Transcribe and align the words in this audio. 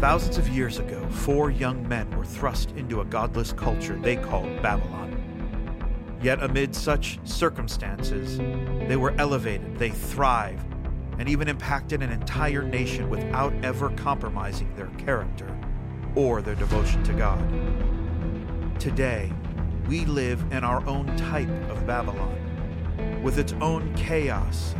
Thousands 0.00 0.38
of 0.38 0.48
years 0.48 0.78
ago, 0.78 1.04
four 1.10 1.50
young 1.50 1.86
men 1.88 2.08
were 2.16 2.24
thrust 2.24 2.70
into 2.76 3.00
a 3.00 3.04
godless 3.04 3.52
culture 3.52 3.96
they 3.96 4.14
called 4.14 4.62
Babylon. 4.62 5.08
Yet, 6.22 6.40
amid 6.40 6.72
such 6.72 7.18
circumstances, 7.24 8.38
they 8.86 8.94
were 8.94 9.12
elevated, 9.18 9.76
they 9.76 9.90
thrived, 9.90 10.72
and 11.18 11.28
even 11.28 11.48
impacted 11.48 12.00
an 12.00 12.12
entire 12.12 12.62
nation 12.62 13.10
without 13.10 13.52
ever 13.64 13.90
compromising 13.90 14.72
their 14.76 14.86
character 14.98 15.52
or 16.14 16.42
their 16.42 16.54
devotion 16.54 17.02
to 17.02 17.12
God. 17.12 17.42
Today, 18.78 19.32
we 19.88 20.04
live 20.04 20.44
in 20.52 20.62
our 20.62 20.86
own 20.86 21.08
type 21.16 21.50
of 21.70 21.84
Babylon, 21.88 23.20
with 23.24 23.36
its 23.36 23.52
own 23.54 23.92
chaos, 23.96 24.76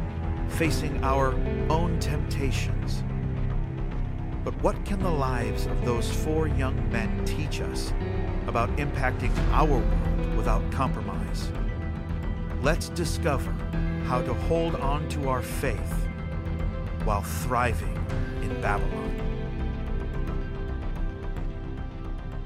facing 0.46 1.02
our 1.02 1.34
own 1.70 1.98
temptations. 1.98 3.02
But 4.48 4.62
what 4.62 4.83
can 4.87 5.02
the 5.02 5.11
lives 5.11 5.66
of 5.66 5.84
those 5.84 6.11
four 6.11 6.48
young 6.48 6.75
men 6.91 7.23
teach 7.27 7.61
us 7.61 7.93
about 8.47 8.74
impacting 8.79 9.30
our 9.52 9.66
world 9.66 10.37
without 10.38 10.62
compromise? 10.73 11.52
Let's 12.62 12.88
discover 12.88 13.51
how 14.07 14.23
to 14.23 14.33
hold 14.33 14.77
on 14.77 15.07
to 15.11 15.29
our 15.29 15.43
faith 15.43 15.93
while 17.05 17.21
thriving 17.21 17.95
in 18.41 18.59
Babylon. 18.62 19.27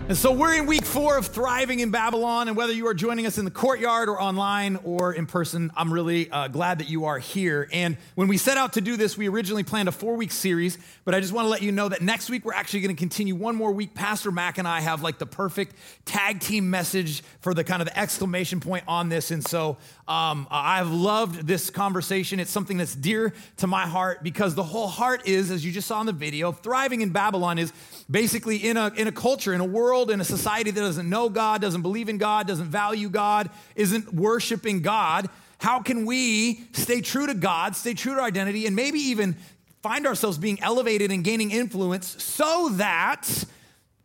And 0.09 0.19
so 0.19 0.33
we're 0.33 0.55
in 0.55 0.67
week 0.67 0.85
four 0.85 1.17
of 1.17 1.27
Thriving 1.29 1.79
in 1.79 1.93
Babylon. 1.93 2.49
And 2.49 2.57
whether 2.57 2.73
you 2.73 2.89
are 2.89 2.93
joining 2.93 3.25
us 3.25 3.39
in 3.39 3.45
the 3.45 3.53
courtyard 3.53 4.09
or 4.09 4.21
online 4.21 4.77
or 4.83 5.15
in 5.15 5.27
person, 5.27 5.71
I'm 5.77 5.93
really 5.93 6.29
uh, 6.29 6.49
glad 6.49 6.81
that 6.81 6.89
you 6.89 7.05
are 7.05 7.21
here. 7.21 7.69
And 7.73 7.97
when 8.17 8.27
we 8.27 8.37
set 8.37 8.57
out 8.57 8.73
to 8.73 8.81
do 8.81 8.97
this, 8.97 9.17
we 9.17 9.29
originally 9.29 9.63
planned 9.63 9.89
a 9.89 9.93
four 9.93 10.17
week 10.17 10.33
series. 10.33 10.77
But 11.05 11.15
I 11.15 11.21
just 11.21 11.33
want 11.33 11.47
to 11.47 11.49
let 11.49 11.63
you 11.63 11.71
know 11.71 11.89
that 11.89 12.03
next 12.03 12.31
week 12.31 12.45
we're 12.45 12.53
actually 12.53 12.81
going 12.81 12.95
to 12.95 12.99
continue 12.99 13.37
one 13.37 13.55
more 13.55 13.71
week. 13.71 13.95
Pastor 13.95 14.33
Mac 14.33 14.59
and 14.59 14.67
I 14.67 14.81
have 14.81 15.03
like 15.03 15.19
the 15.19 15.25
perfect 15.25 15.77
tag 16.05 16.41
team 16.41 16.69
message 16.69 17.23
for 17.41 17.55
the 17.55 17.63
kind 17.63 17.81
of 17.81 17.87
the 17.87 17.97
exclamation 17.97 18.59
point 18.59 18.85
on 18.89 19.09
this. 19.09 19.31
And 19.31 19.47
so 19.47 19.79
um, 20.09 20.49
I've 20.51 20.91
loved 20.91 21.47
this 21.47 21.71
conversation. 21.71 22.41
It's 22.41 22.51
something 22.51 22.77
that's 22.77 22.97
dear 22.97 23.33
to 23.59 23.69
my 23.69 23.87
heart 23.87 24.25
because 24.25 24.57
the 24.57 24.65
whole 24.65 24.89
heart 24.89 25.29
is, 25.29 25.53
as 25.53 25.65
you 25.65 25.71
just 25.71 25.87
saw 25.87 26.01
in 26.01 26.07
the 26.07 26.13
video, 26.13 26.51
thriving 26.51 27.03
in 27.03 27.11
Babylon 27.11 27.59
is 27.59 27.73
basically 28.11 28.57
in 28.57 28.77
a, 28.77 28.93
in 28.97 29.07
a 29.07 29.13
culture, 29.13 29.55
in 29.55 29.61
a 29.61 29.65
world, 29.65 29.92
in 30.11 30.21
a 30.21 30.25
society 30.25 30.71
that 30.71 30.81
doesn't 30.81 31.09
know 31.09 31.29
God, 31.29 31.61
doesn't 31.61 31.83
believe 31.83 32.09
in 32.09 32.19
God, 32.19 32.47
doesn't 32.47 32.69
value 32.69 33.09
God, 33.09 33.51
isn't 33.77 34.13
worshiping 34.13 34.81
God. 34.81 35.29
How 35.59 35.81
can 35.81 36.07
we 36.07 36.65
stay 36.73 37.01
true 37.01 37.27
to 37.27 37.35
God, 37.35 37.77
stay 37.77 37.95
true 37.95 38.15
to 38.15 38.21
our 38.21 38.27
identity, 38.27 38.67
and 38.67 38.75
maybe 38.75 38.99
even 38.99 39.37
find 39.83 40.07
ourselves 40.07 40.39
being 40.39 40.61
elevated 40.61 41.11
and 41.11 41.23
gaining 41.23 41.51
influence 41.51 42.23
so 42.23 42.71
that 42.73 43.45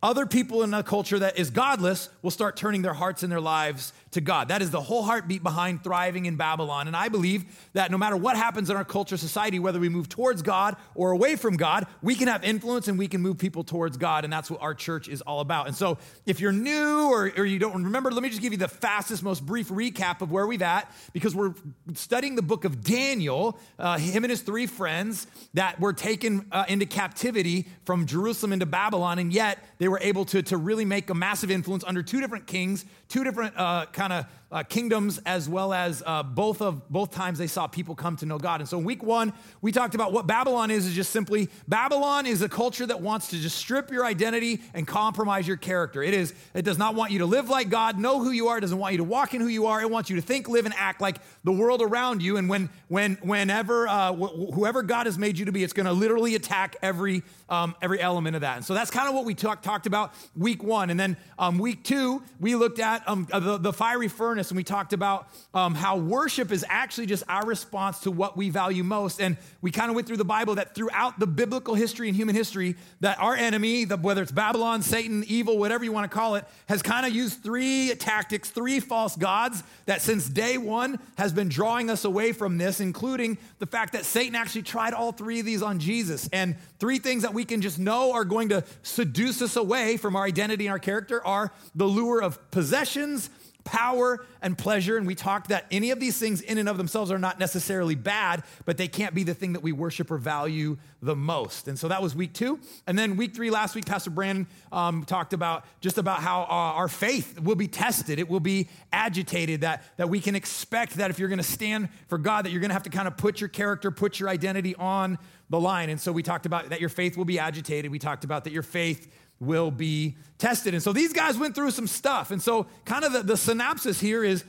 other 0.02 0.26
people 0.26 0.62
in 0.62 0.72
a 0.74 0.82
culture 0.82 1.18
that 1.18 1.38
is 1.38 1.50
godless 1.50 2.08
will 2.22 2.30
start 2.30 2.56
turning 2.56 2.82
their 2.82 2.94
hearts 2.94 3.22
and 3.22 3.32
their 3.32 3.40
lives 3.40 3.92
to 4.12 4.20
God. 4.20 4.48
That 4.48 4.62
is 4.62 4.70
the 4.70 4.80
whole 4.80 5.02
heartbeat 5.02 5.42
behind 5.42 5.84
thriving 5.84 6.26
in 6.26 6.36
Babylon. 6.36 6.86
And 6.86 6.96
I 6.96 7.08
believe 7.08 7.44
that 7.74 7.90
no 7.90 7.98
matter 7.98 8.16
what 8.16 8.36
happens 8.36 8.70
in 8.70 8.76
our 8.76 8.84
culture, 8.84 9.16
society, 9.16 9.58
whether 9.58 9.78
we 9.78 9.88
move 9.88 10.08
towards 10.08 10.42
God 10.42 10.76
or 10.94 11.10
away 11.10 11.36
from 11.36 11.56
God, 11.56 11.86
we 12.02 12.14
can 12.14 12.28
have 12.28 12.44
influence 12.44 12.88
and 12.88 12.98
we 12.98 13.08
can 13.08 13.20
move 13.20 13.38
people 13.38 13.64
towards 13.64 13.96
God. 13.96 14.24
And 14.24 14.32
that's 14.32 14.50
what 14.50 14.62
our 14.62 14.74
church 14.74 15.08
is 15.08 15.20
all 15.22 15.40
about. 15.40 15.66
And 15.66 15.76
so 15.76 15.98
if 16.26 16.40
you're 16.40 16.52
new 16.52 17.10
or, 17.10 17.30
or 17.36 17.44
you 17.44 17.58
don't 17.58 17.84
remember, 17.84 18.10
let 18.10 18.22
me 18.22 18.28
just 18.28 18.40
give 18.40 18.52
you 18.52 18.58
the 18.58 18.68
fastest, 18.68 19.22
most 19.22 19.44
brief 19.44 19.68
recap 19.68 20.22
of 20.22 20.30
where 20.30 20.46
we've 20.46 20.62
at 20.62 20.90
because 21.12 21.34
we're 21.34 21.54
studying 21.94 22.34
the 22.34 22.42
book 22.42 22.64
of 22.64 22.82
Daniel, 22.82 23.58
uh, 23.78 23.98
him 23.98 24.24
and 24.24 24.30
his 24.30 24.40
three 24.40 24.66
friends 24.66 25.26
that 25.54 25.78
were 25.80 25.92
taken 25.92 26.46
uh, 26.52 26.64
into 26.68 26.86
captivity 26.86 27.68
from 27.84 28.06
Jerusalem 28.06 28.52
into 28.52 28.66
Babylon. 28.66 29.18
And 29.18 29.32
yet 29.32 29.58
they 29.78 29.88
were 29.88 30.00
able 30.00 30.24
to, 30.26 30.42
to 30.42 30.56
really 30.56 30.84
make 30.84 31.10
a 31.10 31.14
massive 31.14 31.50
influence 31.50 31.84
under 31.86 32.02
two 32.02 32.20
different 32.20 32.46
kings, 32.46 32.84
two 33.08 33.24
different 33.24 33.56
uh, 33.56 33.86
kind 33.98 34.12
of 34.12 34.26
uh, 34.50 34.62
kingdoms 34.62 35.20
as 35.26 35.48
well 35.48 35.74
as 35.74 36.02
uh, 36.06 36.22
both 36.22 36.62
of 36.62 36.88
both 36.88 37.10
times 37.10 37.38
they 37.38 37.48
saw 37.48 37.66
people 37.66 37.94
come 37.94 38.16
to 38.16 38.24
know 38.24 38.38
God. 38.38 38.60
And 38.60 38.68
so, 38.68 38.78
in 38.78 38.84
week 38.84 39.02
one, 39.02 39.32
we 39.60 39.72
talked 39.72 39.94
about 39.94 40.12
what 40.12 40.26
Babylon 40.26 40.70
is. 40.70 40.86
Is 40.86 40.94
just 40.94 41.10
simply 41.10 41.50
Babylon 41.66 42.24
is 42.24 42.40
a 42.40 42.48
culture 42.48 42.86
that 42.86 43.00
wants 43.00 43.28
to 43.28 43.38
just 43.38 43.56
strip 43.56 43.90
your 43.90 44.06
identity 44.06 44.62
and 44.72 44.86
compromise 44.86 45.46
your 45.46 45.56
character. 45.56 46.02
It 46.02 46.14
is. 46.14 46.32
It 46.54 46.64
does 46.64 46.78
not 46.78 46.94
want 46.94 47.10
you 47.10 47.18
to 47.18 47.26
live 47.26 47.50
like 47.50 47.68
God, 47.68 47.98
know 47.98 48.22
who 48.22 48.30
you 48.30 48.48
are. 48.48 48.58
It 48.58 48.62
doesn't 48.62 48.78
want 48.78 48.92
you 48.92 48.98
to 48.98 49.04
walk 49.04 49.34
in 49.34 49.40
who 49.40 49.48
you 49.48 49.66
are. 49.66 49.80
It 49.80 49.90
wants 49.90 50.08
you 50.08 50.16
to 50.16 50.22
think, 50.22 50.48
live, 50.48 50.64
and 50.64 50.74
act 50.78 51.00
like 51.00 51.16
the 51.44 51.52
world 51.52 51.82
around 51.82 52.22
you. 52.22 52.36
And 52.36 52.48
when 52.48 52.70
when 52.86 53.16
whenever 53.16 53.88
uh, 53.88 54.14
wh- 54.14 54.54
whoever 54.54 54.82
God 54.82 55.06
has 55.06 55.18
made 55.18 55.36
you 55.38 55.44
to 55.46 55.52
be, 55.52 55.64
it's 55.64 55.74
going 55.74 55.86
to 55.86 55.92
literally 55.92 56.36
attack 56.36 56.76
every 56.80 57.22
um, 57.48 57.74
every 57.82 58.00
element 58.00 58.36
of 58.36 58.42
that. 58.42 58.56
And 58.56 58.64
so 58.64 58.74
that's 58.74 58.90
kind 58.90 59.08
of 59.08 59.14
what 59.14 59.24
we 59.24 59.34
talk, 59.34 59.62
talked 59.62 59.86
about 59.86 60.14
week 60.36 60.62
one. 60.62 60.90
And 60.90 60.98
then 60.98 61.16
um, 61.38 61.58
week 61.58 61.82
two, 61.84 62.22
we 62.40 62.54
looked 62.54 62.78
at 62.78 63.06
um, 63.08 63.26
the, 63.30 63.58
the 63.58 63.72
fiery 63.88 64.08
furnace 64.08 64.50
and 64.50 64.56
we 64.58 64.62
talked 64.62 64.92
about 64.92 65.28
um, 65.54 65.74
how 65.74 65.96
worship 65.96 66.52
is 66.52 66.62
actually 66.68 67.06
just 67.06 67.24
our 67.26 67.46
response 67.46 68.00
to 68.00 68.10
what 68.10 68.36
we 68.36 68.50
value 68.50 68.84
most. 68.84 69.18
And 69.18 69.38
we 69.62 69.70
kind 69.70 69.88
of 69.88 69.94
went 69.94 70.06
through 70.06 70.18
the 70.18 70.26
Bible 70.26 70.56
that 70.56 70.74
throughout 70.74 71.18
the 71.18 71.26
biblical 71.26 71.74
history 71.74 72.06
and 72.06 72.14
human 72.14 72.34
history, 72.34 72.76
that 73.00 73.18
our 73.18 73.34
enemy, 73.34 73.86
the, 73.86 73.96
whether 73.96 74.20
it's 74.20 74.30
Babylon, 74.30 74.82
Satan, 74.82 75.24
evil, 75.26 75.56
whatever 75.56 75.84
you 75.84 75.92
want 75.92 76.04
to 76.10 76.14
call 76.14 76.34
it, 76.34 76.44
has 76.68 76.82
kind 76.82 77.06
of 77.06 77.14
used 77.14 77.42
three 77.42 77.94
tactics, 77.94 78.50
three 78.50 78.78
false 78.78 79.16
gods 79.16 79.62
that 79.86 80.02
since 80.02 80.28
day 80.28 80.58
one 80.58 80.98
has 81.16 81.32
been 81.32 81.48
drawing 81.48 81.88
us 81.88 82.04
away 82.04 82.32
from 82.32 82.58
this, 82.58 82.80
including 82.80 83.38
the 83.58 83.66
fact 83.66 83.94
that 83.94 84.04
Satan 84.04 84.34
actually 84.34 84.64
tried 84.64 84.92
all 84.92 85.12
three 85.12 85.40
of 85.40 85.46
these 85.46 85.62
on 85.62 85.78
Jesus. 85.78 86.28
And 86.30 86.56
three 86.78 86.98
things 86.98 87.22
that 87.22 87.32
we 87.32 87.46
can 87.46 87.62
just 87.62 87.78
know 87.78 88.12
are 88.12 88.26
going 88.26 88.50
to 88.50 88.64
seduce 88.82 89.40
us 89.40 89.56
away 89.56 89.96
from 89.96 90.14
our 90.14 90.24
identity 90.24 90.66
and 90.66 90.72
our 90.72 90.78
character 90.78 91.24
are 91.24 91.52
the 91.74 91.86
lure 91.86 92.22
of 92.22 92.50
possessions, 92.50 93.30
power 93.68 94.24
and 94.40 94.56
pleasure. 94.56 94.96
And 94.96 95.06
we 95.06 95.14
talked 95.14 95.50
that 95.50 95.66
any 95.70 95.90
of 95.90 96.00
these 96.00 96.18
things 96.18 96.40
in 96.40 96.56
and 96.56 96.68
of 96.68 96.78
themselves 96.78 97.10
are 97.12 97.18
not 97.18 97.38
necessarily 97.38 97.94
bad, 97.94 98.42
but 98.64 98.78
they 98.78 98.88
can't 98.88 99.14
be 99.14 99.24
the 99.24 99.34
thing 99.34 99.52
that 99.52 99.62
we 99.62 99.72
worship 99.72 100.10
or 100.10 100.16
value 100.16 100.78
the 101.02 101.14
most. 101.14 101.68
And 101.68 101.78
so 101.78 101.88
that 101.88 102.02
was 102.02 102.16
week 102.16 102.32
two. 102.32 102.58
And 102.86 102.98
then 102.98 103.16
week 103.16 103.34
three, 103.34 103.50
last 103.50 103.74
week, 103.74 103.84
Pastor 103.84 104.10
Brandon 104.10 104.46
um, 104.72 105.04
talked 105.04 105.34
about 105.34 105.64
just 105.80 105.98
about 105.98 106.20
how 106.20 106.42
uh, 106.42 106.78
our 106.80 106.88
faith 106.88 107.38
will 107.38 107.56
be 107.56 107.68
tested, 107.68 108.18
it 108.18 108.28
will 108.28 108.40
be 108.40 108.68
agitated, 108.90 109.60
that, 109.60 109.84
that 109.98 110.08
we 110.08 110.18
can 110.18 110.34
expect 110.34 110.94
that 110.94 111.10
if 111.10 111.18
you're 111.18 111.28
going 111.28 111.36
to 111.38 111.44
stand 111.44 111.90
for 112.08 112.16
God, 112.16 112.46
that 112.46 112.50
you're 112.50 112.60
going 112.60 112.70
to 112.70 112.74
have 112.74 112.84
to 112.84 112.90
kind 112.90 113.06
of 113.06 113.16
put 113.18 113.40
your 113.40 113.48
character, 113.48 113.90
put 113.90 114.18
your 114.18 114.30
identity 114.30 114.74
on 114.76 115.18
the 115.50 115.60
line. 115.60 115.90
And 115.90 116.00
so 116.00 116.10
we 116.10 116.22
talked 116.22 116.46
about 116.46 116.70
that 116.70 116.80
your 116.80 116.88
faith 116.88 117.16
will 117.16 117.24
be 117.24 117.38
agitated. 117.38 117.90
We 117.90 117.98
talked 117.98 118.24
about 118.24 118.44
that 118.44 118.52
your 118.52 118.62
faith 118.62 119.12
will 119.40 119.70
be 119.70 120.16
tested. 120.38 120.74
And 120.74 120.82
so 120.82 120.92
these 120.92 121.12
guys 121.12 121.36
went 121.38 121.54
through 121.54 121.70
some 121.70 121.86
stuff. 121.86 122.30
And 122.30 122.40
so, 122.40 122.66
kind 122.84 123.04
of 123.04 123.12
the, 123.12 123.22
the 123.22 123.36
synopsis 123.36 124.00
here 124.00 124.24
is 124.24 124.44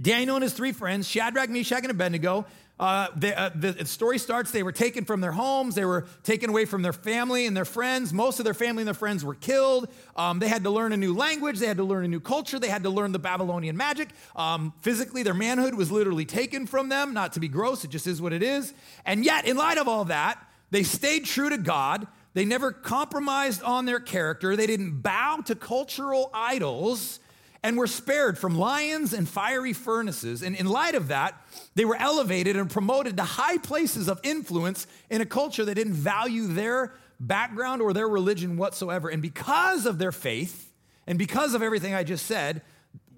Daniel 0.00 0.36
and 0.36 0.42
his 0.42 0.52
three 0.52 0.72
friends, 0.72 1.08
Shadrach, 1.08 1.50
Meshach, 1.50 1.82
and 1.82 1.90
Abednego. 1.90 2.46
Uh, 2.80 3.08
they, 3.14 3.34
uh, 3.34 3.50
the 3.54 3.84
story 3.84 4.16
starts 4.18 4.52
they 4.52 4.62
were 4.62 4.72
taken 4.72 5.04
from 5.04 5.20
their 5.20 5.32
homes, 5.32 5.74
they 5.74 5.84
were 5.84 6.06
taken 6.22 6.48
away 6.48 6.64
from 6.64 6.80
their 6.80 6.94
family 6.94 7.44
and 7.44 7.54
their 7.54 7.66
friends. 7.66 8.10
Most 8.10 8.38
of 8.40 8.46
their 8.46 8.54
family 8.54 8.80
and 8.80 8.86
their 8.86 8.94
friends 8.94 9.22
were 9.22 9.34
killed. 9.34 9.88
Um, 10.16 10.38
they 10.38 10.48
had 10.48 10.64
to 10.64 10.70
learn 10.70 10.94
a 10.94 10.96
new 10.96 11.14
language, 11.14 11.58
they 11.58 11.66
had 11.66 11.76
to 11.76 11.84
learn 11.84 12.06
a 12.06 12.08
new 12.08 12.20
culture, 12.20 12.58
they 12.58 12.70
had 12.70 12.84
to 12.84 12.90
learn 12.90 13.12
the 13.12 13.18
Babylonian 13.18 13.76
magic. 13.76 14.08
Um, 14.34 14.72
physically, 14.80 15.22
their 15.22 15.34
manhood 15.34 15.74
was 15.74 15.92
literally 15.92 16.24
taken 16.24 16.66
from 16.66 16.88
them, 16.88 17.12
not 17.12 17.34
to 17.34 17.40
be 17.40 17.48
gross, 17.48 17.84
it 17.84 17.90
just 17.90 18.06
is 18.06 18.22
what 18.22 18.32
it 18.32 18.42
is. 18.42 18.72
And 19.04 19.26
yet, 19.26 19.44
in 19.44 19.58
light 19.58 19.76
of 19.76 19.86
all 19.86 20.06
that, 20.06 20.42
they 20.70 20.82
stayed 20.82 21.26
true 21.26 21.50
to 21.50 21.58
God. 21.58 22.06
They 22.32 22.44
never 22.44 22.72
compromised 22.72 23.62
on 23.62 23.86
their 23.86 24.00
character. 24.00 24.56
They 24.56 24.66
didn't 24.66 25.00
bow 25.00 25.42
to 25.46 25.54
cultural 25.54 26.30
idols 26.32 27.18
and 27.62 27.76
were 27.76 27.86
spared 27.86 28.38
from 28.38 28.56
lions 28.56 29.12
and 29.12 29.28
fiery 29.28 29.72
furnaces. 29.72 30.42
And 30.42 30.56
in 30.56 30.66
light 30.66 30.94
of 30.94 31.08
that, 31.08 31.44
they 31.74 31.84
were 31.84 31.96
elevated 31.96 32.56
and 32.56 32.70
promoted 32.70 33.16
to 33.16 33.24
high 33.24 33.58
places 33.58 34.08
of 34.08 34.20
influence 34.22 34.86
in 35.10 35.20
a 35.20 35.26
culture 35.26 35.64
that 35.64 35.74
didn't 35.74 35.94
value 35.94 36.46
their 36.46 36.94
background 37.18 37.82
or 37.82 37.92
their 37.92 38.08
religion 38.08 38.56
whatsoever. 38.56 39.08
And 39.08 39.20
because 39.20 39.84
of 39.84 39.98
their 39.98 40.12
faith 40.12 40.72
and 41.06 41.18
because 41.18 41.54
of 41.54 41.62
everything 41.62 41.94
I 41.94 42.04
just 42.04 42.26
said, 42.26 42.62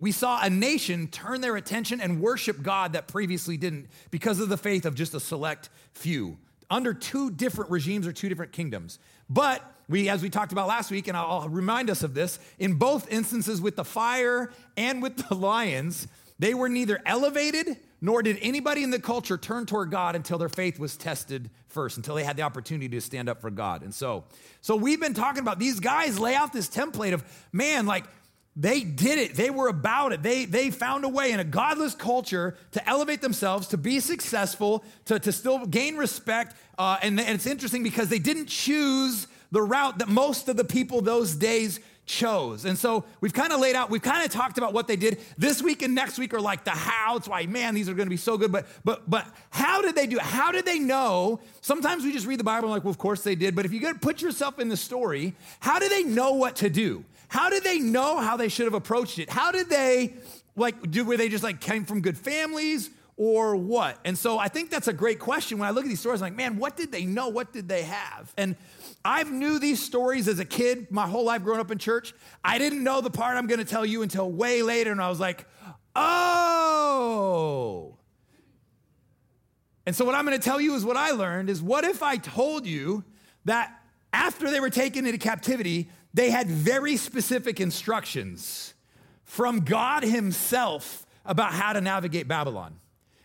we 0.01 0.11
saw 0.11 0.41
a 0.43 0.51
nation 0.51 1.07
turn 1.07 1.41
their 1.41 1.55
attention 1.55 2.01
and 2.01 2.21
worship 2.21 2.63
God 2.63 2.95
that 2.95 3.07
previously 3.07 3.57
didn't 3.57 3.87
because 4.11 4.41
of 4.41 4.49
the 4.49 4.57
faith 4.57 4.85
of 4.85 4.97
just 4.97 5.15
a 5.15 5.21
select 5.21 5.69
few 5.95 6.39
under 6.73 6.95
two 6.95 7.31
different 7.31 7.71
regimes 7.71 8.07
or 8.07 8.13
two 8.13 8.29
different 8.29 8.51
kingdoms. 8.51 8.99
But 9.29 9.63
we, 9.89 10.09
as 10.09 10.23
we 10.23 10.31
talked 10.31 10.53
about 10.53 10.67
last 10.67 10.91
week, 10.91 11.07
and 11.07 11.17
I'll 11.17 11.49
remind 11.49 11.91
us 11.91 12.03
of 12.03 12.15
this, 12.15 12.39
in 12.59 12.75
both 12.75 13.13
instances 13.13 13.61
with 13.61 13.77
the 13.77 13.85
fire 13.85 14.51
and 14.77 15.03
with 15.03 15.29
the 15.29 15.35
lions, 15.37 16.09
they 16.39 16.55
were 16.55 16.71
neither 16.71 17.01
elevated 17.05 17.77
nor 18.01 18.23
did 18.23 18.37
anybody 18.41 18.83
in 18.83 18.91
the 18.91 18.99
culture 18.99 19.37
turn 19.37 19.65
toward 19.65 19.91
God 19.91 20.17
until 20.17 20.39
their 20.39 20.49
faith 20.49 20.81
was 20.81 20.97
tested 20.97 21.51
first, 21.69 21.99
until 21.99 22.17
they 22.17 22.25
had 22.25 22.37
the 22.37 22.43
opportunity 22.43 22.89
to 22.89 23.01
stand 23.01 23.29
up 23.29 23.41
for 23.41 23.51
God. 23.51 23.83
And 23.83 23.95
so, 23.95 24.25
so 24.61 24.75
we've 24.75 24.99
been 24.99 25.15
talking 25.15 25.41
about 25.41 25.61
these 25.61 25.79
guys 25.79 26.19
lay 26.19 26.35
out 26.35 26.53
this 26.53 26.69
template 26.69 27.13
of, 27.13 27.23
man, 27.53 27.87
like 27.87 28.05
they 28.55 28.83
did 28.83 29.19
it. 29.19 29.35
They 29.35 29.49
were 29.49 29.69
about 29.69 30.13
it. 30.13 30.23
They, 30.23 30.45
they 30.45 30.71
found 30.71 31.05
a 31.05 31.09
way 31.09 31.33
in 31.33 31.41
a 31.41 31.45
godless 31.45 31.95
culture 31.95 32.57
to 32.73 32.89
elevate 32.89 33.23
themselves, 33.23 33.69
to 33.69 33.79
be 33.79 33.99
successful, 33.99 34.85
to, 35.07 35.19
to 35.19 35.33
still 35.33 35.65
gain 35.65 35.97
respect. 35.97 36.55
Uh, 36.79 36.99
and, 37.03 37.19
and 37.19 37.31
it's 37.31 37.47
interesting 37.47 37.83
because 37.83 38.09
they 38.09 38.19
didn't 38.19 38.47
choose 38.47 39.27
the 39.53 39.63
route 39.63 39.99
that 39.99 40.09
most 40.09 40.49
of 40.49 40.57
the 40.57 40.65
people 40.65 41.01
those 41.01 41.35
days 41.35 41.81
chose. 42.05 42.65
And 42.65 42.77
so 42.77 43.05
we've 43.21 43.33
kind 43.33 43.53
of 43.53 43.61
laid 43.61 43.75
out, 43.75 43.89
we've 43.89 44.03
kind 44.03 44.25
of 44.25 44.31
talked 44.31 44.59
about 44.59 44.73
what 44.75 44.87
they 44.87 44.97
did. 44.97 45.21
This 45.39 45.63
week 45.63 45.83
and 45.83 45.95
next 45.95 46.19
week 46.19 46.35
are 46.35 46.41
like 46.41 46.65
the 46.65 46.71
how. 46.71 47.17
It's 47.17 47.29
why, 47.29 47.47
man, 47.47 47.75
these 47.75 47.89
are 47.89 47.95
going 47.95 48.07
to 48.07 48.11
be 48.11 48.17
so 48.17 48.37
good. 48.37 48.53
But 48.53 48.67
but 48.85 49.09
but 49.09 49.27
how 49.51 49.81
did 49.81 49.95
they 49.95 50.07
do 50.07 50.17
it? 50.17 50.23
How 50.23 50.53
did 50.53 50.67
they 50.67 50.79
know? 50.79 51.41
Sometimes 51.61 52.05
we 52.05 52.13
just 52.13 52.27
read 52.27 52.41
the 52.41 52.45
Bible 52.45 52.69
and 52.69 52.75
like, 52.75 52.85
well, 52.85 52.91
of 52.91 52.99
course 52.99 53.23
they 53.23 53.35
did. 53.35 53.55
But 53.55 53.65
if 53.65 53.73
you 53.73 53.95
put 53.95 54.21
yourself 54.21 54.59
in 54.59 54.69
the 54.69 54.77
story, 54.77 55.35
how 55.61 55.79
do 55.79 55.89
they 55.89 56.03
know 56.03 56.33
what 56.35 56.57
to 56.57 56.69
do? 56.69 57.05
How 57.33 57.49
did 57.49 57.65
they 57.65 57.79
know 57.79 58.19
how 58.19 58.37
they 58.37 58.51
should 58.51 58.67
have 58.67 58.75
approached 58.75 59.19
it? 59.19 59.31
How 59.31 59.53
did 59.53 59.71
they 59.71 60.13
like 60.55 60.91
do 60.91 61.03
were 61.03 61.17
they 61.17 61.31
just 61.31 61.43
like 61.43 61.63
came 61.63 61.87
from 61.87 62.03
good 62.03 62.19
families? 62.19 62.91
or 63.19 63.55
what? 63.55 63.99
And 64.07 64.17
so 64.17 64.39
I 64.39 64.49
think 64.49 64.71
that's 64.71 64.89
a 64.89 64.93
great 64.93 65.19
question. 65.19 65.59
When 65.59 65.69
I 65.69 65.71
look 65.71 65.85
at 65.85 65.89
these 65.89 66.01
stories, 66.01 66.23
I'm 66.23 66.27
like, 66.27 66.37
man, 66.37 66.57
what 66.57 66.79
did 66.79 66.91
they 66.91 67.05
know? 67.05 67.29
What 67.29 67.53
did 67.53 67.69
they 67.69 67.83
have? 67.83 68.33
And 68.39 68.57
I've 69.05 69.31
knew 69.31 69.59
these 69.59 69.83
stories 69.83 70.29
as 70.29 70.39
a 70.39 70.47
kid, 70.47 70.91
my 70.91 71.07
whole 71.07 71.25
life 71.25 71.45
growing 71.45 71.61
up 71.61 71.71
in 71.71 71.77
church. 71.77 72.15
I 72.43 72.57
didn't 72.57 72.83
know 72.83 73.03
the 73.03 73.11
part 73.11 73.37
I'm 73.37 73.47
going 73.47 73.61
to 73.61 73.67
tell 73.67 73.85
you 73.85 74.03
until 74.03 74.33
way 74.33 74.63
later, 74.63 74.91
and 74.91 75.01
I 75.01 75.11
was 75.11 75.21
like, 75.21 75.45
oh. 75.95 77.99
And 79.87 79.95
so 79.95 80.07
what 80.07 80.15
I'm 80.15 80.25
going 80.25 80.37
to 80.37 80.43
tell 80.43 80.61
you 80.61 80.75
is 80.75 80.85
what 80.85 80.97
I 80.97 81.11
learned 81.11 81.51
is 81.51 81.63
what 81.63 81.85
if 81.85 82.03
I 82.03 82.17
told 82.17 82.67
you 82.67 83.05
that 83.45 83.79
after 84.13 84.51
they 84.51 84.59
were 84.59 84.71
taken 84.71 85.07
into 85.07 85.19
captivity, 85.19 85.91
they 86.15 86.31
had 86.31 86.49
very 86.49 86.97
specific 86.97 87.61
instructions 87.61 88.75
from 89.25 89.61
God 89.61 90.03
Himself 90.03 91.07
about 91.25 91.53
how 91.53 91.73
to 91.73 91.81
navigate 91.81 92.29
Babylon. 92.29 92.75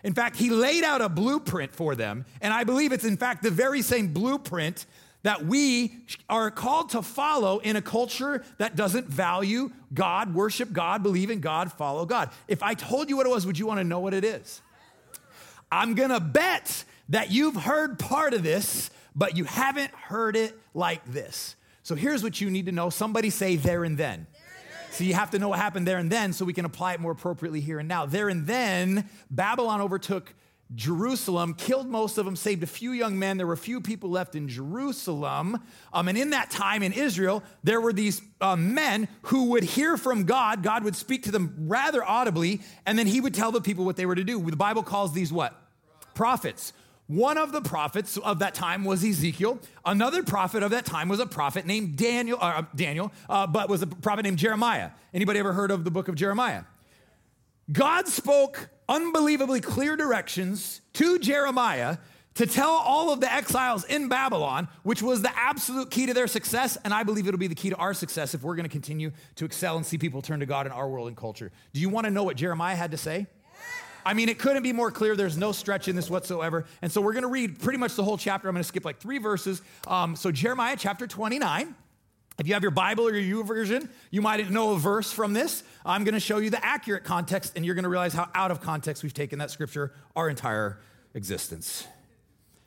In 0.04 0.14
fact, 0.14 0.38
He 0.38 0.50
laid 0.50 0.84
out 0.84 1.02
a 1.02 1.10
blueprint 1.10 1.74
for 1.74 1.96
them, 1.96 2.26
and 2.42 2.54
I 2.54 2.64
believe 2.64 2.92
it's 2.92 3.06
in 3.06 3.18
fact 3.18 3.44
the 3.44 3.52
very 3.52 3.82
same 3.82 4.14
blueprint 4.14 4.86
that 5.24 5.46
we 5.46 5.94
are 6.30 6.50
called 6.50 6.92
to 6.92 7.02
follow 7.02 7.60
in 7.60 7.76
a 7.76 7.82
culture 7.82 8.46
that 8.60 8.78
doesn't 8.78 9.08
value 9.08 9.70
God, 9.94 10.34
worship 10.34 10.72
God, 10.72 11.04
believe 11.04 11.30
in 11.30 11.42
God, 11.42 11.74
follow 11.74 12.06
God. 12.06 12.30
If 12.48 12.64
I 12.64 12.76
told 12.76 13.10
you 13.10 13.18
what 13.18 13.26
it 13.26 13.30
was, 13.30 13.46
would 13.46 13.60
you 13.60 13.68
want 13.68 13.80
to 13.80 13.84
know 13.84 14.00
what 14.00 14.14
it 14.14 14.24
is? 14.24 14.62
I'm 15.70 15.96
gonna 15.96 16.22
bet 16.22 16.86
that 17.10 17.30
you've 17.30 17.58
heard 17.58 18.00
part 18.00 18.34
of 18.34 18.44
this, 18.44 18.90
but 19.16 19.36
you 19.36 19.44
haven't 19.44 19.92
heard 19.92 20.38
it 20.38 20.58
like 20.74 21.04
this. 21.06 21.57
So 21.88 21.96
here's 21.96 22.22
what 22.22 22.42
you 22.42 22.50
need 22.50 22.66
to 22.66 22.74
know 22.74 22.90
somebody 22.90 23.30
say 23.30 23.56
there 23.56 23.86
and 23.86 23.98
then. 23.98 24.28
So 24.92 25.06
you 25.06 25.14
have 25.14 25.32
to 25.32 25.40
know 25.40 25.48
what 25.48 25.60
happened 25.60 25.88
there 25.88 26.00
and 26.00 26.12
then 26.12 26.34
so 26.34 26.44
we 26.44 26.52
can 26.52 26.66
apply 26.66 26.96
it 26.96 27.00
more 27.00 27.14
appropriately 27.14 27.62
here 27.62 27.80
and 27.80 27.88
now. 27.88 28.06
There 28.06 28.28
and 28.28 28.46
then, 28.46 29.10
Babylon 29.32 29.80
overtook 29.80 30.34
Jerusalem, 30.76 31.54
killed 31.54 31.88
most 31.88 32.18
of 32.18 32.26
them, 32.26 32.36
saved 32.36 32.62
a 32.62 32.68
few 32.68 32.92
young 32.92 33.18
men. 33.18 33.38
There 33.38 33.48
were 33.48 33.54
a 33.54 33.58
few 33.58 33.80
people 33.80 34.10
left 34.10 34.36
in 34.36 34.50
Jerusalem. 34.50 35.64
Um, 35.94 36.10
and 36.10 36.18
in 36.18 36.32
that 36.32 36.52
time 36.52 36.84
in 36.84 36.92
Israel, 36.92 37.42
there 37.64 37.80
were 37.80 37.94
these 37.94 38.22
uh, 38.42 38.58
men 38.58 39.08
who 39.22 39.52
would 39.52 39.64
hear 39.64 39.96
from 39.96 40.26
God. 40.26 40.64
God 40.64 40.84
would 40.84 40.98
speak 40.98 41.24
to 41.24 41.32
them 41.32 41.56
rather 41.70 42.04
audibly, 42.04 42.60
and 42.86 43.00
then 43.00 43.08
he 43.08 43.22
would 43.22 43.34
tell 43.34 43.54
the 43.54 43.62
people 43.62 43.86
what 43.86 43.96
they 43.96 44.06
were 44.06 44.16
to 44.16 44.26
do. 44.26 44.44
The 44.44 44.58
Bible 44.58 44.84
calls 44.84 45.14
these 45.14 45.32
what? 45.32 45.58
Prophets. 46.16 46.74
One 47.08 47.38
of 47.38 47.54
the 47.54 47.62
prophets 47.62 48.18
of 48.18 48.40
that 48.40 48.54
time 48.54 48.84
was 48.84 49.04
Ezekiel. 49.04 49.60
Another 49.86 50.24
prophet 50.24 50.62
of 50.62 50.72
that 50.72 50.86
time 50.86 51.08
was 51.08 51.22
a 51.22 51.26
prophet 51.26 51.66
named 51.66 51.96
Daniel, 51.96 52.38
uh, 52.42 52.64
Daniel, 52.76 53.14
uh, 53.30 53.48
but 53.48 53.70
was 53.70 53.82
a 53.82 53.88
prophet 53.88 54.24
named 54.24 54.38
Jeremiah. 54.38 54.92
Anybody 55.14 55.40
ever 55.40 55.54
heard 55.54 55.72
of 55.72 55.86
the 55.86 55.92
book 55.92 56.10
of 56.10 56.16
Jeremiah? 56.16 56.64
God 57.72 58.08
spoke 58.08 58.70
unbelievably 58.90 59.62
clear 59.62 59.96
directions 59.96 60.82
to 60.94 61.18
Jeremiah 61.20 61.98
to 62.36 62.46
tell 62.46 62.70
all 62.70 63.12
of 63.12 63.20
the 63.20 63.34
exiles 63.34 63.84
in 63.86 64.10
Babylon, 64.10 64.68
which 64.84 65.02
was 65.02 65.22
the 65.22 65.32
absolute 65.36 65.90
key 65.90 66.06
to 66.06 66.14
their 66.14 66.28
success. 66.28 66.78
And 66.84 66.94
I 66.94 67.04
believe 67.04 67.28
it'll 67.28 67.40
be 67.40 67.48
the 67.48 67.56
key 67.56 67.72
to 67.72 67.76
our 67.78 67.94
success 67.94 68.36
if 68.36 68.44
we're 68.44 68.56
going 68.56 68.66
to 68.66 68.70
continue 68.70 69.12
to 69.36 69.46
excel 69.46 69.76
and 69.76 69.86
see 69.86 69.98
people 69.98 70.22
turn 70.22 70.42
to 70.42 70.46
God 70.46 70.66
in 70.66 70.72
our 70.72 70.88
world 70.88 71.08
and 71.08 71.18
culture. 71.18 71.52
Do 71.74 71.80
you 71.80 71.90
want 71.90 72.06
to 72.06 72.12
know 72.12 72.24
what 72.24 72.38
Jeremiah 72.38 72.76
had 72.76 72.92
to 72.92 72.98
say? 72.98 73.28
I 74.08 74.14
mean, 74.14 74.30
it 74.30 74.40
couldn't 74.40 74.64
be 74.64 74.72
more 74.72 74.90
clear. 74.90 75.18
There's 75.18 75.36
no 75.36 75.52
stretch 75.52 75.90
in 75.90 75.96
this 75.98 76.10
whatsoever. 76.10 76.64
And 76.82 76.90
so 76.90 77.02
we're 77.02 77.12
going 77.12 77.24
to 77.24 77.30
read 77.30 77.60
pretty 77.60 77.78
much 77.78 77.96
the 77.96 78.06
whole 78.06 78.18
chapter. 78.18 78.48
I'm 78.48 78.56
going 78.56 78.64
to 78.64 78.68
skip 78.68 78.86
like 78.86 79.00
three 79.00 79.18
verses. 79.18 79.62
Um, 79.86 80.16
so, 80.16 80.32
Jeremiah 80.32 80.78
chapter 80.80 81.08
29. 81.08 81.76
If 82.40 82.48
you 82.48 82.54
have 82.54 82.62
your 82.62 82.72
Bible 82.72 83.06
or 83.06 83.14
your 83.14 83.44
YouVersion, 83.44 83.90
you 84.10 84.22
might 84.22 84.50
know 84.50 84.72
a 84.72 84.78
verse 84.78 85.12
from 85.12 85.34
this. 85.34 85.62
I'm 85.86 86.06
going 86.06 86.14
to 86.14 86.22
show 86.22 86.38
you 86.38 86.50
the 86.50 86.64
accurate 86.64 87.04
context, 87.04 87.54
and 87.58 87.66
you're 87.66 87.76
going 87.76 87.84
to 87.84 87.90
realize 87.90 88.14
how 88.14 88.30
out 88.34 88.50
of 88.50 88.62
context 88.62 89.04
we've 89.04 89.14
taken 89.14 89.40
that 89.40 89.52
scripture 89.52 89.92
our 90.16 90.30
entire 90.30 90.80
existence. 91.14 91.86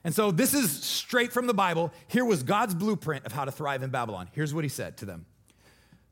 And 0.05 0.15
so 0.15 0.31
this 0.31 0.53
is 0.53 0.71
straight 0.71 1.33
from 1.33 1.47
the 1.47 1.55
Bible. 1.55 1.91
Here 2.09 2.25
was 2.25 2.43
God's 2.43 2.75
blueprint 2.75 3.25
of 3.25 3.33
how 3.33 3.47
to 3.47 3.51
thrive 3.51 3.83
in 3.83 3.89
Babylon. 3.89 4.29
Here's 4.33 4.53
what 4.53 4.65
he 4.65 4.69
said 4.69 4.99
to 4.99 5.07
them 5.07 5.25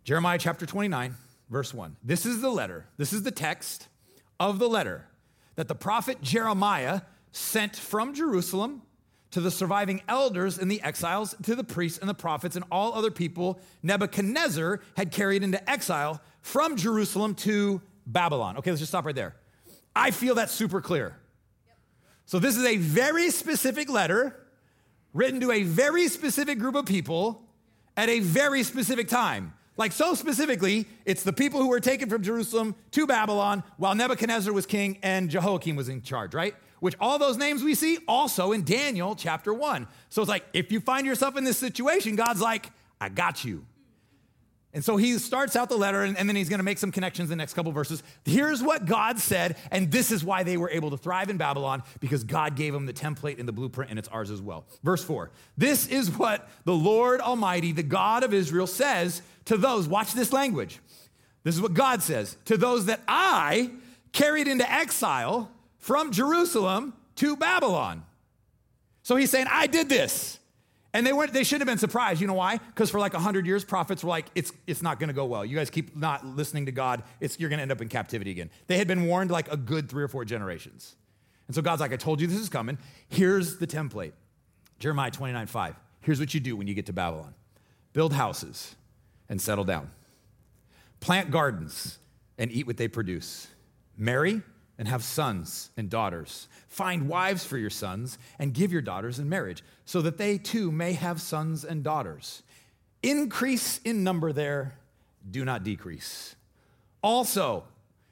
Jeremiah 0.05 0.39
chapter 0.39 0.65
29, 0.65 1.17
verse 1.51 1.75
1. 1.75 1.97
This 2.03 2.25
is 2.25 2.41
the 2.41 2.51
letter, 2.51 2.87
this 2.97 3.13
is 3.13 3.25
the 3.25 3.31
text 3.31 3.89
of 4.41 4.59
the 4.59 4.69
letter 4.71 5.08
that 5.59 5.67
the 5.67 5.75
prophet 5.75 6.23
Jeremiah 6.23 7.01
sent 7.33 7.75
from 7.75 8.15
Jerusalem 8.15 8.83
to 9.33 9.41
the 9.41 9.51
surviving 9.51 10.03
elders 10.07 10.57
and 10.57 10.71
the 10.71 10.81
exiles, 10.83 11.35
to 11.43 11.57
the 11.57 11.65
priests 11.65 11.99
and 11.99 12.09
the 12.09 12.15
prophets 12.15 12.55
and 12.55 12.65
all 12.71 12.95
other 12.95 13.11
people 13.11 13.59
Nebuchadnezzar 13.83 14.81
had 14.97 15.11
carried 15.11 15.43
into 15.43 15.69
exile 15.69 16.23
from 16.43 16.77
Jerusalem 16.77 17.35
to 17.35 17.83
Babylon. 18.07 18.57
Okay, 18.59 18.71
let's 18.71 18.79
just 18.79 18.93
stop 18.93 19.05
right 19.05 19.17
there. 19.17 19.35
I 19.97 20.13
feel 20.13 20.37
that's 20.37 20.53
super 20.53 20.81
clear. 20.81 21.17
So, 22.25 22.39
this 22.39 22.57
is 22.57 22.65
a 22.65 22.77
very 22.77 23.29
specific 23.31 23.91
letter 23.91 24.37
written 25.13 25.41
to 25.41 25.51
a 25.51 25.65
very 25.65 26.07
specific 26.07 26.61
group 26.61 26.77
of 26.77 26.87
people 26.87 27.43
at 27.97 28.09
a 28.09 28.21
very 28.21 28.63
specific 28.63 29.09
time. 29.09 29.55
Like, 29.79 29.93
so 29.93 30.15
specifically, 30.15 30.87
it's 31.07 31.23
the 31.23 31.33
people 31.33 31.61
who 31.61 31.69
were 31.69 31.81
taken 31.81 32.11
from 32.11 32.23
Jerusalem 32.23 32.75
to 32.91 33.07
Babylon 33.07 33.63
while 33.79 33.95
Nebuchadnezzar 33.95 34.53
was 34.53 34.67
king 34.67 34.99
and 35.03 35.31
Jehoiakim 35.31 35.77
was 35.77 35.89
in 35.89 36.03
charge, 36.03 36.35
right? 36.35 36.55
which 36.81 36.95
all 37.01 37.19
those 37.19 37.37
names 37.37 37.63
we 37.63 37.75
see 37.75 37.99
also 38.07 38.53
in 38.53 38.65
Daniel 38.65 39.15
chapter 39.15 39.53
1. 39.53 39.87
So 40.09 40.23
it's 40.23 40.29
like, 40.29 40.45
if 40.53 40.71
you 40.73 40.81
find 40.81 41.07
yourself 41.07 41.37
in 41.37 41.45
this 41.45 41.59
situation, 41.59 42.17
God's 42.17 42.41
like, 42.41 42.71
I 43.01 43.09
got 43.09 43.45
you. 43.45 43.65
And 44.75 44.85
so 44.85 44.99
he 44.99 45.19
starts 45.19 45.57
out 45.57 45.71
the 45.71 45.79
letter 45.79 46.03
and, 46.03 46.17
and 46.19 46.29
then 46.29 46.37
he's 46.37 46.51
going 46.51 46.59
to 46.59 46.65
make 46.65 46.77
some 46.77 46.93
connections 46.93 47.31
in 47.31 47.39
the 47.39 47.43
next 47.43 47.55
couple 47.55 47.73
verses. 47.73 48.03
Here's 48.25 48.63
what 48.63 48.85
God 48.85 49.19
said, 49.19 49.57
and 49.71 49.91
this 49.91 50.13
is 50.13 50.23
why 50.23 50.43
they 50.43 50.59
were 50.59 50.69
able 50.69 50.91
to 50.91 50.99
thrive 50.99 51.31
in 51.31 51.39
Babylon 51.39 51.83
because 52.01 52.23
God 52.23 52.55
gave 52.55 52.75
them 52.75 52.85
the 52.85 52.93
template 52.93 53.39
and 53.39 53.49
the 53.49 53.53
blueprint, 53.53 53.91
and 53.91 53.99
it's 53.99 54.09
ours 54.09 54.31
as 54.31 54.43
well. 54.43 54.67
Verse 54.83 55.03
4 55.03 55.31
This 55.57 55.87
is 55.87 56.11
what 56.11 56.49
the 56.65 56.75
Lord 56.75 57.21
Almighty, 57.21 57.73
the 57.73 57.83
God 57.83 58.23
of 58.23 58.35
Israel, 58.35 58.67
says 58.67 59.23
to 59.47 59.57
those, 59.57 59.89
watch 59.89 60.13
this 60.13 60.33
language. 60.33 60.81
This 61.45 61.55
is 61.55 61.63
what 61.63 61.73
God 61.73 62.03
says 62.03 62.37
to 62.45 62.59
those 62.59 62.87
that 62.87 63.01
I 63.09 63.71
carried 64.13 64.49
into 64.49 64.71
exile 64.71 65.51
from 65.79 66.13
Jerusalem 66.13 66.93
to 67.17 67.37
Babylon. 67.37 68.05
So 69.03 69.17
he's 69.17 69.31
saying, 69.31 69.47
I 69.51 69.67
did 69.67 69.89
this. 69.89 70.39
And 70.95 71.07
they 71.07 71.13
weren't, 71.13 71.33
they 71.33 71.45
shouldn't 71.45 71.69
have 71.69 71.73
been 71.73 71.79
surprised. 71.79 72.21
You 72.21 72.27
know 72.27 72.35
why? 72.35 72.57
Because 72.57 72.91
for 72.91 72.99
like 72.99 73.13
100 73.13 73.47
years, 73.47 73.65
prophets 73.65 74.03
were 74.03 74.11
like, 74.11 74.27
it's, 74.35 74.53
it's 74.67 74.81
not 74.81 74.99
going 74.99 75.09
to 75.09 75.15
go 75.15 75.27
well. 75.27 75.45
You 75.45 75.57
guys 75.57 75.69
keep 75.69 75.95
not 75.95 76.25
listening 76.25 76.67
to 76.67 76.73
God. 76.73 77.03
It's, 77.21 77.39
you're 77.39 77.51
going 77.51 77.59
to 77.59 77.63
end 77.63 77.73
up 77.73 77.83
in 77.83 77.89
captivity 77.89 78.31
again. 78.31 78.51
They 78.69 78.79
had 78.79 78.89
been 78.89 79.05
warned 79.05 79.31
like 79.31 79.53
a 79.53 79.57
good 79.57 79.91
three 79.91 80.03
or 80.03 80.09
four 80.09 80.25
generations. 80.25 80.97
And 81.47 81.55
so 81.55 81.61
God's 81.63 81.81
like, 81.81 81.93
I 81.93 81.97
told 81.97 82.21
you 82.21 82.27
this 82.27 82.39
is 82.39 82.49
coming. 82.49 82.79
Here's 83.09 83.59
the 83.59 83.67
template 83.67 84.13
Jeremiah 84.79 85.11
29 85.11 85.47
5. 85.47 85.75
Here's 86.01 86.21
what 86.21 86.33
you 86.33 86.41
do 86.41 86.57
when 86.57 86.67
you 86.67 86.75
get 86.75 86.87
to 86.87 86.93
Babylon 86.93 87.35
build 87.93 88.13
houses 88.13 88.77
and 89.29 89.41
settle 89.41 89.65
down, 89.65 89.91
plant 91.01 91.31
gardens 91.31 91.99
and 92.39 92.51
eat 92.53 92.67
what 92.67 92.77
they 92.77 92.89
produce, 92.89 93.49
marry 93.97 94.43
and 94.79 94.89
have 94.89 95.03
sons 95.03 95.71
and 95.77 95.91
daughters. 95.91 96.49
Find 96.69 97.09
wives 97.09 97.45
for 97.45 97.59
your 97.59 97.71
sons 97.71 98.17
and 98.39 98.55
give 98.55 98.73
your 98.73 98.83
daughters 98.83 99.19
in 99.19 99.29
marriage, 99.29 99.63
so 99.85 100.01
that 100.03 100.19
they 100.19 100.39
too 100.39 100.71
may 100.71 100.93
have 100.93 101.21
sons 101.21 101.65
and 101.65 101.83
daughters. 101.83 102.43
Increase 103.03 103.81
in 103.85 104.05
number 104.05 104.33
there, 104.33 104.79
do 105.29 105.45
not 105.45 105.65
decrease. 105.65 106.37
Also, 107.03 107.65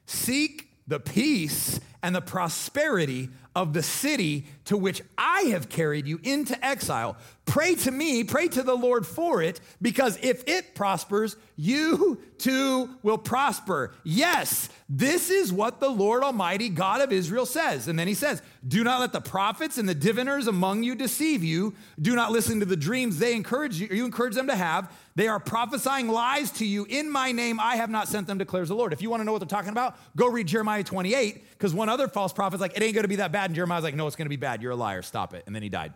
seek 0.05 0.69
the 0.87 0.99
peace 0.99 1.79
and 2.03 2.15
the 2.15 2.21
prosperity 2.21 3.29
of 3.57 3.73
the 3.73 3.81
city 3.81 4.45
to 4.65 4.77
which 4.77 5.01
I 5.17 5.41
have 5.49 5.67
carried 5.67 6.05
you 6.05 6.19
into 6.23 6.63
exile. 6.63 7.17
Pray 7.45 7.73
to 7.75 7.91
me, 7.91 8.23
pray 8.23 8.47
to 8.49 8.61
the 8.61 8.75
Lord 8.75 9.07
for 9.07 9.41
it, 9.41 9.59
because 9.81 10.19
if 10.21 10.43
it 10.47 10.75
prospers, 10.75 11.37
you 11.55 12.21
too 12.37 12.89
will 13.01 13.17
prosper. 13.17 13.95
Yes, 14.03 14.69
this 14.89 15.31
is 15.31 15.51
what 15.51 15.79
the 15.79 15.89
Lord 15.89 16.21
Almighty 16.21 16.69
God 16.69 17.01
of 17.01 17.11
Israel 17.11 17.47
says. 17.47 17.87
And 17.87 17.97
then 17.97 18.07
he 18.07 18.13
says, 18.13 18.43
Do 18.67 18.83
not 18.83 18.99
let 18.99 19.11
the 19.11 19.21
prophets 19.21 19.77
and 19.79 19.89
the 19.89 19.95
diviners 19.95 20.45
among 20.45 20.83
you 20.83 20.93
deceive 20.93 21.43
you. 21.43 21.73
Do 21.99 22.15
not 22.15 22.31
listen 22.31 22.59
to 22.59 22.65
the 22.65 22.77
dreams 22.77 23.17
they 23.17 23.33
encourage 23.33 23.79
you, 23.79 23.87
you 23.89 24.05
encourage 24.05 24.35
them 24.35 24.47
to 24.47 24.55
have. 24.55 24.91
They 25.15 25.27
are 25.27 25.39
prophesying 25.39 26.09
lies 26.09 26.51
to 26.51 26.65
you. 26.65 26.85
In 26.87 27.09
my 27.09 27.31
name, 27.31 27.59
I 27.59 27.77
have 27.77 27.89
not 27.89 28.07
sent 28.07 28.27
them, 28.27 28.37
declares 28.37 28.67
the 28.67 28.75
Lord. 28.75 28.93
If 28.93 29.01
you 29.01 29.09
want 29.09 29.21
to 29.21 29.25
know 29.25 29.31
what 29.31 29.39
they're 29.39 29.47
talking 29.47 29.71
about, 29.71 29.97
go 30.15 30.29
read 30.29 30.45
Jeremiah 30.45 30.83
28, 30.83 31.49
because 31.51 31.73
one 31.73 31.86
other 31.89 32.07
false 32.07 32.33
prophet's 32.33 32.61
like, 32.61 32.75
It 32.75 32.83
ain't 32.83 32.93
going 32.93 33.03
to 33.03 33.09
be 33.09 33.17
that 33.17 33.31
bad. 33.31 33.45
And 33.45 33.55
Jeremiah's 33.55 33.83
like, 33.83 33.95
No, 33.95 34.07
it's 34.07 34.15
going 34.15 34.25
to 34.25 34.29
be 34.29 34.35
bad. 34.35 34.61
You're 34.61 34.71
a 34.71 34.75
liar. 34.75 35.01
Stop 35.01 35.33
it. 35.33 35.43
And 35.45 35.55
then 35.55 35.63
he 35.63 35.69
died. 35.69 35.93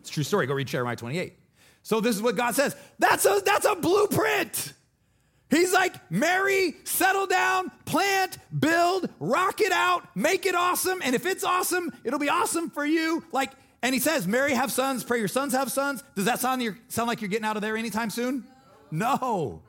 It's 0.00 0.10
true 0.10 0.24
story. 0.24 0.46
Go 0.46 0.54
read 0.54 0.66
Jeremiah 0.66 0.96
28. 0.96 1.34
So 1.82 2.00
this 2.00 2.16
is 2.16 2.22
what 2.22 2.36
God 2.36 2.54
says. 2.54 2.76
That's 2.98 3.24
a 3.24 3.40
that's 3.44 3.66
a 3.66 3.74
blueprint. 3.74 4.74
He's 5.50 5.72
like, 5.72 6.10
marry, 6.12 6.76
settle 6.84 7.26
down, 7.26 7.72
plant, 7.84 8.38
build, 8.56 9.08
rock 9.18 9.60
it 9.60 9.72
out, 9.72 10.06
make 10.14 10.46
it 10.46 10.54
awesome. 10.54 11.00
And 11.02 11.14
if 11.14 11.26
it's 11.26 11.42
awesome, 11.42 11.92
it'll 12.04 12.20
be 12.20 12.28
awesome 12.28 12.70
for 12.70 12.86
you. 12.86 13.24
Like, 13.32 13.50
and 13.82 13.92
he 13.92 14.00
says, 14.00 14.28
marry, 14.28 14.54
have 14.54 14.70
sons, 14.70 15.02
pray 15.02 15.18
your 15.18 15.26
sons 15.26 15.52
have 15.52 15.72
sons. 15.72 16.04
Does 16.14 16.26
that 16.26 16.38
sound, 16.38 16.62
sound 16.86 17.08
like 17.08 17.20
you're 17.20 17.28
getting 17.28 17.46
out 17.46 17.56
of 17.56 17.62
there 17.62 17.76
anytime 17.76 18.10
soon? 18.10 18.44
No. 18.92 19.18
no. 19.20 19.62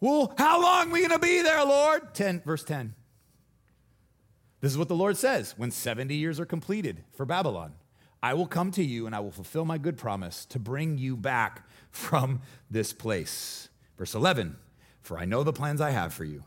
Well, 0.00 0.32
how 0.38 0.62
long 0.62 0.90
we 0.90 1.00
going 1.00 1.10
to 1.10 1.18
be 1.18 1.42
there, 1.42 1.62
Lord? 1.64 2.14
10, 2.14 2.42
verse 2.46 2.64
10. 2.64 2.94
This 4.60 4.72
is 4.72 4.78
what 4.78 4.88
the 4.88 4.94
Lord 4.94 5.16
says 5.16 5.54
when 5.56 5.70
70 5.70 6.14
years 6.14 6.40
are 6.40 6.46
completed 6.46 7.04
for 7.12 7.24
Babylon. 7.24 7.74
I 8.22 8.34
will 8.34 8.46
come 8.46 8.72
to 8.72 8.82
you 8.82 9.06
and 9.06 9.14
I 9.14 9.20
will 9.20 9.30
fulfill 9.30 9.64
my 9.64 9.78
good 9.78 9.96
promise 9.96 10.44
to 10.46 10.58
bring 10.58 10.98
you 10.98 11.16
back 11.16 11.68
from 11.90 12.40
this 12.70 12.92
place. 12.92 13.68
Verse 13.96 14.14
11 14.14 14.56
For 15.02 15.18
I 15.18 15.24
know 15.24 15.44
the 15.44 15.52
plans 15.52 15.80
I 15.80 15.90
have 15.90 16.12
for 16.12 16.24
you, 16.24 16.44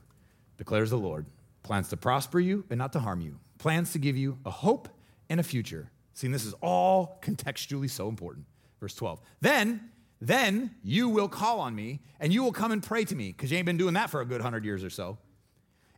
declares 0.57 0.89
the 0.89 0.97
Lord 0.97 1.25
plans 1.63 1.89
to 1.89 1.97
prosper 1.97 2.39
you 2.39 2.65
and 2.69 2.77
not 2.77 2.91
to 2.93 2.99
harm 2.99 3.21
you, 3.21 3.39
plans 3.57 3.93
to 3.93 3.99
give 3.99 4.17
you 4.17 4.37
a 4.45 4.49
hope 4.49 4.89
and 5.29 5.39
a 5.39 5.43
future. 5.43 5.89
See, 6.13 6.27
this 6.27 6.45
is 6.45 6.53
all 6.61 7.19
contextually 7.21 7.89
so 7.89 8.09
important. 8.09 8.45
Verse 8.81 8.95
12. 8.95 9.21
Then, 9.39 9.89
then 10.19 10.71
you 10.83 11.07
will 11.07 11.29
call 11.29 11.61
on 11.61 11.73
me 11.73 12.01
and 12.19 12.33
you 12.33 12.43
will 12.43 12.51
come 12.51 12.71
and 12.71 12.83
pray 12.83 13.05
to 13.05 13.15
me, 13.15 13.27
because 13.27 13.51
you 13.51 13.57
ain't 13.57 13.65
been 13.65 13.77
doing 13.77 13.93
that 13.93 14.09
for 14.09 14.19
a 14.19 14.25
good 14.25 14.41
hundred 14.41 14.65
years 14.65 14.83
or 14.83 14.89
so. 14.89 15.17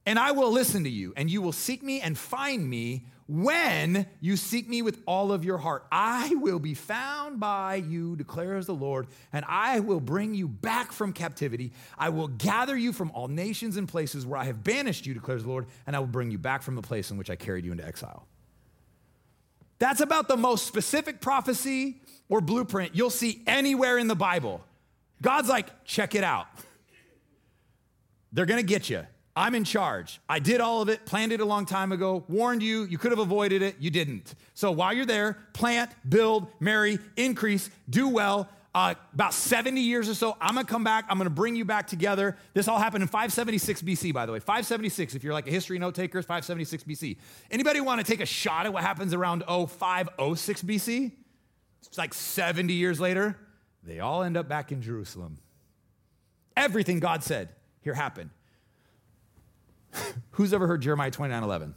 And 0.06 0.20
I 0.20 0.32
will 0.32 0.52
listen 0.52 0.84
to 0.84 0.90
you, 0.90 1.14
and 1.16 1.30
you 1.30 1.42
will 1.42 1.54
seek 1.54 1.82
me 1.82 2.02
and 2.02 2.18
find 2.18 2.70
me 2.70 3.06
when 3.28 4.06
you 4.20 4.36
seek 4.36 4.68
me 4.68 4.82
with 4.82 5.02
all 5.06 5.32
of 5.32 5.46
your 5.46 5.58
heart. 5.58 5.86
I 5.92 6.36
will 6.36 6.60
be 6.60 6.74
found 6.74 7.40
by 7.40 7.76
you, 7.76 8.18
declares 8.18 8.66
the 8.66 8.74
Lord, 8.74 9.08
and 9.32 9.46
I 9.48 9.80
will 9.80 10.02
bring 10.02 10.34
you 10.34 10.48
back 10.48 10.92
from 10.92 11.14
captivity. 11.14 11.72
I 11.98 12.10
will 12.10 12.28
gather 12.28 12.76
you 12.76 12.92
from 12.92 13.12
all 13.12 13.30
nations 13.30 13.78
and 13.78 13.88
places 13.88 14.26
where 14.26 14.38
I 14.38 14.44
have 14.44 14.64
banished 14.64 15.06
you, 15.06 15.14
declares 15.14 15.44
the 15.44 15.50
Lord, 15.50 15.68
and 15.88 15.96
I 15.96 16.00
will 16.00 16.08
bring 16.08 16.32
you 16.32 16.38
back 16.38 16.64
from 16.64 16.76
the 16.76 16.82
place 16.82 17.12
in 17.12 17.18
which 17.18 17.30
I 17.30 17.38
carried 17.38 17.64
you 17.64 17.72
into 17.72 17.86
exile. 17.86 18.28
That's 19.80 20.02
about 20.02 20.28
the 20.28 20.38
most 20.38 20.68
specific 20.68 21.22
prophecy 21.22 22.02
or 22.28 22.42
blueprint 22.42 22.96
you'll 22.96 23.10
see 23.10 23.42
anywhere 23.48 23.98
in 23.98 24.08
the 24.08 24.16
Bible. 24.16 24.64
God's 25.22 25.50
like, 25.50 25.86
check 25.86 26.14
it 26.16 26.24
out. 26.24 26.48
They're 28.34 28.46
gonna 28.46 28.64
get 28.64 28.90
you. 28.90 29.06
I'm 29.36 29.56
in 29.56 29.64
charge. 29.64 30.20
I 30.30 30.40
did 30.40 30.62
all 30.62 30.82
of 30.82 30.90
it, 30.90 31.06
planned 31.06 31.32
it 31.32 31.40
a 31.40 31.46
long 31.46 31.66
time 31.66 31.92
ago, 31.92 32.24
warned 32.28 32.62
you, 32.62 32.84
you 32.84 33.00
could 33.00 33.12
have 33.12 33.20
avoided 33.20 33.64
it, 33.64 33.78
you 33.80 33.90
didn't. 33.90 34.36
So 34.54 34.72
while 34.72 34.94
you're 34.94 35.08
there, 35.08 35.38
plant, 35.54 35.90
build, 36.08 36.48
marry, 36.60 37.00
increase, 37.18 37.70
do 37.90 38.08
well. 38.10 38.48
Uh, 38.76 38.96
about 39.14 39.34
70 39.34 39.82
years 39.82 40.10
or 40.10 40.16
so, 40.16 40.36
I'm 40.42 40.56
gonna 40.56 40.66
come 40.66 40.84
back, 40.84 41.06
I'm 41.08 41.18
gonna 41.18 41.30
bring 41.30 41.56
you 41.56 41.66
back 41.66 41.88
together. 41.88 42.38
This 42.54 42.68
all 42.68 42.78
happened 42.80 43.04
in 43.04 43.08
576 43.08 43.82
BC, 43.84 44.14
by 44.14 44.26
the 44.26 44.32
way. 44.32 44.40
576, 44.40 45.16
if 45.16 45.24
you're 45.24 45.34
like 45.34 45.48
a 45.48 45.52
history 45.52 45.78
note 45.78 45.96
taker, 45.96 46.22
576 46.22 46.84
BC. 46.84 47.18
Anybody 47.52 47.82
wanna 47.82 48.04
take 48.04 48.20
a 48.22 48.26
shot 48.26 48.66
at 48.66 48.74
what 48.74 48.84
happens 48.84 49.14
around 49.14 49.44
0506 49.48 50.64
BC? 50.64 51.12
It's 51.88 51.98
like 51.98 52.14
70 52.14 52.74
years 52.74 53.00
later. 53.00 53.38
They 53.84 54.00
all 54.00 54.24
end 54.24 54.38
up 54.38 54.48
back 54.48 54.72
in 54.72 54.82
Jerusalem. 54.82 55.38
Everything 56.56 57.00
God 57.00 57.24
said 57.24 57.50
here 57.82 57.94
happened. 57.94 58.30
Who's 60.32 60.54
ever 60.54 60.68
heard 60.68 60.82
Jeremiah 60.82 61.12
29 61.12 61.44
11? 61.44 61.76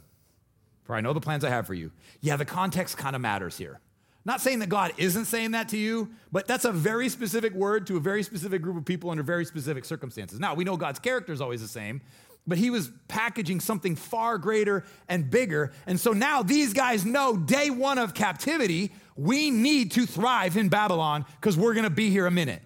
For 0.83 0.95
I 0.95 1.01
know 1.01 1.13
the 1.13 1.19
plans 1.19 1.43
I 1.43 1.49
have 1.49 1.67
for 1.67 1.73
you. 1.73 1.91
Yeah, 2.21 2.37
the 2.37 2.45
context 2.45 2.97
kind 2.97 3.15
of 3.15 3.21
matters 3.21 3.57
here. 3.57 3.79
Not 4.23 4.41
saying 4.41 4.59
that 4.59 4.67
God 4.67 4.93
isn't 4.97 5.25
saying 5.25 5.51
that 5.51 5.69
to 5.69 5.77
you, 5.77 6.09
but 6.31 6.47
that's 6.47 6.65
a 6.65 6.71
very 6.71 7.07
specific 7.07 7.53
word 7.53 7.87
to 7.87 7.95
a 7.97 7.99
very 7.99 8.23
specific 8.23 8.61
group 8.61 8.75
of 8.75 8.83
people 8.83 9.09
under 9.09 9.23
very 9.23 9.45
specific 9.45 9.85
circumstances. 9.85 10.39
Now, 10.39 10.53
we 10.53 10.65
know 10.65 10.75
God's 10.75 10.99
character 10.99 11.31
is 11.31 11.39
always 11.39 11.61
the 11.61 11.67
same, 11.67 12.01
but 12.45 12.57
he 12.57 12.69
was 12.69 12.91
packaging 13.07 13.59
something 13.59 13.95
far 13.95 14.37
greater 14.37 14.85
and 15.07 15.29
bigger. 15.29 15.71
And 15.85 15.99
so 15.99 16.11
now 16.11 16.43
these 16.43 16.73
guys 16.73 17.05
know 17.05 17.37
day 17.37 17.69
one 17.69 17.97
of 17.97 18.13
captivity, 18.13 18.91
we 19.15 19.49
need 19.49 19.91
to 19.91 20.05
thrive 20.05 20.57
in 20.57 20.69
Babylon 20.69 21.25
because 21.39 21.57
we're 21.57 21.73
going 21.73 21.83
to 21.83 21.89
be 21.89 22.09
here 22.09 22.25
a 22.25 22.31
minute. 22.31 22.61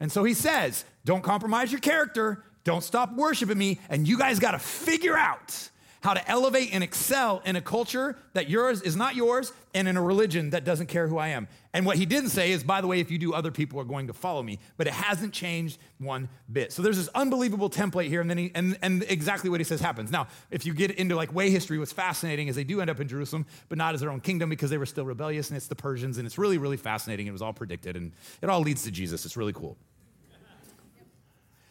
And 0.00 0.10
so 0.10 0.24
he 0.24 0.34
says, 0.34 0.84
don't 1.04 1.22
compromise 1.22 1.72
your 1.72 1.80
character. 1.80 2.44
Don't 2.66 2.82
stop 2.82 3.14
worshiping 3.14 3.56
me. 3.56 3.78
And 3.88 4.08
you 4.08 4.18
guys 4.18 4.40
got 4.40 4.50
to 4.50 4.58
figure 4.58 5.16
out 5.16 5.70
how 6.02 6.14
to 6.14 6.30
elevate 6.30 6.70
and 6.72 6.82
excel 6.82 7.40
in 7.44 7.54
a 7.54 7.60
culture 7.60 8.16
that 8.32 8.50
yours 8.50 8.82
is 8.82 8.96
not 8.96 9.14
yours 9.14 9.52
and 9.72 9.86
in 9.86 9.96
a 9.96 10.02
religion 10.02 10.50
that 10.50 10.64
doesn't 10.64 10.88
care 10.88 11.06
who 11.06 11.16
I 11.16 11.28
am. 11.28 11.46
And 11.72 11.86
what 11.86 11.96
he 11.96 12.06
didn't 12.06 12.30
say 12.30 12.50
is, 12.50 12.64
by 12.64 12.80
the 12.80 12.88
way, 12.88 12.98
if 12.98 13.08
you 13.08 13.18
do, 13.18 13.32
other 13.34 13.52
people 13.52 13.78
are 13.78 13.84
going 13.84 14.08
to 14.08 14.12
follow 14.12 14.42
me. 14.42 14.58
But 14.76 14.88
it 14.88 14.94
hasn't 14.94 15.32
changed 15.32 15.78
one 15.98 16.28
bit. 16.50 16.72
So 16.72 16.82
there's 16.82 16.96
this 16.96 17.08
unbelievable 17.14 17.70
template 17.70 18.08
here, 18.08 18.20
and 18.20 18.28
then 18.28 18.38
he, 18.38 18.50
and, 18.56 18.76
and 18.82 19.04
exactly 19.08 19.48
what 19.48 19.60
he 19.60 19.64
says 19.64 19.80
happens. 19.80 20.10
Now, 20.10 20.26
if 20.50 20.66
you 20.66 20.74
get 20.74 20.90
into 20.90 21.14
like 21.14 21.32
way 21.32 21.50
history, 21.50 21.78
what's 21.78 21.92
fascinating 21.92 22.48
is 22.48 22.56
they 22.56 22.64
do 22.64 22.80
end 22.80 22.90
up 22.90 22.98
in 22.98 23.06
Jerusalem, 23.06 23.46
but 23.68 23.78
not 23.78 23.94
as 23.94 24.00
their 24.00 24.10
own 24.10 24.20
kingdom 24.20 24.48
because 24.48 24.70
they 24.70 24.78
were 24.78 24.86
still 24.86 25.04
rebellious, 25.04 25.50
and 25.50 25.56
it's 25.56 25.68
the 25.68 25.76
Persians, 25.76 26.18
and 26.18 26.26
it's 26.26 26.36
really, 26.36 26.58
really 26.58 26.76
fascinating. 26.76 27.28
It 27.28 27.32
was 27.32 27.42
all 27.42 27.52
predicted, 27.52 27.94
and 27.94 28.10
it 28.42 28.50
all 28.50 28.60
leads 28.60 28.82
to 28.84 28.90
Jesus. 28.90 29.24
It's 29.24 29.36
really 29.36 29.52
cool. 29.52 29.76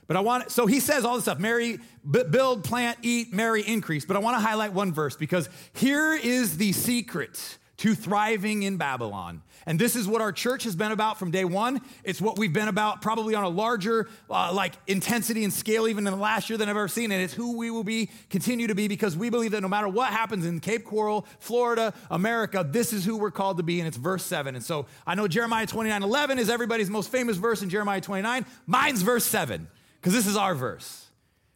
But 0.07 0.17
I 0.17 0.19
want, 0.19 0.51
so 0.51 0.65
he 0.67 0.79
says 0.79 1.03
all 1.03 1.15
this 1.15 1.23
stuff 1.23 1.39
marry, 1.39 1.79
build, 2.09 2.63
plant, 2.63 2.99
eat, 3.01 3.33
marry, 3.33 3.61
increase. 3.61 4.05
But 4.05 4.15
I 4.15 4.19
want 4.19 4.37
to 4.37 4.41
highlight 4.41 4.73
one 4.73 4.93
verse 4.93 5.15
because 5.15 5.49
here 5.73 6.13
is 6.13 6.57
the 6.57 6.71
secret 6.73 7.57
to 7.77 7.93
thriving 7.93 8.63
in 8.63 8.77
Babylon. 8.77 9.41
And 9.65 9.79
this 9.79 9.95
is 9.95 10.07
what 10.07 10.21
our 10.21 10.31
church 10.31 10.63
has 10.63 10.75
been 10.75 10.91
about 10.91 11.17
from 11.17 11.31
day 11.31 11.43
one. 11.43 11.81
It's 12.03 12.21
what 12.21 12.37
we've 12.37 12.53
been 12.53 12.67
about 12.67 13.01
probably 13.01 13.33
on 13.35 13.43
a 13.43 13.49
larger 13.49 14.07
uh, 14.29 14.53
like 14.53 14.75
intensity 14.87 15.43
and 15.43 15.51
scale 15.51 15.87
even 15.87 16.05
in 16.05 16.13
the 16.13 16.19
last 16.19 16.49
year 16.49 16.57
than 16.57 16.69
I've 16.69 16.77
ever 16.77 16.87
seen. 16.87 17.11
And 17.11 17.21
it's 17.21 17.33
who 17.33 17.57
we 17.57 17.71
will 17.71 17.83
be, 17.83 18.09
continue 18.29 18.67
to 18.67 18.75
be, 18.75 18.87
because 18.87 19.17
we 19.17 19.29
believe 19.29 19.51
that 19.51 19.61
no 19.61 19.67
matter 19.67 19.89
what 19.89 20.11
happens 20.11 20.45
in 20.45 20.59
Cape 20.59 20.85
Coral, 20.85 21.25
Florida, 21.39 21.93
America, 22.11 22.65
this 22.69 22.93
is 22.93 23.03
who 23.03 23.17
we're 23.17 23.31
called 23.31 23.57
to 23.57 23.63
be. 23.63 23.79
And 23.79 23.87
it's 23.87 23.97
verse 23.97 24.23
seven. 24.23 24.55
And 24.55 24.63
so 24.63 24.85
I 25.05 25.15
know 25.15 25.27
Jeremiah 25.27 25.65
29, 25.65 26.03
11 26.03 26.39
is 26.39 26.49
everybody's 26.49 26.89
most 26.89 27.11
famous 27.11 27.37
verse 27.37 27.63
in 27.63 27.69
Jeremiah 27.69 28.01
29. 28.01 28.45
Mine's 28.67 29.01
verse 29.01 29.25
seven 29.25 29.67
because 30.05 30.13
this 30.13 30.27
is 30.27 30.37
our 30.37 30.53
verse. 30.53 31.07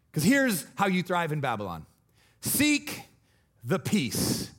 Because 0.10 0.24
here's 0.24 0.66
how 0.74 0.88
you 0.88 1.04
thrive 1.04 1.32
in 1.32 1.40
Babylon 1.40 1.86
seek 2.42 3.04
the 3.64 3.78
peace 3.78 4.50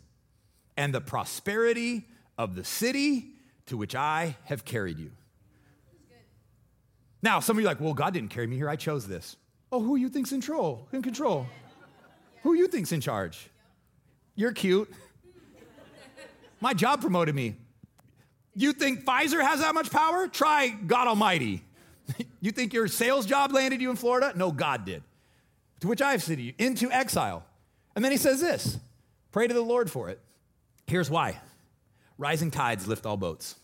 and 0.76 0.94
the 0.94 1.00
prosperity 1.00 2.06
of 2.38 2.54
the 2.54 2.62
city 2.62 3.30
to 3.66 3.76
which 3.76 3.97
I 3.97 4.37
have 4.44 4.64
carried 4.64 5.00
you. 5.00 5.11
Now, 7.20 7.40
some 7.40 7.56
of 7.56 7.61
you 7.61 7.66
are 7.66 7.73
like, 7.73 7.80
well, 7.80 7.92
God 7.92 8.14
didn't 8.14 8.30
carry 8.30 8.47
me 8.47 8.54
here. 8.54 8.68
I 8.68 8.76
chose 8.76 9.09
this. 9.09 9.35
Oh, 9.73 9.82
who 9.82 9.97
you 9.97 10.09
think's 10.09 10.30
in 10.30 10.40
control? 10.40 10.87
In 10.92 11.02
control? 11.02 11.49
Who 12.44 12.54
you 12.54 12.68
think's 12.68 12.92
in 12.92 13.00
charge? 13.00 13.50
You're 14.37 14.52
cute. 14.52 14.88
My 16.61 16.75
job 16.75 17.00
promoted 17.00 17.35
me. 17.35 17.56
You 18.54 18.73
think 18.73 19.04
Pfizer 19.04 19.44
has 19.44 19.59
that 19.59 19.75
much 19.75 19.90
power? 19.90 20.28
Try 20.28 20.68
God 20.68 21.09
Almighty. 21.09 21.64
you 22.40 22.52
think 22.52 22.73
your 22.73 22.88
sales 22.88 23.26
job 23.26 23.52
landed 23.52 23.81
you 23.81 23.90
in 23.90 23.97
Florida? 23.97 24.33
No, 24.37 24.52
God 24.52 24.85
did. 24.85 25.02
To 25.81 25.88
which 25.88 26.02
I 26.02 26.12
have 26.12 26.23
said 26.23 26.37
to 26.37 26.43
you, 26.43 26.52
into 26.59 26.90
exile. 26.90 27.45
And 27.95 28.05
then 28.05 28.12
he 28.12 28.19
says 28.19 28.40
this 28.40 28.79
pray 29.33 29.47
to 29.47 29.55
the 29.55 29.61
Lord 29.61 29.90
for 29.90 30.09
it. 30.09 30.21
Here's 30.87 31.11
why 31.11 31.38
rising 32.19 32.50
tides 32.50 32.87
lift 32.87 33.07
all 33.07 33.17
boats. 33.17 33.57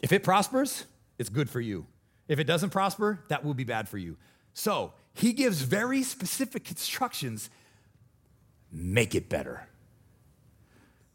If 0.00 0.12
it 0.12 0.22
prospers, 0.22 0.84
it's 1.18 1.28
good 1.28 1.50
for 1.50 1.60
you. 1.60 1.86
If 2.28 2.38
it 2.38 2.44
doesn't 2.44 2.70
prosper, 2.70 3.20
that 3.28 3.44
will 3.44 3.54
be 3.54 3.64
bad 3.64 3.88
for 3.88 3.98
you. 3.98 4.16
So 4.54 4.92
he 5.14 5.32
gives 5.32 5.62
very 5.62 6.02
specific 6.02 6.70
instructions 6.70 7.50
make 8.70 9.14
it 9.14 9.28
better. 9.28 9.66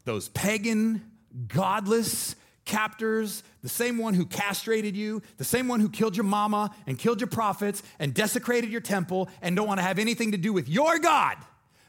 Those 0.04 0.28
pagan, 0.28 1.10
godless, 1.48 2.36
captors, 2.64 3.42
the 3.62 3.68
same 3.68 3.98
one 3.98 4.14
who 4.14 4.26
castrated 4.26 4.96
you, 4.96 5.22
the 5.36 5.44
same 5.44 5.68
one 5.68 5.80
who 5.80 5.88
killed 5.88 6.16
your 6.16 6.24
mama 6.24 6.74
and 6.86 6.98
killed 6.98 7.20
your 7.20 7.28
prophets 7.28 7.82
and 7.98 8.14
desecrated 8.14 8.70
your 8.70 8.80
temple 8.80 9.28
and 9.42 9.54
don't 9.54 9.66
want 9.66 9.78
to 9.78 9.82
have 9.82 9.98
anything 9.98 10.32
to 10.32 10.38
do 10.38 10.52
with 10.52 10.68
your 10.68 10.98
God, 10.98 11.36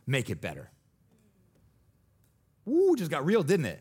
make 0.06 0.30
it 0.30 0.42
better. 0.42 0.70
Ooh, 2.68 2.96
just 2.98 3.12
got 3.12 3.26
real, 3.26 3.44
didn't 3.44 3.68
it? 3.68 3.80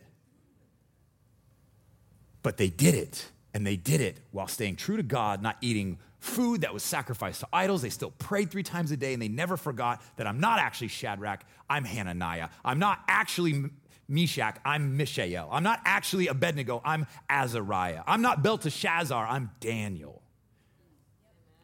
But 2.42 2.58
they 2.58 2.68
did 2.68 2.94
it, 2.94 3.26
and 3.54 3.66
they 3.66 3.76
did 3.76 4.00
it 4.00 4.18
while 4.30 4.46
staying 4.46 4.76
true 4.76 4.98
to 4.98 5.02
God, 5.02 5.40
not 5.42 5.56
eating 5.62 5.98
food 6.18 6.62
that 6.62 6.74
was 6.74 6.82
sacrificed 6.82 7.40
to 7.40 7.48
idols. 7.52 7.82
They 7.82 7.90
still 7.90 8.10
prayed 8.10 8.50
three 8.50 8.62
times 8.62 8.90
a 8.90 8.96
day, 8.96 9.14
and 9.14 9.22
they 9.22 9.28
never 9.28 9.56
forgot 9.56 10.02
that 10.16 10.26
I'm 10.26 10.40
not 10.40 10.58
actually 10.58 10.88
Shadrach, 10.88 11.44
I'm 11.68 11.84
Hananiah. 11.84 12.50
I'm 12.64 12.78
not 12.78 13.00
actually 13.08 13.70
Meshach, 14.08 14.58
I'm 14.64 14.96
Mishael. 14.96 15.48
I'm 15.50 15.62
not 15.62 15.80
actually 15.84 16.28
Abednego, 16.28 16.80
I'm 16.84 17.06
Azariah. 17.28 18.02
I'm 18.06 18.22
not 18.22 18.42
Belteshazzar, 18.42 19.26
I'm 19.26 19.50
Daniel. 19.60 20.22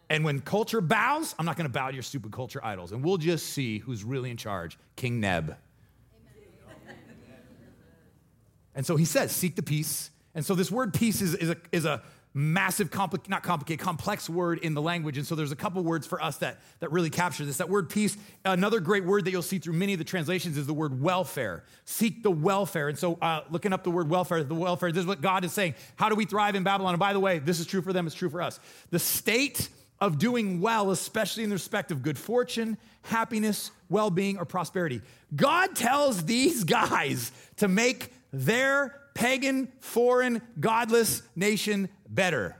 And 0.08 0.24
when 0.24 0.40
culture 0.40 0.80
bows, 0.80 1.36
I'm 1.38 1.46
not 1.46 1.56
going 1.56 1.68
to 1.68 1.72
bow 1.72 1.88
to 1.88 1.94
your 1.94 2.02
stupid 2.02 2.32
culture 2.32 2.60
idols. 2.64 2.90
And 2.90 3.04
we'll 3.04 3.16
just 3.16 3.46
see 3.46 3.78
who's 3.78 4.02
really 4.02 4.30
in 4.30 4.36
charge 4.36 4.76
King 4.96 5.20
Neb. 5.20 5.44
Amen. 5.44 6.96
And 8.74 8.84
so 8.84 8.96
he 8.96 9.04
says, 9.04 9.30
seek 9.30 9.54
the 9.54 9.62
peace. 9.62 10.10
And 10.34 10.44
so 10.44 10.56
this 10.56 10.70
word 10.70 10.94
peace 10.94 11.22
is, 11.22 11.34
is, 11.36 11.50
a, 11.50 11.56
is 11.70 11.84
a 11.84 12.02
massive, 12.32 12.90
compli- 12.90 13.28
not 13.28 13.42
complicated, 13.42 13.80
complex 13.80 14.28
word 14.28 14.58
in 14.60 14.74
the 14.74 14.82
language. 14.82 15.18
And 15.18 15.26
so 15.26 15.34
there's 15.34 15.52
a 15.52 15.56
couple 15.56 15.82
words 15.82 16.06
for 16.06 16.22
us 16.22 16.36
that, 16.38 16.58
that 16.78 16.92
really 16.92 17.10
capture 17.10 17.44
this. 17.44 17.56
That 17.56 17.68
word 17.68 17.90
peace, 17.90 18.16
another 18.44 18.80
great 18.80 19.04
word 19.04 19.24
that 19.24 19.32
you'll 19.32 19.42
see 19.42 19.58
through 19.58 19.74
many 19.74 19.92
of 19.92 19.98
the 19.98 20.04
translations 20.04 20.56
is 20.56 20.66
the 20.66 20.74
word 20.74 21.00
welfare. 21.00 21.64
Seek 21.84 22.22
the 22.22 22.30
welfare. 22.30 22.88
And 22.88 22.98
so 22.98 23.14
uh, 23.20 23.42
looking 23.50 23.72
up 23.72 23.82
the 23.82 23.90
word 23.90 24.08
welfare, 24.08 24.44
the 24.44 24.54
welfare, 24.54 24.92
this 24.92 25.00
is 25.00 25.06
what 25.06 25.20
God 25.20 25.44
is 25.44 25.52
saying. 25.52 25.74
How 25.96 26.08
do 26.08 26.14
we 26.14 26.24
thrive 26.24 26.54
in 26.54 26.62
Babylon? 26.62 26.94
And 26.94 27.00
by 27.00 27.12
the 27.12 27.20
way, 27.20 27.40
this 27.40 27.58
is 27.58 27.66
true 27.66 27.82
for 27.82 27.92
them, 27.92 28.06
it's 28.06 28.14
true 28.14 28.30
for 28.30 28.42
us. 28.42 28.60
The 28.90 28.98
state 28.98 29.68
of 30.00 30.18
doing 30.18 30.60
well, 30.60 30.90
especially 30.90 31.44
in 31.44 31.50
respect 31.50 31.90
of 31.90 32.02
good 32.02 32.16
fortune, 32.16 32.78
happiness, 33.02 33.70
well 33.88 34.10
being, 34.10 34.38
or 34.38 34.44
prosperity. 34.44 35.02
God 35.34 35.76
tells 35.76 36.24
these 36.24 36.64
guys 36.64 37.32
to 37.56 37.68
make 37.68 38.12
their 38.32 39.00
pagan, 39.14 39.70
foreign, 39.80 40.40
godless 40.58 41.22
nation 41.36 41.88
better. 42.10 42.56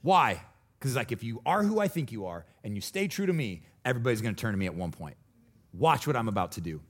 Why? 0.00 0.40
Because, 0.78 0.96
like, 0.96 1.12
if 1.12 1.22
you 1.22 1.42
are 1.44 1.62
who 1.62 1.80
I 1.80 1.88
think 1.88 2.12
you 2.12 2.26
are 2.26 2.46
and 2.62 2.74
you 2.74 2.80
stay 2.80 3.08
true 3.08 3.26
to 3.26 3.32
me, 3.32 3.62
everybody's 3.84 4.20
going 4.20 4.34
to 4.34 4.40
turn 4.40 4.52
to 4.52 4.58
me 4.58 4.66
at 4.66 4.74
one 4.74 4.90
point. 4.90 5.16
Watch 5.72 6.06
what 6.06 6.14
I'm 6.16 6.28
about 6.28 6.52
to 6.52 6.60
do. 6.60 6.80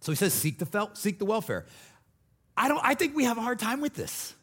So 0.00 0.12
he 0.12 0.16
says, 0.16 0.32
seek 0.32 0.58
the, 0.58 0.66
fel- 0.66 0.94
seek 0.94 1.18
the 1.18 1.24
welfare. 1.24 1.66
I, 2.56 2.68
don't, 2.68 2.80
I 2.82 2.94
think 2.94 3.16
we 3.16 3.24
have 3.24 3.38
a 3.38 3.40
hard 3.40 3.58
time 3.58 3.80
with 3.80 3.94
this. 3.94 4.34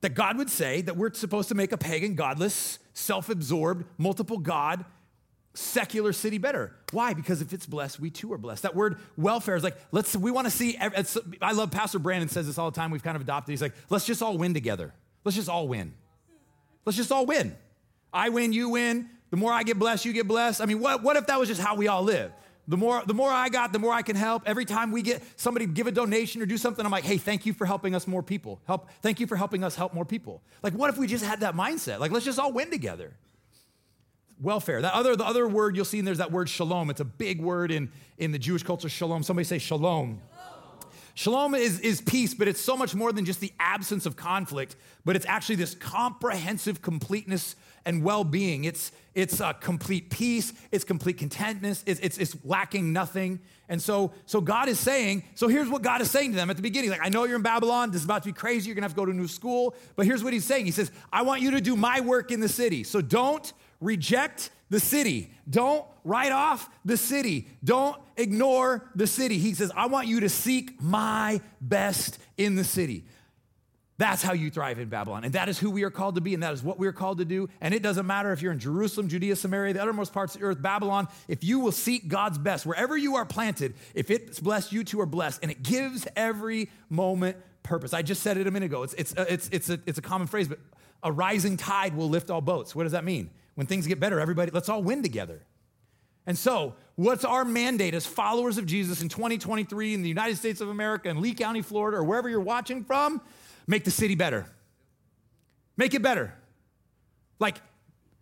That 0.00 0.14
God 0.14 0.38
would 0.38 0.48
say 0.48 0.80
that 0.82 0.96
we're 0.96 1.12
supposed 1.12 1.48
to 1.50 1.54
make 1.54 1.72
a 1.72 1.76
pagan, 1.76 2.14
godless, 2.14 2.78
self 2.94 3.28
absorbed, 3.28 3.84
multiple 3.98 4.38
God, 4.38 4.84
secular 5.54 6.12
city 6.12 6.38
better. 6.38 6.72
Why? 6.92 7.12
Because 7.12 7.42
if 7.42 7.52
it's 7.52 7.66
blessed, 7.66 7.98
we 8.00 8.10
too 8.10 8.32
are 8.32 8.38
blessed. 8.38 8.62
That 8.62 8.74
word 8.74 8.98
welfare 9.16 9.56
is 9.56 9.64
like, 9.64 9.76
let's, 9.90 10.16
we 10.16 10.30
want 10.30 10.46
to 10.46 10.50
see, 10.50 10.78
I 11.42 11.52
love 11.52 11.70
Pastor 11.70 11.98
Brandon 11.98 12.28
says 12.28 12.46
this 12.46 12.58
all 12.58 12.70
the 12.70 12.76
time. 12.76 12.90
We've 12.90 13.02
kind 13.02 13.16
of 13.16 13.22
adopted. 13.22 13.52
He's 13.52 13.62
like, 13.62 13.74
let's 13.88 14.06
just 14.06 14.22
all 14.22 14.38
win 14.38 14.54
together. 14.54 14.94
Let's 15.24 15.36
just 15.36 15.48
all 15.48 15.66
win. 15.68 15.94
Let's 16.84 16.96
just 16.96 17.12
all 17.12 17.26
win. 17.26 17.56
I 18.12 18.28
win, 18.28 18.52
you 18.52 18.70
win. 18.70 19.10
The 19.30 19.36
more 19.36 19.52
I 19.52 19.62
get 19.62 19.78
blessed, 19.78 20.04
you 20.04 20.12
get 20.12 20.26
blessed. 20.26 20.60
I 20.60 20.66
mean, 20.66 20.80
what, 20.80 21.02
what 21.02 21.16
if 21.16 21.26
that 21.26 21.38
was 21.38 21.48
just 21.48 21.60
how 21.60 21.76
we 21.76 21.88
all 21.88 22.02
live? 22.02 22.32
The 22.68 22.76
more, 22.76 23.02
the 23.04 23.14
more 23.14 23.30
I 23.30 23.48
got, 23.48 23.72
the 23.72 23.78
more 23.78 23.92
I 23.92 24.02
can 24.02 24.16
help. 24.16 24.44
Every 24.46 24.64
time 24.64 24.92
we 24.92 25.02
get 25.02 25.22
somebody 25.36 25.66
give 25.66 25.88
a 25.88 25.92
donation 25.92 26.40
or 26.40 26.46
do 26.46 26.56
something, 26.56 26.84
I'm 26.84 26.92
like, 26.92 27.04
hey, 27.04 27.16
thank 27.16 27.44
you 27.44 27.52
for 27.52 27.66
helping 27.66 27.94
us 27.94 28.06
more 28.06 28.22
people. 28.22 28.60
Help, 28.66 28.88
thank 29.02 29.18
you 29.18 29.26
for 29.26 29.36
helping 29.36 29.64
us 29.64 29.74
help 29.74 29.92
more 29.94 30.04
people. 30.04 30.42
Like, 30.62 30.74
what 30.74 30.88
if 30.90 30.96
we 30.96 31.08
just 31.08 31.24
had 31.24 31.40
that 31.40 31.56
mindset? 31.56 31.98
Like, 31.98 32.12
let's 32.12 32.24
just 32.24 32.38
all 32.38 32.52
win 32.52 32.70
together. 32.70 33.12
Welfare. 34.40 34.82
That 34.82 34.94
other, 34.94 35.16
the 35.16 35.26
other 35.26 35.46
word 35.46 35.76
you'll 35.76 35.84
see 35.84 35.98
in 35.98 36.04
there's 36.04 36.18
that 36.18 36.32
word 36.32 36.48
shalom. 36.48 36.90
It's 36.90 37.00
a 37.00 37.04
big 37.04 37.40
word 37.40 37.70
in, 37.70 37.90
in 38.18 38.32
the 38.32 38.38
Jewish 38.38 38.62
culture, 38.62 38.88
shalom. 38.88 39.22
Somebody 39.22 39.44
say 39.44 39.58
shalom. 39.58 40.20
Shalom 41.14 41.54
is, 41.54 41.80
is 41.80 42.00
peace, 42.00 42.32
but 42.32 42.48
it's 42.48 42.60
so 42.60 42.76
much 42.76 42.94
more 42.94 43.12
than 43.12 43.24
just 43.24 43.40
the 43.40 43.52
absence 43.60 44.06
of 44.06 44.16
conflict, 44.16 44.76
but 45.04 45.16
it's 45.16 45.26
actually 45.26 45.56
this 45.56 45.74
comprehensive 45.74 46.80
completeness 46.80 47.56
and 47.84 48.02
well 48.02 48.24
being. 48.24 48.64
It's, 48.64 48.92
it's 49.14 49.40
a 49.40 49.52
complete 49.52 50.08
peace, 50.08 50.52
it's 50.70 50.84
complete 50.84 51.18
contentness, 51.18 51.82
it's, 51.84 52.00
it's, 52.00 52.16
it's 52.16 52.36
lacking 52.44 52.92
nothing. 52.92 53.40
And 53.68 53.82
so, 53.82 54.12
so 54.24 54.40
God 54.40 54.68
is 54.68 54.78
saying, 54.78 55.24
so 55.34 55.48
here's 55.48 55.68
what 55.68 55.82
God 55.82 56.00
is 56.00 56.10
saying 56.10 56.30
to 56.30 56.36
them 56.36 56.48
at 56.48 56.56
the 56.56 56.62
beginning. 56.62 56.90
Like, 56.90 57.04
I 57.04 57.08
know 57.08 57.24
you're 57.24 57.36
in 57.36 57.42
Babylon, 57.42 57.90
this 57.90 58.00
is 58.00 58.04
about 58.04 58.22
to 58.22 58.28
be 58.28 58.32
crazy, 58.32 58.68
you're 58.68 58.74
gonna 58.74 58.86
have 58.86 58.94
to 58.94 58.96
go 58.96 59.04
to 59.04 59.12
a 59.12 59.14
new 59.14 59.28
school, 59.28 59.74
but 59.96 60.06
here's 60.06 60.24
what 60.24 60.32
he's 60.32 60.46
saying. 60.46 60.64
He 60.64 60.70
says, 60.70 60.90
I 61.12 61.22
want 61.22 61.42
you 61.42 61.50
to 61.50 61.60
do 61.60 61.76
my 61.76 62.00
work 62.00 62.30
in 62.30 62.40
the 62.40 62.48
city. 62.48 62.84
So 62.84 63.00
don't 63.02 63.52
reject 63.80 64.50
the 64.70 64.80
city. 64.80 65.32
Don't 65.48 65.84
write 66.04 66.32
off 66.32 66.68
the 66.84 66.96
city. 66.96 67.48
Don't 67.62 68.00
ignore 68.16 68.88
the 68.94 69.06
city. 69.06 69.38
He 69.38 69.54
says, 69.54 69.72
I 69.74 69.86
want 69.86 70.06
you 70.06 70.20
to 70.20 70.28
seek 70.28 70.80
my 70.80 71.40
best 71.60 72.18
in 72.36 72.54
the 72.54 72.64
city. 72.64 73.04
That's 73.98 74.22
how 74.22 74.32
you 74.32 74.50
thrive 74.50 74.78
in 74.78 74.88
Babylon. 74.88 75.24
And 75.24 75.34
that 75.34 75.50
is 75.50 75.58
who 75.58 75.70
we 75.70 75.82
are 75.82 75.90
called 75.90 76.14
to 76.14 76.22
be, 76.22 76.32
and 76.32 76.42
that 76.42 76.54
is 76.54 76.62
what 76.62 76.78
we 76.78 76.86
are 76.86 76.92
called 76.92 77.18
to 77.18 77.26
do. 77.26 77.50
And 77.60 77.74
it 77.74 77.82
doesn't 77.82 78.06
matter 78.06 78.32
if 78.32 78.40
you're 78.40 78.52
in 78.52 78.58
Jerusalem, 78.58 79.08
Judea, 79.08 79.36
Samaria, 79.36 79.74
the 79.74 79.82
uttermost 79.82 80.14
parts 80.14 80.34
of 80.34 80.40
the 80.40 80.46
earth, 80.46 80.62
Babylon, 80.62 81.06
if 81.28 81.44
you 81.44 81.60
will 81.60 81.70
seek 81.70 82.08
God's 82.08 82.38
best, 82.38 82.64
wherever 82.64 82.96
you 82.96 83.16
are 83.16 83.26
planted, 83.26 83.74
if 83.94 84.10
it's 84.10 84.40
blessed, 84.40 84.72
you 84.72 84.84
too 84.84 85.02
are 85.02 85.06
blessed. 85.06 85.40
And 85.42 85.50
it 85.50 85.62
gives 85.62 86.08
every 86.16 86.70
moment 86.88 87.36
purpose. 87.62 87.92
I 87.92 88.00
just 88.00 88.22
said 88.22 88.38
it 88.38 88.46
a 88.46 88.50
minute 88.50 88.66
ago. 88.66 88.84
It's, 88.84 88.94
it's, 88.94 89.14
uh, 89.14 89.26
it's, 89.28 89.50
it's, 89.52 89.68
a, 89.68 89.78
it's 89.84 89.98
a 89.98 90.02
common 90.02 90.28
phrase, 90.28 90.48
but 90.48 90.60
a 91.02 91.12
rising 91.12 91.58
tide 91.58 91.94
will 91.94 92.08
lift 92.08 92.30
all 92.30 92.40
boats. 92.40 92.74
What 92.74 92.84
does 92.84 92.92
that 92.92 93.04
mean? 93.04 93.28
When 93.60 93.66
things 93.66 93.86
get 93.86 94.00
better, 94.00 94.18
everybody, 94.18 94.50
let's 94.52 94.70
all 94.70 94.82
win 94.82 95.02
together. 95.02 95.42
And 96.26 96.38
so, 96.38 96.76
what's 96.94 97.26
our 97.26 97.44
mandate 97.44 97.92
as 97.92 98.06
followers 98.06 98.56
of 98.56 98.64
Jesus 98.64 99.02
in 99.02 99.10
2023 99.10 99.92
in 99.92 100.00
the 100.00 100.08
United 100.08 100.38
States 100.38 100.62
of 100.62 100.70
America, 100.70 101.10
in 101.10 101.20
Lee 101.20 101.34
County, 101.34 101.60
Florida, 101.60 101.98
or 101.98 102.04
wherever 102.04 102.26
you're 102.26 102.40
watching 102.40 102.84
from? 102.84 103.20
Make 103.66 103.84
the 103.84 103.90
city 103.90 104.14
better. 104.14 104.46
Make 105.76 105.92
it 105.92 106.00
better. 106.00 106.32
Like, 107.38 107.60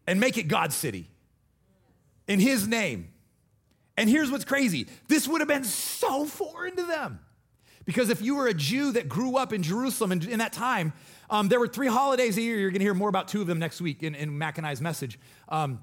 and 0.09 0.19
make 0.19 0.39
it 0.39 0.49
God's 0.49 0.75
city 0.75 1.09
in 2.27 2.41
His 2.41 2.67
name. 2.67 3.07
And 3.97 4.11
here's 4.11 4.33
what's 4.33 4.45
crazy 4.45 4.89
this 5.07 5.29
would 5.29 5.41
have 5.41 5.47
been 5.47 5.63
so 5.63 6.25
foreign 6.25 6.75
to 6.75 6.83
them. 6.83 7.21
Because 7.85 8.11
if 8.11 8.21
you 8.21 8.35
were 8.35 8.49
a 8.49 8.55
Jew 8.55 8.91
that 8.91 9.09
grew 9.09 9.37
up 9.37 9.53
in 9.53 9.63
Jerusalem 9.63 10.11
in, 10.11 10.29
in 10.29 10.41
that 10.41 10.53
time, 10.53 10.95
um, 11.31 11.49
there 11.49 11.61
were 11.61 11.69
three 11.69 11.89
holidays 11.89 12.37
a 12.37 12.43
year. 12.43 12.59
You're 12.59 12.71
going 12.71 12.81
to 12.81 12.85
hear 12.85 12.95
more 12.95 13.09
about 13.09 13.29
two 13.29 13.41
of 13.41 13.47
them 13.47 13.59
next 13.59 13.81
week 13.81 14.03
in, 14.03 14.15
in 14.15 14.37
Mac 14.37 14.59
and 14.59 14.67
I's 14.67 14.81
message. 14.81 15.19
Um, 15.49 15.81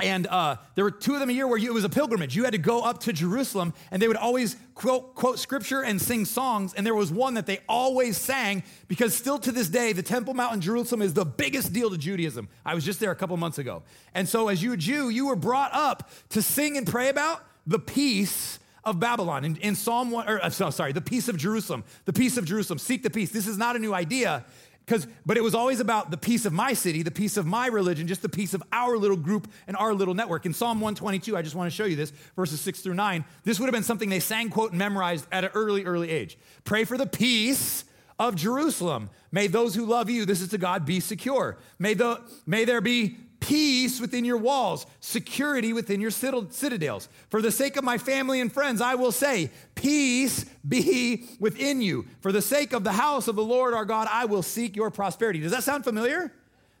and 0.00 0.26
uh, 0.26 0.56
there 0.74 0.84
were 0.84 0.90
two 0.90 1.14
of 1.14 1.20
them 1.20 1.30
a 1.30 1.32
year 1.32 1.46
where 1.46 1.56
you, 1.56 1.70
it 1.70 1.74
was 1.74 1.84
a 1.84 1.88
pilgrimage. 1.88 2.34
You 2.34 2.42
had 2.42 2.52
to 2.52 2.58
go 2.58 2.82
up 2.82 2.98
to 3.00 3.12
Jerusalem, 3.12 3.72
and 3.92 4.02
they 4.02 4.08
would 4.08 4.16
always 4.16 4.56
quote, 4.74 5.14
quote 5.14 5.38
scripture 5.38 5.82
and 5.84 6.02
sing 6.02 6.24
songs. 6.24 6.74
And 6.74 6.84
there 6.84 6.96
was 6.96 7.12
one 7.12 7.34
that 7.34 7.46
they 7.46 7.60
always 7.68 8.16
sang 8.16 8.64
because 8.88 9.14
still 9.14 9.38
to 9.38 9.52
this 9.52 9.68
day, 9.68 9.92
the 9.92 10.02
Temple 10.02 10.34
Mount 10.34 10.54
in 10.54 10.60
Jerusalem 10.60 11.00
is 11.00 11.14
the 11.14 11.24
biggest 11.24 11.72
deal 11.72 11.90
to 11.90 11.98
Judaism. 11.98 12.48
I 12.64 12.74
was 12.74 12.84
just 12.84 12.98
there 12.98 13.12
a 13.12 13.16
couple 13.16 13.36
months 13.36 13.58
ago. 13.58 13.84
And 14.14 14.28
so, 14.28 14.48
as 14.48 14.62
you 14.64 14.72
a 14.72 14.76
Jew, 14.76 15.10
you 15.10 15.28
were 15.28 15.36
brought 15.36 15.72
up 15.72 16.10
to 16.30 16.42
sing 16.42 16.76
and 16.76 16.86
pray 16.88 17.08
about 17.08 17.44
the 17.64 17.78
peace 17.78 18.58
of 18.82 18.98
Babylon. 18.98 19.44
In, 19.44 19.56
in 19.58 19.74
Psalm 19.76 20.10
1, 20.10 20.28
or 20.28 20.44
uh, 20.44 20.50
sorry, 20.50 20.92
the 20.92 21.00
peace 21.00 21.28
of 21.28 21.36
Jerusalem. 21.36 21.84
The 22.04 22.12
peace 22.12 22.36
of 22.36 22.44
Jerusalem. 22.44 22.80
Seek 22.80 23.04
the 23.04 23.10
peace. 23.10 23.30
This 23.30 23.46
is 23.46 23.56
not 23.56 23.76
a 23.76 23.78
new 23.78 23.94
idea. 23.94 24.44
Because, 24.84 25.06
but 25.24 25.38
it 25.38 25.42
was 25.42 25.54
always 25.54 25.80
about 25.80 26.10
the 26.10 26.16
peace 26.18 26.44
of 26.44 26.52
my 26.52 26.74
city, 26.74 27.02
the 27.02 27.10
peace 27.10 27.38
of 27.38 27.46
my 27.46 27.68
religion, 27.68 28.06
just 28.06 28.20
the 28.20 28.28
peace 28.28 28.52
of 28.52 28.62
our 28.70 28.98
little 28.98 29.16
group 29.16 29.50
and 29.66 29.76
our 29.78 29.94
little 29.94 30.12
network. 30.12 30.44
In 30.44 30.52
Psalm 30.52 30.78
122, 30.78 31.36
I 31.36 31.42
just 31.42 31.54
want 31.54 31.70
to 31.70 31.74
show 31.74 31.86
you 31.86 31.96
this, 31.96 32.12
verses 32.36 32.60
six 32.60 32.80
through 32.80 32.94
nine. 32.94 33.24
This 33.44 33.58
would 33.58 33.66
have 33.66 33.72
been 33.72 33.82
something 33.82 34.10
they 34.10 34.20
sang, 34.20 34.50
quote, 34.50 34.70
and 34.70 34.78
memorized 34.78 35.26
at 35.32 35.44
an 35.44 35.50
early, 35.54 35.84
early 35.84 36.10
age. 36.10 36.36
Pray 36.64 36.84
for 36.84 36.98
the 36.98 37.06
peace 37.06 37.84
of 38.18 38.34
Jerusalem. 38.36 39.08
May 39.32 39.46
those 39.46 39.74
who 39.74 39.86
love 39.86 40.10
you, 40.10 40.26
this 40.26 40.40
is 40.40 40.48
to 40.50 40.58
God, 40.58 40.84
be 40.84 41.00
secure. 41.00 41.56
May, 41.78 41.94
the, 41.94 42.20
may 42.46 42.64
there 42.64 42.80
be 42.80 43.16
peace 43.44 44.00
within 44.00 44.24
your 44.24 44.38
walls, 44.38 44.86
security 45.00 45.74
within 45.74 46.00
your 46.00 46.10
citadels. 46.10 47.10
For 47.28 47.42
the 47.42 47.52
sake 47.52 47.76
of 47.76 47.84
my 47.84 47.98
family 47.98 48.40
and 48.40 48.50
friends, 48.50 48.80
I 48.80 48.94
will 48.94 49.12
say, 49.12 49.50
Peace 49.74 50.46
be 50.66 51.28
within 51.38 51.82
you. 51.82 52.06
For 52.20 52.32
the 52.32 52.40
sake 52.40 52.72
of 52.72 52.84
the 52.84 52.92
house 52.92 53.28
of 53.28 53.36
the 53.36 53.44
Lord 53.44 53.74
our 53.74 53.84
God, 53.84 54.08
I 54.10 54.24
will 54.24 54.42
seek 54.42 54.76
your 54.76 54.90
prosperity. 54.90 55.40
Does 55.40 55.52
that 55.52 55.62
sound 55.62 55.84
familiar? 55.84 56.32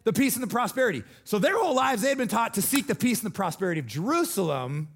The 0.04 0.14
peace 0.14 0.36
and 0.36 0.42
the 0.42 0.48
prosperity. 0.48 1.02
So 1.24 1.38
their 1.38 1.58
whole 1.58 1.74
lives, 1.74 2.00
they 2.00 2.08
had 2.08 2.18
been 2.18 2.28
taught 2.28 2.54
to 2.54 2.62
seek 2.62 2.86
the 2.86 2.94
peace 2.94 3.22
and 3.22 3.30
the 3.30 3.36
prosperity 3.36 3.80
of 3.80 3.86
Jerusalem. 3.86 4.88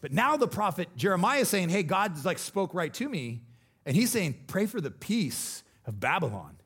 But 0.00 0.12
now 0.12 0.36
the 0.36 0.48
prophet 0.48 0.88
Jeremiah 0.96 1.40
is 1.40 1.48
saying, 1.48 1.68
Hey, 1.68 1.84
God 1.84 2.24
like 2.24 2.38
spoke 2.40 2.74
right 2.74 2.92
to 2.94 3.08
me. 3.08 3.42
And 3.86 3.94
he's 3.94 4.10
saying, 4.10 4.34
Pray 4.48 4.66
for 4.66 4.80
the 4.80 4.90
peace 4.90 5.62
of 5.86 6.00
Babylon. 6.00 6.56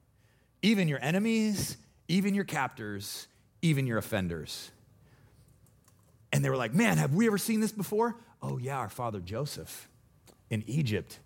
Even 0.62 0.88
your 0.88 1.02
enemies, 1.02 1.76
even 2.08 2.34
your 2.34 2.44
captors, 2.44 3.28
even 3.64 3.86
your 3.86 3.98
offenders. 3.98 4.70
And 6.32 6.44
they 6.44 6.50
were 6.50 6.56
like, 6.56 6.74
Man, 6.74 6.98
have 6.98 7.14
we 7.14 7.26
ever 7.26 7.38
seen 7.38 7.60
this 7.60 7.72
before? 7.72 8.16
Oh, 8.42 8.58
yeah, 8.58 8.76
our 8.76 8.88
father 8.88 9.20
Joseph 9.20 9.88
in 10.50 10.62
Egypt. 10.66 11.18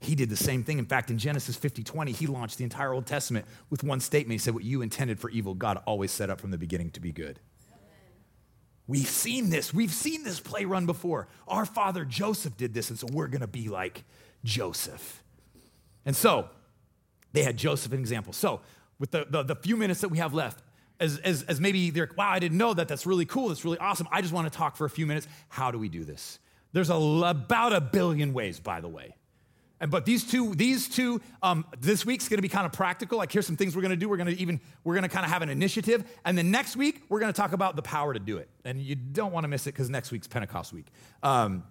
He 0.00 0.14
did 0.14 0.28
the 0.28 0.36
same 0.36 0.62
thing. 0.62 0.78
In 0.78 0.84
fact, 0.84 1.10
in 1.10 1.18
Genesis 1.18 1.56
50 1.56 1.82
20, 1.82 2.12
he 2.12 2.26
launched 2.26 2.58
the 2.58 2.64
entire 2.64 2.92
Old 2.92 3.06
Testament 3.06 3.46
with 3.70 3.82
one 3.82 4.00
statement. 4.00 4.32
He 4.32 4.38
said, 4.38 4.54
What 4.54 4.64
you 4.64 4.82
intended 4.82 5.18
for 5.18 5.30
evil, 5.30 5.54
God 5.54 5.82
always 5.86 6.12
set 6.12 6.30
up 6.30 6.40
from 6.40 6.50
the 6.50 6.58
beginning 6.58 6.90
to 6.90 7.00
be 7.00 7.10
good. 7.10 7.40
We've 8.86 9.08
seen 9.08 9.50
this. 9.50 9.74
We've 9.74 9.92
seen 9.92 10.24
this 10.24 10.40
play 10.40 10.64
run 10.64 10.86
before. 10.86 11.28
Our 11.46 11.66
father 11.66 12.04
Joseph 12.04 12.56
did 12.56 12.74
this, 12.74 12.90
and 12.90 12.98
so 12.98 13.06
we're 13.12 13.28
going 13.28 13.42
to 13.42 13.46
be 13.46 13.68
like 13.68 14.04
Joseph. 14.44 15.22
And 16.06 16.16
so 16.16 16.48
they 17.32 17.42
had 17.42 17.56
Joseph 17.56 17.92
an 17.92 17.98
example. 17.98 18.32
So, 18.32 18.60
with 18.98 19.10
the, 19.10 19.26
the, 19.28 19.42
the, 19.42 19.54
few 19.54 19.76
minutes 19.76 20.00
that 20.00 20.08
we 20.08 20.18
have 20.18 20.34
left, 20.34 20.62
as, 21.00 21.18
as, 21.18 21.42
as 21.44 21.60
maybe 21.60 21.90
they're, 21.90 22.10
wow, 22.16 22.30
I 22.30 22.38
didn't 22.38 22.58
know 22.58 22.74
that. 22.74 22.88
That's 22.88 23.06
really 23.06 23.26
cool. 23.26 23.48
That's 23.48 23.64
really 23.64 23.78
awesome. 23.78 24.08
I 24.10 24.20
just 24.20 24.32
want 24.32 24.50
to 24.50 24.56
talk 24.56 24.76
for 24.76 24.84
a 24.84 24.90
few 24.90 25.06
minutes. 25.06 25.28
How 25.48 25.70
do 25.70 25.78
we 25.78 25.88
do 25.88 26.04
this? 26.04 26.38
There's 26.72 26.90
a, 26.90 26.94
about 26.94 27.72
a 27.72 27.80
billion 27.80 28.32
ways, 28.32 28.60
by 28.60 28.80
the 28.80 28.88
way. 28.88 29.14
And, 29.80 29.90
but 29.90 30.04
these 30.04 30.24
two, 30.24 30.54
these 30.54 30.88
two, 30.88 31.20
um, 31.42 31.64
this 31.80 32.04
week's 32.04 32.28
going 32.28 32.38
to 32.38 32.42
be 32.42 32.48
kind 32.48 32.66
of 32.66 32.72
practical. 32.72 33.16
Like 33.18 33.30
here's 33.30 33.46
some 33.46 33.56
things 33.56 33.76
we're 33.76 33.82
going 33.82 33.90
to 33.90 33.96
do. 33.96 34.08
We're 34.08 34.16
going 34.16 34.34
to 34.34 34.40
even, 34.40 34.60
we're 34.82 34.94
going 34.94 35.04
to 35.04 35.08
kind 35.08 35.24
of 35.24 35.30
have 35.30 35.42
an 35.42 35.48
initiative. 35.48 36.04
And 36.24 36.36
then 36.36 36.50
next 36.50 36.76
week, 36.76 37.02
we're 37.08 37.20
going 37.20 37.32
to 37.32 37.36
talk 37.36 37.52
about 37.52 37.76
the 37.76 37.82
power 37.82 38.12
to 38.12 38.18
do 38.18 38.38
it. 38.38 38.48
And 38.64 38.80
you 38.80 38.96
don't 38.96 39.32
want 39.32 39.44
to 39.44 39.48
miss 39.48 39.66
it 39.66 39.72
because 39.72 39.88
next 39.88 40.10
week's 40.10 40.26
Pentecost 40.26 40.72
week. 40.72 40.86
Um, 41.22 41.62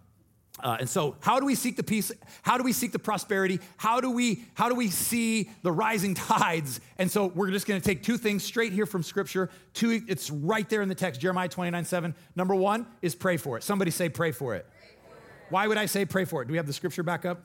Uh, 0.59 0.77
and 0.79 0.89
so, 0.89 1.15
how 1.19 1.39
do 1.39 1.45
we 1.45 1.53
seek 1.53 1.75
the 1.75 1.83
peace? 1.83 2.11
How 2.41 2.57
do 2.57 2.63
we 2.63 2.73
seek 2.73 2.91
the 2.91 2.99
prosperity? 2.99 3.59
How 3.77 4.01
do 4.01 4.09
we 4.09 4.43
how 4.55 4.69
do 4.69 4.75
we 4.75 4.89
see 4.89 5.51
the 5.61 5.71
rising 5.71 6.13
tides? 6.15 6.81
And 6.97 7.11
so, 7.11 7.27
we're 7.27 7.51
just 7.51 7.67
going 7.67 7.79
to 7.79 7.85
take 7.85 8.01
two 8.01 8.17
things 8.17 8.43
straight 8.43 8.73
here 8.73 8.87
from 8.87 9.03
Scripture. 9.03 9.49
Two, 9.73 10.01
it's 10.07 10.31
right 10.31 10.67
there 10.67 10.81
in 10.81 10.89
the 10.89 10.95
text, 10.95 11.21
Jeremiah 11.21 11.47
29, 11.47 11.85
7. 11.85 12.15
Number 12.35 12.55
one 12.55 12.87
is 13.01 13.13
pray 13.13 13.37
for 13.37 13.57
it. 13.57 13.63
Somebody 13.63 13.91
say, 13.91 14.09
pray 14.09 14.31
for 14.31 14.55
it. 14.55 14.65
Pray 14.69 14.89
for 15.03 15.15
it. 15.15 15.21
Why 15.49 15.67
would 15.67 15.77
I 15.77 15.85
say 15.85 16.05
pray 16.05 16.25
for 16.25 16.41
it? 16.41 16.47
Do 16.47 16.53
we 16.53 16.57
have 16.57 16.67
the 16.67 16.73
Scripture 16.73 17.03
back 17.03 17.25
up? 17.25 17.43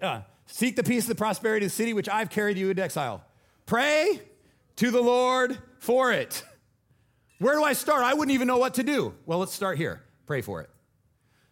Uh, 0.00 0.20
seek 0.46 0.76
the 0.76 0.82
peace, 0.82 1.06
the 1.06 1.14
prosperity 1.14 1.64
of 1.64 1.72
the 1.72 1.76
city 1.76 1.94
which 1.94 2.08
I've 2.08 2.28
carried 2.28 2.58
you 2.58 2.68
into 2.68 2.82
exile. 2.82 3.24
Pray 3.64 4.20
to 4.76 4.90
the 4.90 5.00
Lord 5.00 5.58
for 5.78 6.12
it. 6.12 6.42
Where 7.38 7.54
do 7.54 7.64
I 7.64 7.72
start? 7.72 8.02
I 8.02 8.12
wouldn't 8.14 8.34
even 8.34 8.46
know 8.46 8.58
what 8.58 8.74
to 8.74 8.82
do. 8.82 9.14
Well, 9.26 9.38
let's 9.38 9.54
start 9.54 9.78
here. 9.78 10.02
Pray 10.26 10.40
for 10.40 10.60
it. 10.60 10.70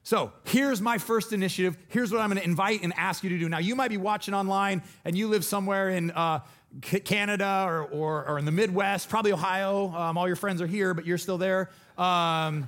So 0.04 0.32
here's 0.44 0.80
my 0.80 0.98
first 0.98 1.32
initiative. 1.32 1.76
Here's 1.88 2.10
what 2.10 2.20
I'm 2.20 2.28
going 2.28 2.40
to 2.40 2.44
invite 2.44 2.82
and 2.82 2.92
ask 2.96 3.22
you 3.22 3.30
to 3.30 3.38
do. 3.38 3.48
Now, 3.48 3.58
you 3.58 3.76
might 3.76 3.88
be 3.88 3.96
watching 3.96 4.34
online 4.34 4.82
and 5.04 5.16
you 5.16 5.28
live 5.28 5.44
somewhere 5.44 5.90
in 5.90 6.10
uh, 6.10 6.40
Canada 6.80 7.64
or, 7.66 7.84
or, 7.84 8.26
or, 8.26 8.38
in 8.38 8.44
the 8.44 8.50
Midwest, 8.50 9.08
probably 9.08 9.32
Ohio. 9.32 9.94
Um, 9.94 10.18
all 10.18 10.26
your 10.26 10.36
friends 10.36 10.60
are 10.60 10.66
here, 10.66 10.94
but 10.94 11.06
you're 11.06 11.18
still 11.18 11.38
there. 11.38 11.70
Um, 11.98 12.66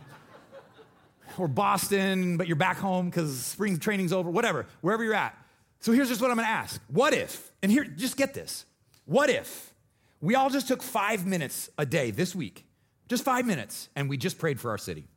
or 1.38 1.48
Boston, 1.48 2.36
but 2.36 2.46
you're 2.46 2.56
back 2.56 2.76
home 2.76 3.06
because 3.06 3.40
spring 3.40 3.78
training's 3.78 4.12
over, 4.12 4.30
whatever, 4.30 4.66
wherever 4.82 5.02
you're 5.02 5.14
at. 5.14 5.36
So 5.80 5.92
here's 5.92 6.08
just 6.08 6.20
what 6.20 6.30
I'm 6.30 6.36
going 6.36 6.46
to 6.46 6.52
ask. 6.52 6.80
What 6.88 7.12
if, 7.12 7.50
and 7.62 7.72
here, 7.72 7.84
just 7.84 8.16
get 8.16 8.34
this. 8.34 8.64
What 9.04 9.30
if 9.30 9.74
we 10.20 10.34
all 10.34 10.48
just 10.48 10.68
took 10.68 10.82
five 10.82 11.26
minutes 11.26 11.68
a 11.76 11.84
day 11.84 12.10
this 12.10 12.34
week, 12.34 12.64
just 13.08 13.24
five 13.24 13.46
minutes, 13.46 13.88
and 13.96 14.08
we 14.08 14.16
just 14.16 14.38
prayed 14.38 14.60
for 14.60 14.70
our 14.70 14.78
city? 14.78 15.08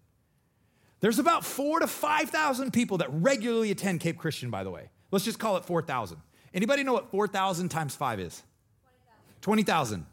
There's 0.99 1.19
about 1.19 1.45
four 1.45 1.79
to 1.79 1.88
5,000 1.88 2.71
people 2.71 2.97
that 2.99 3.10
regularly 3.12 3.71
attend 3.71 3.99
Cape 3.99 4.17
Christian, 4.17 4.49
by 4.49 4.63
the 4.63 4.71
way. 4.71 4.89
Let's 5.12 5.25
just 5.25 5.39
call 5.39 5.57
it 5.57 5.65
4,000. 5.65 6.17
Anybody 6.53 6.83
know 6.83 6.93
what 6.93 7.12
4,000 7.12 7.69
times 7.69 7.95
five 7.95 8.19
is? 8.19 8.41
20,000. 9.41 9.99
20, 9.99 10.05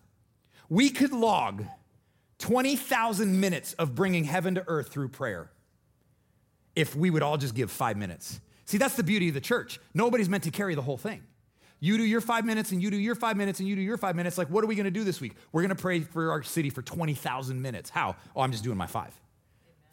we 0.69 0.91
could 0.91 1.13
log 1.13 1.65
20,000 2.39 3.41
minutes 3.41 3.73
of 3.75 3.95
bringing 3.95 4.25
heaven 4.25 4.57
to 4.57 4.65
earth 4.67 4.89
through 4.89 5.09
prayer 5.09 5.51
if 6.77 6.95
we 6.95 7.11
would 7.11 7.23
all 7.23 7.37
just 7.37 7.55
give 7.55 7.71
five 7.71 7.97
minutes. 7.97 8.41
See, 8.67 8.79
that's 8.79 8.97
the 8.97 9.03
beauty 9.03 9.29
of 9.29 9.35
the 9.35 9.41
church. 9.41 9.79
Nobody's 9.95 10.29
meant 10.29 10.45
to 10.45 10.51
carry 10.51 10.75
the 10.75 10.83
whole 10.83 10.99
thing. 10.99 11.23
You 11.81 11.97
do 11.99 12.05
your 12.05 12.21
five 12.21 12.45
minutes, 12.45 12.73
and 12.73 12.83
you 12.83 12.91
do 12.91 12.97
your 12.97 13.15
five 13.15 13.37
minutes, 13.37 13.61
and 13.61 13.69
you 13.69 13.77
do 13.77 13.83
your 13.83 13.99
five 13.99 14.17
minutes. 14.17 14.39
Like, 14.39 14.49
what 14.49 14.65
are 14.65 14.67
we 14.67 14.75
gonna 14.75 14.91
do 14.91 15.05
this 15.05 15.21
week? 15.21 15.35
We're 15.53 15.63
gonna 15.63 15.75
pray 15.75 16.01
for 16.01 16.31
our 16.31 16.43
city 16.43 16.71
for 16.71 16.83
20,000 16.83 17.61
minutes. 17.61 17.91
How? 17.91 18.17
Oh, 18.35 18.41
I'm 18.41 18.53
just 18.53 18.65
doing 18.65 18.79
my 18.79 18.87
five. 18.87 19.19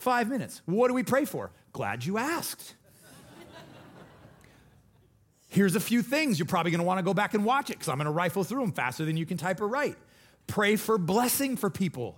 Five 0.02 0.30
minutes. 0.30 0.64
What 0.66 0.88
do 0.88 0.96
we 0.96 1.04
pray 1.04 1.26
for? 1.26 1.52
Glad 1.74 2.04
you 2.04 2.18
asked. 2.18 2.74
Here's 5.48 5.76
a 5.76 5.80
few 5.80 6.02
things. 6.02 6.40
You're 6.40 6.48
probably 6.48 6.72
gonna 6.72 6.84
wanna 6.84 7.04
go 7.04 7.14
back 7.14 7.36
and 7.36 7.46
watch 7.46 7.70
it 7.70 7.74
because 7.74 7.88
I'm 7.88 8.00
gonna 8.00 8.12
rifle 8.12 8.44
through 8.44 8.62
them 8.62 8.72
faster 8.72 9.06
than 9.06 9.16
you 9.16 9.28
can 9.28 9.38
type 9.38 9.62
or 9.62 9.68
write. 9.68 9.96
Pray 10.48 10.76
for 10.76 10.98
blessing 10.98 11.56
for 11.56 11.70
people. 11.70 12.18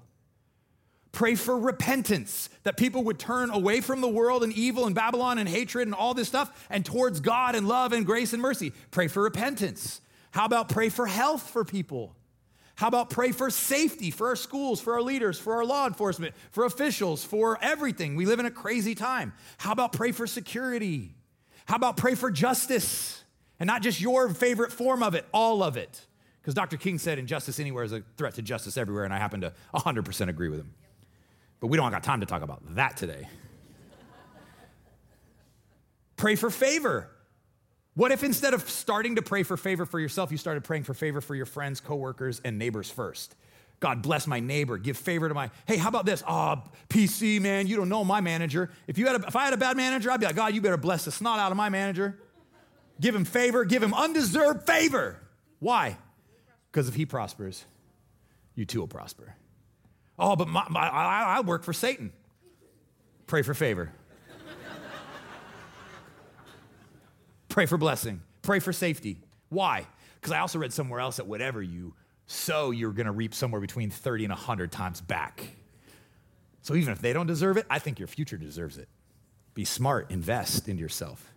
Pray 1.11 1.35
for 1.35 1.59
repentance, 1.59 2.47
that 2.63 2.77
people 2.77 3.03
would 3.03 3.19
turn 3.19 3.49
away 3.49 3.81
from 3.81 3.99
the 3.99 4.07
world 4.07 4.45
and 4.45 4.53
evil 4.53 4.85
and 4.85 4.95
Babylon 4.95 5.37
and 5.37 5.49
hatred 5.49 5.85
and 5.85 5.93
all 5.93 6.13
this 6.13 6.29
stuff 6.29 6.65
and 6.69 6.85
towards 6.85 7.19
God 7.19 7.53
and 7.53 7.67
love 7.67 7.91
and 7.91 8.05
grace 8.05 8.31
and 8.31 8.41
mercy. 8.41 8.71
Pray 8.91 9.09
for 9.09 9.21
repentance. 9.21 9.99
How 10.31 10.45
about 10.45 10.69
pray 10.69 10.87
for 10.87 11.05
health 11.05 11.49
for 11.49 11.65
people? 11.65 12.15
How 12.75 12.87
about 12.87 13.09
pray 13.09 13.31
for 13.31 13.49
safety 13.49 14.09
for 14.09 14.29
our 14.29 14.35
schools, 14.35 14.81
for 14.81 14.93
our 14.93 15.01
leaders, 15.01 15.37
for 15.37 15.53
our 15.53 15.65
law 15.65 15.85
enforcement, 15.85 16.33
for 16.51 16.65
officials, 16.65 17.23
for 17.23 17.59
everything? 17.61 18.15
We 18.15 18.25
live 18.25 18.39
in 18.39 18.45
a 18.45 18.51
crazy 18.51 18.95
time. 18.95 19.33
How 19.57 19.71
about 19.71 19.93
pray 19.93 20.11
for 20.11 20.25
security? 20.25 21.13
How 21.65 21.75
about 21.75 21.97
pray 21.97 22.15
for 22.15 22.31
justice? 22.31 23.23
And 23.59 23.67
not 23.67 23.83
just 23.83 24.01
your 24.01 24.29
favorite 24.29 24.71
form 24.71 25.03
of 25.03 25.13
it, 25.13 25.25
all 25.31 25.61
of 25.61 25.77
it. 25.77 26.05
Because 26.41 26.55
Dr. 26.55 26.77
King 26.77 26.97
said 26.97 27.19
injustice 27.19 27.59
anywhere 27.59 27.83
is 27.83 27.93
a 27.93 28.03
threat 28.17 28.33
to 28.35 28.41
justice 28.41 28.75
everywhere, 28.75 29.05
and 29.05 29.13
I 29.13 29.17
happen 29.17 29.41
to 29.41 29.53
100% 29.73 30.27
agree 30.27 30.49
with 30.49 30.59
him. 30.59 30.73
But 31.61 31.67
we 31.67 31.77
don't 31.77 31.89
got 31.91 32.03
time 32.03 32.19
to 32.19 32.25
talk 32.25 32.41
about 32.41 32.75
that 32.75 32.97
today. 32.97 33.29
pray 36.17 36.35
for 36.35 36.49
favor. 36.49 37.12
What 37.95 38.11
if 38.11 38.23
instead 38.23 38.53
of 38.53 38.67
starting 38.69 39.15
to 39.15 39.21
pray 39.21 39.43
for 39.43 39.55
favor 39.55 39.85
for 39.85 39.99
yourself, 39.99 40.31
you 40.31 40.37
started 40.37 40.63
praying 40.63 40.83
for 40.83 40.93
favor 40.93 41.21
for 41.21 41.35
your 41.35 41.45
friends, 41.45 41.79
coworkers, 41.79 42.41
and 42.43 42.57
neighbors 42.57 42.89
first? 42.89 43.35
God 43.79 44.01
bless 44.01 44.27
my 44.27 44.39
neighbor, 44.39 44.77
give 44.77 44.97
favor 44.97 45.27
to 45.27 45.33
my. 45.33 45.51
Hey, 45.67 45.77
how 45.77 45.89
about 45.89 46.05
this? 46.05 46.23
Ah, 46.25 46.63
oh, 46.65 46.71
PC 46.89 47.41
man, 47.41 47.67
you 47.67 47.75
don't 47.75 47.89
know 47.89 48.03
my 48.03 48.21
manager. 48.21 48.71
If 48.87 48.97
you 48.97 49.07
had, 49.07 49.21
a, 49.21 49.27
if 49.27 49.35
I 49.35 49.43
had 49.43 49.53
a 49.53 49.57
bad 49.57 49.75
manager, 49.75 50.09
I'd 50.09 50.21
be 50.21 50.25
like, 50.25 50.35
God, 50.35 50.55
you 50.55 50.61
better 50.61 50.77
bless 50.77 51.05
the 51.05 51.11
snot 51.11 51.37
out 51.37 51.51
of 51.51 51.57
my 51.57 51.69
manager. 51.69 52.17
Give 53.01 53.13
him 53.13 53.25
favor, 53.25 53.65
give 53.65 53.83
him 53.83 53.93
undeserved 53.93 54.65
favor. 54.65 55.19
Why? 55.59 55.97
Because 56.71 56.87
if 56.87 56.95
he 56.95 57.05
prospers, 57.05 57.65
you 58.55 58.65
too 58.65 58.79
will 58.79 58.87
prosper. 58.87 59.35
Oh, 60.17 60.35
but 60.35 60.47
my, 60.47 60.65
my, 60.69 60.87
I, 60.87 61.37
I 61.37 61.41
work 61.41 61.63
for 61.63 61.73
Satan. 61.73 62.13
Pray 63.27 63.41
for 63.41 63.53
favor. 63.53 63.91
Pray 67.53 67.67
for 67.67 67.77
blessing. 67.77 68.19
Pray 68.41 68.57
for 68.57 68.73
safety. 68.73 69.19
Why? 69.49 69.85
Because 70.15 70.31
I 70.31 70.39
also 70.39 70.57
read 70.57 70.73
somewhere 70.73 70.99
else 70.99 71.17
that 71.17 71.27
whatever 71.27 71.61
you 71.61 71.93
sow, 72.25 72.71
you're 72.71 72.91
going 72.91 73.05
to 73.05 73.11
reap 73.11 73.35
somewhere 73.35 73.61
between 73.61 73.91
30 73.91 74.23
and 74.25 74.31
100 74.31 74.71
times 74.71 75.01
back. 75.01 75.43
So 76.63 76.73
even 76.73 76.91
if 76.91 76.99
they 76.99 77.13
don't 77.13 77.27
deserve 77.27 77.57
it, 77.57 77.67
I 77.69 77.77
think 77.77 77.99
your 77.99 78.07
future 78.07 78.37
deserves 78.37 78.79
it. 78.79 78.89
Be 79.53 79.65
smart, 79.65 80.09
invest 80.09 80.67
in 80.67 80.79
yourself. 80.79 81.31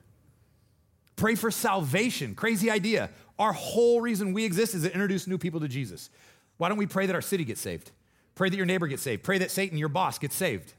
Pray 1.16 1.34
for 1.34 1.50
salvation. 1.50 2.34
Crazy 2.34 2.70
idea. 2.70 3.10
Our 3.38 3.52
whole 3.52 4.00
reason 4.00 4.32
we 4.32 4.46
exist 4.46 4.74
is 4.74 4.84
to 4.84 4.92
introduce 4.94 5.26
new 5.26 5.36
people 5.36 5.60
to 5.60 5.68
Jesus. 5.68 6.08
Why 6.56 6.70
don't 6.70 6.78
we 6.78 6.86
pray 6.86 7.04
that 7.04 7.14
our 7.14 7.20
city 7.20 7.44
gets 7.44 7.60
saved? 7.60 7.90
Pray 8.34 8.48
that 8.48 8.56
your 8.56 8.64
neighbor 8.64 8.86
gets 8.86 9.02
saved. 9.02 9.22
Pray 9.22 9.36
that 9.36 9.50
Satan, 9.50 9.76
your 9.76 9.90
boss, 9.90 10.18
gets 10.18 10.34
saved. 10.34 10.72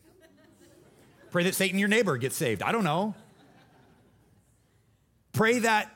Pray 1.29 1.43
that 1.43 1.53
Satan, 1.53 1.77
your 1.77 1.89
neighbor, 1.89 2.17
gets 2.17 2.35
saved. 2.35 2.63
I 2.63 2.71
don't 2.71 2.83
know. 2.83 3.13
Pray 5.37 5.59
that 5.59 5.95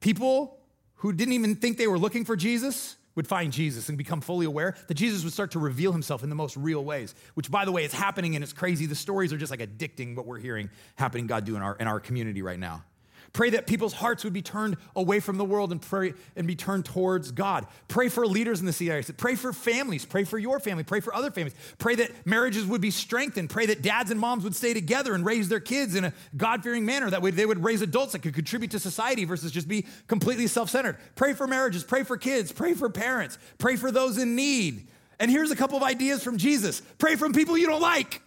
people 0.00 0.58
who 0.96 1.14
didn't 1.14 1.32
even 1.32 1.56
think 1.56 1.78
they 1.78 1.86
were 1.86 1.98
looking 1.98 2.26
for 2.26 2.36
Jesus 2.36 2.96
would 3.14 3.26
find 3.26 3.50
Jesus 3.50 3.88
and 3.88 3.96
become 3.96 4.20
fully 4.20 4.44
aware 4.44 4.76
that 4.86 4.92
Jesus 4.92 5.24
would 5.24 5.32
start 5.32 5.52
to 5.52 5.58
reveal 5.58 5.92
himself 5.92 6.22
in 6.22 6.28
the 6.28 6.34
most 6.34 6.58
real 6.58 6.84
ways, 6.84 7.14
which, 7.32 7.50
by 7.50 7.64
the 7.64 7.72
way, 7.72 7.86
is 7.86 7.92
happening 7.94 8.34
and 8.34 8.44
it's 8.44 8.52
crazy. 8.52 8.84
The 8.84 8.94
stories 8.94 9.32
are 9.32 9.38
just 9.38 9.50
like 9.50 9.60
addicting 9.60 10.14
what 10.14 10.26
we're 10.26 10.40
hearing 10.40 10.68
happening, 10.96 11.26
God 11.26 11.46
do 11.46 11.56
in 11.56 11.62
our, 11.62 11.74
in 11.76 11.86
our 11.86 12.00
community 12.00 12.42
right 12.42 12.58
now. 12.58 12.84
Pray 13.32 13.48
that 13.50 13.66
people's 13.66 13.94
hearts 13.94 14.24
would 14.24 14.34
be 14.34 14.42
turned 14.42 14.76
away 14.94 15.18
from 15.18 15.38
the 15.38 15.44
world 15.44 15.72
and 15.72 15.80
pray 15.80 16.12
and 16.36 16.46
be 16.46 16.54
turned 16.54 16.84
towards 16.84 17.30
God. 17.30 17.66
Pray 17.88 18.10
for 18.10 18.26
leaders 18.26 18.60
in 18.60 18.66
the 18.66 18.74
CIS. 18.74 19.10
Pray 19.16 19.36
for 19.36 19.54
families. 19.54 20.04
Pray 20.04 20.24
for 20.24 20.36
your 20.36 20.60
family. 20.60 20.84
Pray 20.84 21.00
for 21.00 21.14
other 21.14 21.30
families. 21.30 21.54
Pray 21.78 21.94
that 21.94 22.10
marriages 22.26 22.66
would 22.66 22.82
be 22.82 22.90
strengthened. 22.90 23.48
Pray 23.48 23.64
that 23.66 23.80
dads 23.80 24.10
and 24.10 24.20
moms 24.20 24.44
would 24.44 24.54
stay 24.54 24.74
together 24.74 25.14
and 25.14 25.24
raise 25.24 25.48
their 25.48 25.60
kids 25.60 25.94
in 25.94 26.04
a 26.04 26.12
God 26.36 26.62
fearing 26.62 26.84
manner. 26.84 27.08
That 27.08 27.22
way 27.22 27.30
they 27.30 27.46
would 27.46 27.64
raise 27.64 27.80
adults 27.80 28.12
that 28.12 28.20
could 28.20 28.34
contribute 28.34 28.70
to 28.72 28.78
society 28.78 29.24
versus 29.24 29.50
just 29.50 29.66
be 29.66 29.86
completely 30.08 30.46
self 30.46 30.68
centered. 30.68 30.98
Pray 31.14 31.32
for 31.32 31.46
marriages. 31.46 31.84
Pray 31.84 32.02
for 32.02 32.18
kids. 32.18 32.52
Pray 32.52 32.74
for 32.74 32.90
parents. 32.90 33.38
Pray 33.56 33.76
for 33.76 33.90
those 33.90 34.18
in 34.18 34.36
need. 34.36 34.88
And 35.18 35.30
here's 35.30 35.50
a 35.50 35.56
couple 35.56 35.78
of 35.78 35.82
ideas 35.82 36.22
from 36.22 36.36
Jesus 36.36 36.82
pray 36.98 37.16
from 37.16 37.32
people 37.32 37.56
you 37.56 37.66
don't 37.66 37.80
like. 37.80 38.20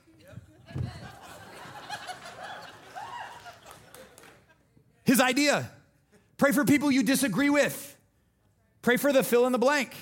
His 5.05 5.21
idea. 5.21 5.69
Pray 6.37 6.51
for 6.51 6.65
people 6.65 6.91
you 6.91 7.03
disagree 7.03 7.49
with. 7.49 7.95
Pray 8.81 8.97
for 8.97 9.13
the 9.13 9.23
fill 9.23 9.45
in 9.45 9.51
the 9.51 9.59
blank. 9.59 9.95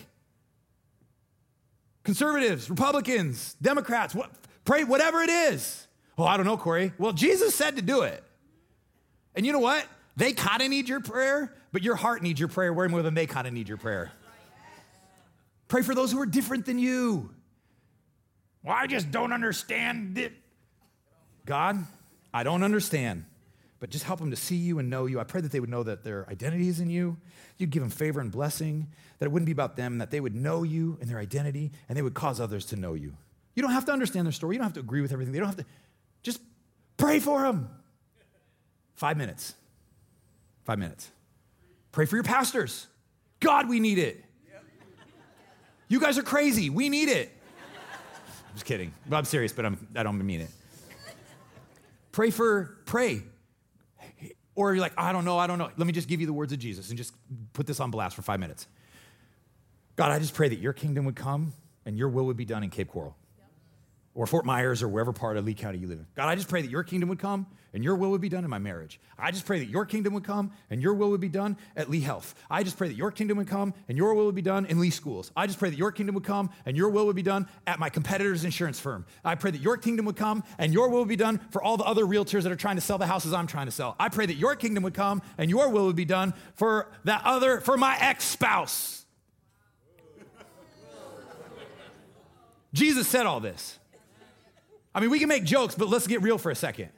Conservatives, 2.04 2.70
Republicans, 2.70 3.56
Democrats, 3.62 4.16
what, 4.16 4.32
pray 4.66 4.84
whatever 4.84 5.22
it 5.22 5.30
is. 5.30 5.88
Oh, 6.18 6.26
I 6.26 6.38
don't 6.38 6.46
know, 6.46 6.58
Corey. 6.58 6.92
Well, 6.98 7.14
Jesus 7.14 7.56
said 7.56 7.76
to 7.78 7.82
do 7.82 8.02
it. 8.02 8.24
And 9.36 9.46
you 9.46 9.54
know 9.54 9.60
what? 9.60 9.86
They 10.16 10.34
kind 10.34 10.62
of 10.62 10.70
need 10.70 10.90
your 10.90 11.00
prayer, 11.00 11.54
but 11.72 11.82
your 11.82 11.96
heart 11.96 12.22
needs 12.22 12.40
your 12.40 12.50
prayer 12.50 12.74
way 12.74 12.88
more 12.88 13.02
than 13.02 13.14
they 13.14 13.26
kind 13.26 13.48
of 13.48 13.54
need 13.54 13.68
your 13.68 13.78
prayer. 13.78 14.12
Pray 15.68 15.82
for 15.82 15.96
those 15.96 16.12
who 16.12 16.20
are 16.22 16.26
different 16.26 16.66
than 16.66 16.78
you. 16.78 17.32
Well, 18.64 18.76
I 18.78 18.86
just 18.86 19.12
don't 19.12 19.34
understand 19.34 20.18
it. 20.18 20.34
God, 21.46 21.84
I 22.34 22.44
don't 22.44 22.64
understand 22.64 23.26
but 23.84 23.90
just 23.90 24.06
help 24.06 24.18
them 24.18 24.32
to 24.32 24.38
see 24.38 24.56
you 24.56 24.80
and 24.80 24.90
know 24.90 25.08
you. 25.08 25.20
I 25.20 25.26
pray 25.26 25.42
that 25.42 25.52
they 25.52 25.60
would 25.60 25.70
know 25.70 25.84
that 25.84 26.06
their 26.06 26.26
identity 26.30 26.70
is 26.70 26.80
in 26.80 26.90
you. 26.90 27.18
You'd 27.58 27.70
give 27.70 27.84
them 27.84 27.90
favor 27.90 28.22
and 28.22 28.32
blessing, 28.32 28.88
that 29.20 29.26
it 29.26 29.30
wouldn't 29.34 29.46
be 29.46 29.52
about 29.52 29.76
them, 29.76 29.98
that 29.98 30.10
they 30.10 30.22
would 30.22 30.34
know 30.34 30.64
you 30.64 30.98
and 31.02 31.10
their 31.10 31.20
identity, 31.20 31.70
and 31.90 31.98
they 31.98 32.02
would 32.02 32.14
cause 32.14 32.40
others 32.40 32.66
to 32.68 32.78
know 32.78 32.94
you. 32.94 33.12
You 33.56 33.62
don't 33.62 33.74
have 33.74 33.84
to 33.88 33.92
understand 33.92 34.26
their 34.26 34.32
story. 34.32 34.56
You 34.56 34.60
don't 34.60 34.68
have 34.68 34.76
to 34.76 34.80
agree 34.80 35.02
with 35.02 35.12
everything. 35.12 35.34
They 35.34 35.40
don't 35.40 35.50
have 35.50 35.58
to. 35.58 35.66
Just 36.22 36.40
pray 36.96 37.20
for 37.20 37.42
them. 37.42 37.68
Five 38.96 39.18
minutes. 39.18 39.54
Five 40.64 40.80
minutes. 40.80 41.12
Pray 41.92 42.06
for 42.06 42.16
your 42.16 42.24
pastors. 42.24 42.88
God, 43.42 43.68
we 43.68 43.82
need 43.82 43.98
it. 43.98 44.24
You 45.90 46.00
guys 46.00 46.18
are 46.18 46.24
crazy. 46.24 46.70
We 46.70 46.88
need 46.88 47.10
it. 47.10 47.38
I'm 48.48 48.54
just 48.54 48.66
kidding. 48.66 48.94
I'm 49.12 49.26
serious, 49.26 49.52
but 49.52 49.66
I'm, 49.66 49.86
I 49.94 50.04
don't 50.04 50.26
mean 50.26 50.40
it. 50.40 50.52
Pray 52.14 52.30
for, 52.30 52.78
pray 52.86 53.24
Or 54.56 54.74
you're 54.74 54.82
like, 54.82 54.94
I 54.98 55.12
don't 55.12 55.26
know, 55.26 55.38
I 55.38 55.48
don't 55.48 55.58
know. 55.58 55.70
Let 55.78 55.88
me 55.88 55.94
just 55.94 56.08
give 56.08 56.22
you 56.22 56.28
the 56.28 56.34
words 56.34 56.54
of 56.54 56.60
Jesus 56.60 56.90
and 56.90 56.98
just 56.98 57.14
put 57.54 57.66
this 57.66 57.80
on 57.80 57.92
blast 57.92 58.16
for 58.16 58.22
five 58.22 58.40
minutes. 58.40 58.68
God, 59.96 60.12
I 60.12 60.20
just 60.20 60.34
pray 60.34 60.50
that 60.50 60.60
your 60.60 60.74
kingdom 60.74 61.06
would 61.06 61.16
come 61.16 61.54
and 61.86 61.98
your 61.98 62.10
will 62.10 62.26
would 62.26 62.38
be 62.38 62.46
done 62.46 62.64
in 62.64 62.70
Cape 62.70 62.90
Coral 62.90 63.16
or 64.16 64.28
Fort 64.28 64.46
Myers 64.46 64.84
or 64.84 64.88
wherever 64.88 65.12
part 65.12 65.38
of 65.38 65.46
Lee 65.46 65.54
County 65.54 65.80
you 65.80 65.88
live 65.88 66.00
in. 66.00 66.06
God, 66.16 66.28
I 66.28 66.36
just 66.36 66.48
pray 66.48 66.62
that 66.62 66.70
your 66.70 66.84
kingdom 66.84 67.10
would 67.10 67.20
come 67.20 67.48
and 67.74 67.84
your 67.84 67.96
will 67.96 68.12
would 68.12 68.22
be 68.22 68.30
done 68.30 68.44
in 68.44 68.50
my 68.50 68.60
marriage. 68.60 69.00
I 69.18 69.32
just 69.32 69.46
pray 69.46 69.58
that 69.60 69.68
your 69.68 69.86
kingdom 69.86 70.14
would 70.14 70.24
come 70.24 70.52
and 70.70 70.82
your 70.82 70.94
will 70.94 71.10
would 71.10 71.22
be 71.22 71.30
done 71.30 71.58
at 71.76 71.90
Lee 71.90 72.02
Health. 72.02 72.36
I 72.50 72.62
just 72.62 72.78
pray 72.78 72.88
that 72.88 72.94
your 72.96 73.10
kingdom 73.10 73.38
would 73.40 73.48
come 73.48 73.74
and 73.90 73.98
your 73.98 74.14
will 74.14 74.26
would 74.26 74.36
be 74.36 74.44
done 74.44 74.68
in 74.68 74.80
Lee 74.80 74.92
Schools. 74.92 75.32
I 75.36 75.48
just 75.48 75.58
pray 75.58 75.72
that 75.72 75.78
your 75.78 75.92
kingdom 75.92 76.14
would 76.14 76.24
come 76.24 76.52
and 76.66 76.78
your 76.78 76.90
will 76.90 77.08
would 77.08 77.16
be 77.16 77.24
done 77.24 77.48
at 77.66 77.80
my 77.80 77.90
competitor's 77.90 78.46
insurance 78.46 78.80
firm. 78.80 79.06
I 79.26 79.34
pray 79.34 79.50
that 79.50 79.62
your 79.62 79.78
kingdom 79.78 80.06
would 80.06 80.16
come 80.16 80.44
and 80.60 80.74
your 80.74 80.90
will 80.90 81.00
would 81.00 81.08
be 81.08 81.16
done 81.16 81.40
for 81.50 81.64
all 81.64 81.78
the 81.78 81.84
other 81.84 82.06
realtors 82.06 82.44
that 82.44 82.52
are 82.52 82.56
trying 82.56 82.76
to 82.76 82.82
sell 82.82 83.00
the 83.00 83.08
houses 83.08 83.34
I'm 83.34 83.48
trying 83.48 83.66
to 83.66 83.72
sell. 83.72 83.96
I 84.00 84.10
pray 84.10 84.28
that 84.28 84.36
your 84.36 84.56
kingdom 84.56 84.84
would 84.84 84.94
come 84.94 85.24
and 85.40 85.50
your 85.50 85.70
will 85.70 85.88
would 85.88 85.96
be 85.96 86.06
done 86.06 86.36
for 86.54 86.92
that 87.06 87.24
other, 87.26 87.62
for 87.62 87.78
my 87.78 87.98
ex 88.00 88.26
spouse. 88.26 89.00
Jesus 92.74 93.08
said 93.08 93.26
all 93.26 93.40
this. 93.40 93.80
I 94.96 95.00
mean, 95.00 95.10
we 95.10 95.20
can 95.20 95.30
make 95.30 95.44
jokes, 95.44 95.76
but 95.76 95.90
let's 95.90 96.08
get 96.08 96.22
real 96.22 96.38
for 96.38 96.52
a 96.52 96.56
second. 96.56 96.90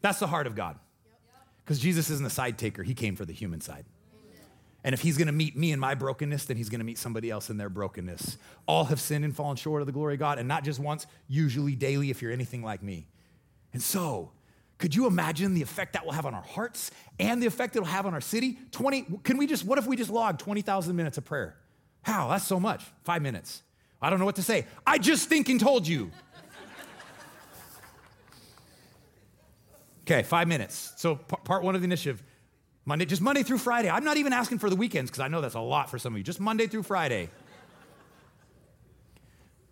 That's 0.00 0.18
the 0.18 0.26
heart 0.26 0.46
of 0.46 0.54
God. 0.54 0.78
Because 1.64 1.78
Jesus 1.78 2.10
isn't 2.10 2.26
a 2.26 2.30
side 2.30 2.58
taker, 2.58 2.82
He 2.82 2.94
came 2.94 3.16
for 3.16 3.24
the 3.24 3.32
human 3.32 3.60
side. 3.60 3.84
And 4.84 4.94
if 4.94 5.00
He's 5.00 5.16
gonna 5.16 5.32
meet 5.32 5.56
me 5.56 5.70
in 5.70 5.78
my 5.78 5.94
brokenness, 5.94 6.46
then 6.46 6.56
He's 6.56 6.68
gonna 6.68 6.84
meet 6.84 6.98
somebody 6.98 7.30
else 7.30 7.50
in 7.50 7.56
their 7.56 7.68
brokenness. 7.68 8.36
All 8.66 8.84
have 8.84 9.00
sinned 9.00 9.24
and 9.24 9.34
fallen 9.34 9.56
short 9.56 9.80
of 9.82 9.86
the 9.86 9.92
glory 9.92 10.14
of 10.14 10.20
God, 10.20 10.38
and 10.38 10.48
not 10.48 10.64
just 10.64 10.80
once, 10.80 11.06
usually 11.28 11.76
daily 11.76 12.10
if 12.10 12.20
you're 12.20 12.32
anything 12.32 12.62
like 12.62 12.82
me. 12.82 13.06
And 13.72 13.82
so, 13.82 14.32
could 14.78 14.94
you 14.96 15.06
imagine 15.06 15.54
the 15.54 15.62
effect 15.62 15.92
that 15.92 16.04
will 16.04 16.12
have 16.12 16.26
on 16.26 16.34
our 16.34 16.42
hearts 16.42 16.90
and 17.20 17.40
the 17.40 17.46
effect 17.46 17.76
it'll 17.76 17.86
have 17.86 18.04
on 18.04 18.14
our 18.14 18.20
city? 18.20 18.58
20, 18.72 19.20
can 19.22 19.36
we 19.36 19.46
just, 19.46 19.64
what 19.64 19.78
if 19.78 19.86
we 19.86 19.96
just 19.96 20.10
logged 20.10 20.40
20,000 20.40 20.96
minutes 20.96 21.18
of 21.18 21.24
prayer? 21.24 21.56
How? 22.02 22.28
That's 22.28 22.44
so 22.44 22.58
much. 22.58 22.84
Five 23.04 23.22
minutes. 23.22 23.62
I 24.00 24.10
don't 24.10 24.18
know 24.18 24.24
what 24.24 24.34
to 24.36 24.42
say. 24.42 24.66
I 24.84 24.98
just 24.98 25.28
thinking 25.28 25.60
told 25.60 25.86
you. 25.86 26.10
Okay, 30.02 30.22
five 30.22 30.48
minutes. 30.48 30.92
So, 30.96 31.16
part 31.16 31.62
one 31.62 31.74
of 31.74 31.80
the 31.80 31.84
initiative 31.84 32.22
Monday, 32.84 33.04
just 33.04 33.22
Monday 33.22 33.42
through 33.42 33.58
Friday. 33.58 33.88
I'm 33.88 34.04
not 34.04 34.16
even 34.16 34.32
asking 34.32 34.58
for 34.58 34.68
the 34.68 34.76
weekends 34.76 35.10
because 35.10 35.20
I 35.20 35.28
know 35.28 35.40
that's 35.40 35.54
a 35.54 35.60
lot 35.60 35.90
for 35.90 35.98
some 35.98 36.14
of 36.14 36.18
you. 36.18 36.24
Just 36.24 36.40
Monday 36.40 36.66
through 36.66 36.82
Friday. 36.82 37.28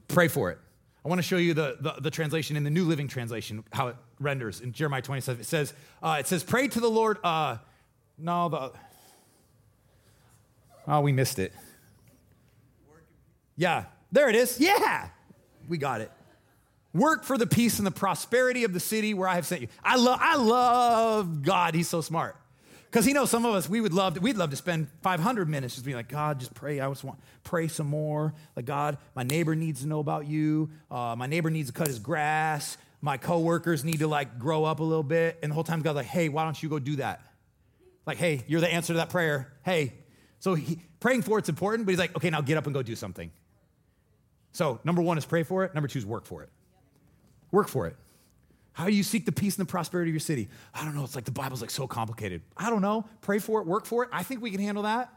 Pray 0.09 0.29
for 0.29 0.51
it. 0.51 0.59
I 1.05 1.09
want 1.09 1.19
to 1.19 1.23
show 1.23 1.37
you 1.37 1.55
the, 1.55 1.79
the, 1.81 1.95
the, 2.01 2.11
translation 2.11 2.57
in 2.57 2.65
the 2.65 2.71
New 2.71 2.85
Living 2.85 3.09
Translation, 3.09 3.65
how 3.73 3.89
it 3.89 3.97
renders 4.19 4.61
in 4.61 4.73
Jeremiah 4.73 5.01
27. 5.01 5.41
It 5.41 5.45
says, 5.45 5.73
uh, 6.03 6.19
it 6.21 6.27
says, 6.27 6.45
pray 6.45 6.69
to 6.69 6.81
the 6.81 6.91
Lord. 6.91 7.19
Uh, 7.25 7.57
no, 8.19 8.49
the, 8.51 8.73
oh, 10.87 11.01
we 11.01 11.13
missed 11.13 11.39
it. 11.39 11.53
Yeah, 13.57 13.87
there 14.13 14.29
it 14.29 14.35
is. 14.35 14.61
Yeah, 14.61 15.09
we 15.69 15.79
got 15.79 16.03
it. 16.03 16.13
Work 16.93 17.25
for 17.25 17.39
the 17.39 17.47
peace 17.47 17.79
and 17.79 17.87
the 17.87 17.93
prosperity 17.93 18.65
of 18.65 18.73
the 18.73 18.81
city 18.81 19.15
where 19.15 19.29
I 19.29 19.37
have 19.37 19.47
sent 19.47 19.61
you. 19.63 19.69
I 19.85 19.97
love, 19.97 20.19
I 20.21 20.37
love 20.37 21.43
God. 21.43 21.75
He's 21.75 21.89
so 21.89 22.01
smart. 22.01 22.37
Because 22.91 23.05
he 23.05 23.13
knows 23.13 23.31
some 23.31 23.47
of 23.47 23.55
us, 23.55 23.69
we 23.69 23.81
would 23.81 23.95
love 23.95 24.15
to, 24.15 24.21
we'd 24.21 24.37
love 24.37 24.51
to 24.51 24.57
spend 24.57 24.89
500 25.03 25.49
minutes 25.49 25.75
just 25.75 25.87
being 25.87 25.97
like, 25.97 26.09
God, 26.09 26.41
just 26.41 26.53
pray. 26.55 26.81
I 26.81 26.89
just 26.89 27.05
want 27.05 27.21
pray 27.45 27.69
some 27.69 27.87
more. 27.87 28.35
Like, 28.57 28.65
God, 28.65 28.99
my 29.15 29.23
neighbor 29.23 29.55
needs 29.55 29.83
to 29.83 29.87
know 29.87 30.01
about 30.01 30.27
you. 30.27 30.71
Uh, 30.91 31.15
my 31.17 31.27
neighbor 31.27 31.51
needs 31.51 31.69
to 31.69 31.73
cut 31.73 31.87
his 31.87 32.01
grass. 32.01 32.77
My 33.01 33.17
coworkers 33.17 33.85
need 33.85 34.01
to 34.01 34.09
like 34.09 34.41
grow 34.41 34.65
up 34.65 34.81
a 34.81 34.83
little 34.83 35.05
bit. 35.05 35.39
And 35.41 35.51
the 35.51 35.55
whole 35.55 35.63
time 35.63 35.83
God's 35.83 35.97
like, 35.97 36.07
hey, 36.07 36.29
why 36.29 36.43
don't 36.43 36.61
you 36.61 36.69
go 36.69 36.81
do 36.81 36.97
that? 36.97 37.23
Like, 38.07 38.19
hey, 38.19 38.43
you're 38.49 38.61
the 38.61 38.73
answer 38.73 38.93
to 38.93 38.97
that 38.97 39.11
prayer. 39.11 39.53
Hey. 39.65 39.93
So 40.41 40.55
he, 40.55 40.81
praying 40.99 41.23
for 41.23 41.39
it's 41.39 41.49
important, 41.49 41.87
but 41.87 41.93
he's 41.93 41.99
like, 41.99 42.17
okay, 42.17 42.31
now 42.31 42.41
get 42.41 42.57
up 42.57 42.65
and 42.65 42.75
go 42.75 42.83
do 42.83 42.97
something. 42.97 43.31
So 44.53 44.81
number 44.83 45.01
one 45.01 45.17
is 45.17 45.25
pray 45.25 45.45
for 45.45 45.65
it. 45.65 45.75
Number 45.75 45.87
two 45.87 46.01
is 46.01 46.07
work 46.07 46.25
for 46.25 46.43
it. 46.43 46.49
Work 47.53 47.69
for 47.69 47.87
it. 47.87 47.97
How 48.73 48.87
do 48.87 48.93
you 48.93 49.03
seek 49.03 49.27
the 49.27 49.33
peace 49.33 49.59
and 49.59 49.67
the 49.67 49.71
prosperity 49.71 50.11
of 50.11 50.15
your 50.15 50.21
city? 50.21 50.49
I 50.75 50.85
don't 50.85 50.95
know. 50.95 51.05
It's 51.05 51.15
like 51.15 51.25
the 51.25 51.33
Bible's 51.33 51.61
like 51.61 51.71
so 51.71 51.87
complicated. 51.87 52.43
I 52.57 52.71
don't 52.71 52.83
know. 52.83 53.05
Pray 53.21 53.39
for 53.39 53.61
it, 53.61 53.67
work 53.67 53.85
for 53.85 54.05
it. 54.05 54.09
I 54.13 54.23
think 54.23 54.41
we 54.41 54.51
can 54.51 54.61
handle 54.61 54.85
that. 54.85 55.13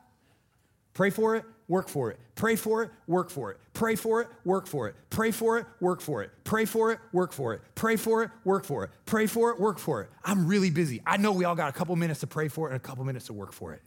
Pray 0.93 1.09
for 1.09 1.35
it, 1.35 1.45
work 1.67 1.87
for 1.87 2.11
it. 2.11 2.19
Pray 2.35 2.55
for 2.55 2.83
it, 2.83 2.91
work 3.07 3.29
for 3.29 3.51
it. 3.51 3.57
Pray 3.73 3.95
for 3.95 4.21
it, 4.21 4.27
work 4.45 4.67
for 4.67 4.87
it. 4.87 4.95
Pray 5.09 5.31
for 5.31 5.57
it, 5.57 5.67
work 5.79 6.01
for 6.01 6.23
it. 6.23 6.31
Pray 6.43 6.65
for 6.65 6.91
it, 6.91 6.99
work 7.11 7.33
for 7.33 7.53
it. 7.53 7.61
Pray 7.73 7.95
for 7.95 8.23
it, 8.23 8.31
work 8.43 8.65
for 8.65 8.83
it. 8.83 8.91
Pray 9.05 9.25
for 9.25 9.49
it, 9.49 9.59
work 9.59 9.79
for 9.79 10.01
it. 10.01 10.09
I'm 10.23 10.45
really 10.45 10.69
busy. 10.69 11.01
I 11.05 11.17
know 11.17 11.31
we 11.31 11.45
all 11.45 11.55
got 11.55 11.69
a 11.69 11.73
couple 11.73 11.95
minutes 11.95 12.19
to 12.19 12.27
pray 12.27 12.47
for 12.47 12.67
it 12.67 12.73
and 12.73 12.77
a 12.77 12.79
couple 12.79 13.03
minutes 13.05 13.25
to 13.27 13.33
work 13.33 13.53
for 13.53 13.73
it. 13.73 13.81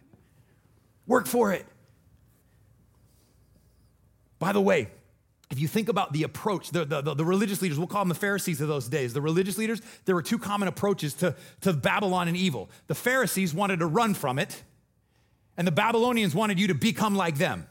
Work 1.07 1.27
for 1.27 1.53
it. 1.53 1.65
By 4.39 4.53
the 4.53 4.61
way, 4.61 4.89
if 5.51 5.61
you 5.61 5.69
think 5.69 5.89
about 5.89 6.13
the 6.13 6.25
approach, 6.25 6.71
the, 6.71 6.85
the, 6.85 7.15
the, 7.15 7.25
religious 7.25 7.63
leaders, 7.63 7.79
we'll 7.79 7.87
call 7.87 8.01
them 8.01 8.09
the 8.09 8.17
Pharisees 8.17 8.61
of 8.61 8.67
those 8.67 8.89
days. 8.89 9.13
The 9.13 9.21
religious 9.21 9.57
leaders, 9.57 9.81
there 10.05 10.15
were 10.15 10.23
two 10.23 10.39
common 10.39 10.67
approaches 10.67 11.15
to, 11.15 11.37
to 11.61 11.73
Babylon 11.73 12.27
and 12.27 12.37
evil. 12.37 12.69
The 12.89 12.97
Pharisees 12.97 13.55
wanted 13.55 13.79
to 13.79 13.87
run 13.87 14.15
from 14.15 14.41
it, 14.41 14.63
and 15.57 15.67
the 15.67 15.73
Babylonians 15.73 16.35
wanted 16.35 16.59
you 16.59 16.67
to 16.69 16.75
become 16.75 17.15
like 17.15 17.39
them. 17.39 17.69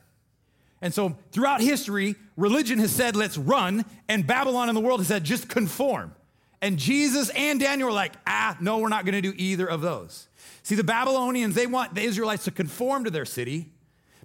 And 0.81 0.93
so 0.93 1.17
throughout 1.31 1.61
history, 1.61 2.15
religion 2.37 2.79
has 2.79 2.91
said, 2.91 3.15
let's 3.15 3.37
run, 3.37 3.83
and 4.07 4.25
Babylon 4.25 4.69
in 4.69 4.75
the 4.75 4.81
world 4.81 5.01
has 5.01 5.07
said, 5.07 5.23
just 5.25 5.49
conform. 5.49 6.15
And 6.61 6.79
Jesus 6.79 7.29
and 7.29 7.59
Daniel 7.59 7.89
were 7.89 7.93
like, 7.93 8.13
ah, 8.25 8.55
no, 8.61 8.77
we're 8.77 8.89
not 8.89 9.05
going 9.05 9.15
to 9.15 9.21
do 9.21 9.33
either 9.37 9.67
of 9.67 9.81
those. 9.81 10.29
See, 10.63 10.75
the 10.75 10.83
Babylonians, 10.83 11.55
they 11.55 11.67
want 11.67 11.93
the 11.93 12.01
Israelites 12.01 12.45
to 12.45 12.51
conform 12.51 13.03
to 13.03 13.11
their 13.11 13.25
city. 13.25 13.71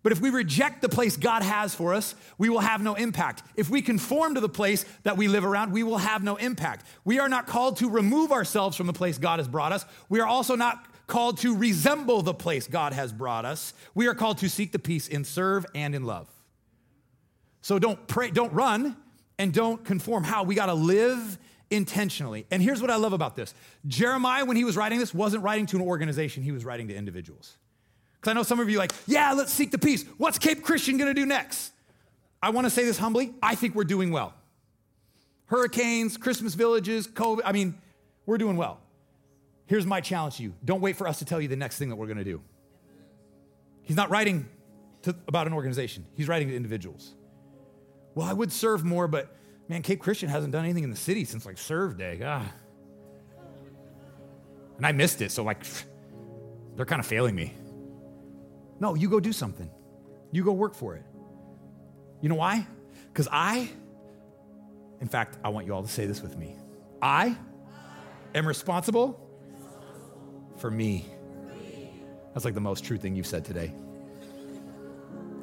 But 0.02 0.12
if 0.12 0.20
we 0.20 0.30
reject 0.30 0.80
the 0.80 0.88
place 0.88 1.16
God 1.16 1.42
has 1.42 1.74
for 1.74 1.92
us, 1.92 2.14
we 2.38 2.48
will 2.48 2.60
have 2.60 2.82
no 2.82 2.94
impact. 2.94 3.42
If 3.54 3.68
we 3.68 3.82
conform 3.82 4.34
to 4.34 4.40
the 4.40 4.48
place 4.48 4.84
that 5.02 5.16
we 5.16 5.28
live 5.28 5.44
around, 5.44 5.72
we 5.72 5.82
will 5.82 5.98
have 5.98 6.22
no 6.22 6.36
impact. 6.36 6.86
We 7.04 7.18
are 7.18 7.28
not 7.28 7.46
called 7.46 7.76
to 7.78 7.90
remove 7.90 8.32
ourselves 8.32 8.76
from 8.76 8.86
the 8.86 8.94
place 8.94 9.18
God 9.18 9.40
has 9.40 9.48
brought 9.48 9.72
us. 9.72 9.84
We 10.08 10.20
are 10.20 10.26
also 10.26 10.56
not 10.56 10.86
called 11.06 11.38
to 11.38 11.54
resemble 11.54 12.22
the 12.22 12.32
place 12.32 12.66
God 12.66 12.92
has 12.92 13.12
brought 13.12 13.44
us. 13.44 13.74
We 13.94 14.06
are 14.06 14.14
called 14.14 14.38
to 14.38 14.48
seek 14.48 14.72
the 14.72 14.78
peace 14.78 15.08
in 15.08 15.24
serve 15.24 15.66
and 15.74 15.94
in 15.94 16.04
love. 16.04 16.28
So 17.60 17.78
don't 17.78 18.06
pray, 18.06 18.30
don't 18.30 18.52
run 18.52 18.96
and 19.38 19.52
don't 19.52 19.84
conform. 19.84 20.24
How? 20.24 20.44
We 20.44 20.54
got 20.54 20.66
to 20.66 20.74
live 20.74 21.38
intentionally. 21.70 22.46
And 22.50 22.62
here's 22.62 22.80
what 22.80 22.90
I 22.90 22.96
love 22.96 23.12
about 23.12 23.36
this. 23.36 23.54
Jeremiah 23.86 24.44
when 24.44 24.56
he 24.56 24.64
was 24.64 24.76
writing 24.76 24.98
this 24.98 25.12
wasn't 25.12 25.42
writing 25.42 25.66
to 25.66 25.76
an 25.76 25.82
organization, 25.82 26.42
he 26.42 26.52
was 26.52 26.64
writing 26.64 26.88
to 26.88 26.94
individuals. 26.94 27.56
Because 28.20 28.32
I 28.32 28.34
know 28.34 28.42
some 28.42 28.60
of 28.60 28.68
you 28.68 28.76
like, 28.76 28.92
yeah, 29.06 29.32
let's 29.32 29.52
seek 29.52 29.70
the 29.70 29.78
peace. 29.78 30.04
What's 30.18 30.38
Cape 30.38 30.62
Christian 30.62 30.98
going 30.98 31.08
to 31.08 31.18
do 31.18 31.24
next? 31.24 31.72
I 32.42 32.50
want 32.50 32.66
to 32.66 32.70
say 32.70 32.84
this 32.84 32.98
humbly. 32.98 33.34
I 33.42 33.54
think 33.54 33.74
we're 33.74 33.84
doing 33.84 34.10
well. 34.10 34.34
Hurricanes, 35.46 36.16
Christmas 36.16 36.54
villages, 36.54 37.06
COVID, 37.06 37.40
I 37.44 37.52
mean, 37.52 37.78
we're 38.26 38.38
doing 38.38 38.56
well. 38.56 38.78
Here's 39.66 39.86
my 39.86 40.00
challenge 40.00 40.36
to 40.36 40.42
you 40.42 40.54
don't 40.64 40.80
wait 40.80 40.96
for 40.96 41.08
us 41.08 41.20
to 41.20 41.24
tell 41.24 41.40
you 41.40 41.48
the 41.48 41.56
next 41.56 41.78
thing 41.78 41.88
that 41.88 41.96
we're 41.96 42.06
going 42.06 42.18
to 42.18 42.24
do. 42.24 42.40
He's 43.82 43.96
not 43.96 44.10
writing 44.10 44.48
to, 45.02 45.16
about 45.26 45.46
an 45.46 45.52
organization, 45.52 46.04
he's 46.14 46.28
writing 46.28 46.48
to 46.48 46.56
individuals. 46.56 47.14
Well, 48.14 48.26
I 48.26 48.32
would 48.32 48.52
serve 48.52 48.84
more, 48.84 49.08
but 49.08 49.34
man, 49.68 49.82
Cape 49.82 50.00
Christian 50.00 50.28
hasn't 50.28 50.52
done 50.52 50.64
anything 50.64 50.84
in 50.84 50.90
the 50.90 50.96
city 50.96 51.24
since 51.24 51.46
like 51.46 51.56
serve 51.56 51.96
day. 51.96 52.20
Ah. 52.24 52.52
And 54.76 54.86
I 54.86 54.92
missed 54.92 55.22
it, 55.22 55.30
so 55.30 55.42
like, 55.42 55.64
they're 56.76 56.86
kind 56.86 57.00
of 57.00 57.06
failing 57.06 57.34
me. 57.34 57.54
No, 58.80 58.94
you 58.94 59.10
go 59.10 59.20
do 59.20 59.32
something. 59.32 59.70
You 60.32 60.42
go 60.42 60.52
work 60.52 60.74
for 60.74 60.96
it. 60.96 61.04
You 62.22 62.28
know 62.30 62.34
why? 62.34 62.66
Because 63.12 63.28
I, 63.30 63.68
in 65.00 65.08
fact, 65.08 65.38
I 65.44 65.50
want 65.50 65.66
you 65.66 65.74
all 65.74 65.82
to 65.82 65.88
say 65.88 66.06
this 66.06 66.22
with 66.22 66.36
me. 66.36 66.56
I 67.02 67.36
am 68.34 68.46
responsible 68.48 69.20
for 70.56 70.70
me. 70.70 71.06
That's 72.32 72.44
like 72.44 72.54
the 72.54 72.60
most 72.60 72.84
true 72.84 72.96
thing 72.96 73.16
you've 73.16 73.26
said 73.26 73.44
today. 73.44 73.72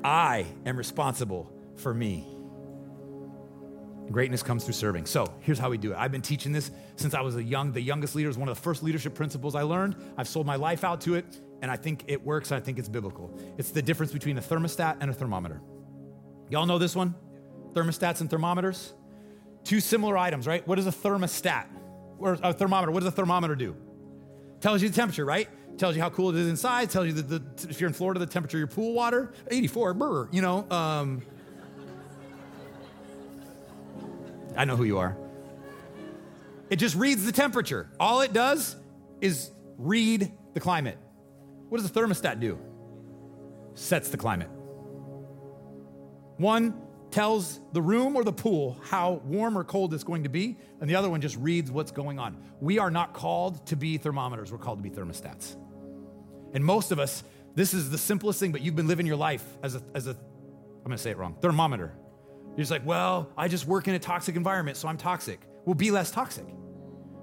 I 0.03 0.45
am 0.65 0.77
responsible 0.77 1.51
for 1.75 1.93
me. 1.93 2.25
Greatness 4.09 4.41
comes 4.41 4.63
through 4.63 4.73
serving. 4.73 5.05
So 5.05 5.33
here's 5.41 5.59
how 5.59 5.69
we 5.69 5.77
do 5.77 5.91
it. 5.91 5.97
I've 5.97 6.13
been 6.13 6.21
teaching 6.21 6.53
this 6.53 6.71
since 6.95 7.13
I 7.13 7.21
was 7.21 7.35
a 7.35 7.43
young, 7.43 7.73
the 7.73 7.81
youngest 7.81 8.15
leader. 8.15 8.29
It 8.29 8.37
one 8.37 8.47
of 8.47 8.55
the 8.55 8.61
first 8.61 8.83
leadership 8.83 9.15
principles 9.15 9.53
I 9.53 9.63
learned. 9.63 9.95
I've 10.17 10.29
sold 10.29 10.45
my 10.45 10.55
life 10.55 10.85
out 10.85 11.01
to 11.01 11.15
it 11.15 11.25
and 11.61 11.71
I 11.71 11.75
think 11.75 12.05
it 12.07 12.23
works, 12.23 12.51
I 12.51 12.59
think 12.59 12.79
it's 12.79 12.89
biblical. 12.89 13.37
It's 13.57 13.71
the 13.71 13.81
difference 13.81 14.11
between 14.11 14.37
a 14.37 14.41
thermostat 14.41 14.97
and 14.99 15.09
a 15.09 15.13
thermometer. 15.13 15.61
Y'all 16.49 16.65
know 16.65 16.77
this 16.77 16.95
one? 16.95 17.15
Thermostats 17.73 18.21
and 18.21 18.29
thermometers? 18.29 18.93
Two 19.63 19.79
similar 19.79 20.17
items, 20.17 20.47
right? 20.47 20.65
What 20.67 20.79
is 20.79 20.87
a 20.87 20.91
thermostat? 20.91 21.65
Or 22.19 22.37
a 22.41 22.53
thermometer, 22.53 22.91
what 22.91 23.01
does 23.01 23.09
a 23.09 23.15
thermometer 23.15 23.55
do? 23.55 23.75
Tells 24.59 24.81
you 24.81 24.89
the 24.89 24.95
temperature, 24.95 25.25
right? 25.25 25.47
Tells 25.77 25.95
you 25.95 26.01
how 26.01 26.09
cool 26.09 26.29
it 26.29 26.35
is 26.35 26.47
inside, 26.47 26.89
tells 26.89 27.07
you 27.07 27.13
that 27.13 27.29
the, 27.29 27.69
if 27.69 27.79
you're 27.79 27.87
in 27.87 27.93
Florida, 27.93 28.19
the 28.19 28.25
temperature 28.25 28.57
of 28.57 28.59
your 28.59 28.67
pool 28.67 28.93
water, 28.93 29.33
84, 29.49 29.93
brr, 29.93 30.29
you 30.31 30.41
know. 30.41 30.65
Um, 30.71 31.21
I 34.55 34.65
know 34.65 34.75
who 34.75 34.85
you 34.85 34.97
are. 34.97 35.15
It 36.69 36.77
just 36.77 36.95
reads 36.95 37.25
the 37.25 37.31
temperature. 37.31 37.89
All 37.99 38.21
it 38.21 38.33
does 38.33 38.75
is 39.21 39.51
read 39.77 40.31
the 40.53 40.59
climate. 40.59 40.97
What 41.69 41.79
does 41.81 41.89
a 41.89 41.93
thermostat 41.93 42.39
do? 42.39 42.59
Sets 43.73 44.09
the 44.09 44.17
climate. 44.17 44.49
One 46.37 46.81
tells 47.11 47.59
the 47.73 47.81
room 47.81 48.15
or 48.15 48.23
the 48.23 48.33
pool 48.33 48.77
how 48.83 49.21
warm 49.25 49.57
or 49.57 49.63
cold 49.63 49.93
it's 49.93 50.03
going 50.03 50.23
to 50.23 50.29
be, 50.29 50.57
and 50.81 50.89
the 50.89 50.95
other 50.95 51.09
one 51.09 51.21
just 51.21 51.37
reads 51.37 51.71
what's 51.71 51.91
going 51.91 52.19
on. 52.19 52.37
We 52.59 52.79
are 52.79 52.91
not 52.91 53.13
called 53.13 53.65
to 53.67 53.75
be 53.75 53.97
thermometers, 53.97 54.51
we're 54.51 54.57
called 54.57 54.79
to 54.79 54.89
be 54.89 54.95
thermostats. 54.95 55.55
And 56.53 56.63
most 56.63 56.91
of 56.91 56.99
us, 56.99 57.23
this 57.55 57.73
is 57.73 57.89
the 57.89 57.97
simplest 57.97 58.39
thing, 58.39 58.51
but 58.51 58.61
you've 58.61 58.75
been 58.75 58.87
living 58.87 59.05
your 59.05 59.15
life 59.15 59.43
as 59.63 59.75
a, 59.75 59.81
as 59.93 60.07
a 60.07 60.11
I'm 60.11 60.91
gonna 60.91 60.97
say 60.97 61.11
it 61.11 61.17
wrong, 61.17 61.35
thermometer. 61.41 61.93
You're 62.51 62.59
just 62.59 62.71
like, 62.71 62.85
well, 62.85 63.29
I 63.37 63.47
just 63.47 63.67
work 63.67 63.87
in 63.87 63.93
a 63.93 63.99
toxic 63.99 64.35
environment, 64.35 64.77
so 64.77 64.87
I'm 64.87 64.97
toxic. 64.97 65.41
Well, 65.65 65.75
be 65.75 65.91
less 65.91 66.11
toxic. 66.11 66.45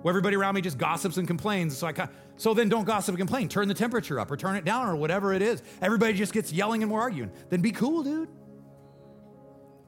Well, 0.04 0.10
everybody 0.10 0.36
around 0.36 0.54
me 0.54 0.60
just 0.60 0.76
gossips 0.76 1.16
and 1.16 1.26
complains, 1.26 1.74
so 1.74 1.86
I 1.86 1.94
so 2.36 2.52
then 2.52 2.68
don't 2.68 2.84
gossip 2.84 3.14
and 3.14 3.18
complain. 3.18 3.48
Turn 3.48 3.68
the 3.68 3.74
temperature 3.74 4.20
up 4.20 4.30
or 4.30 4.36
turn 4.36 4.54
it 4.54 4.62
down 4.62 4.86
or 4.86 4.96
whatever 4.96 5.32
it 5.32 5.40
is. 5.40 5.62
Everybody 5.80 6.12
just 6.12 6.34
gets 6.34 6.52
yelling 6.52 6.82
and 6.82 6.90
more 6.90 7.00
arguing. 7.00 7.32
Then 7.48 7.62
be 7.62 7.70
cool, 7.70 8.02
dude. 8.02 8.28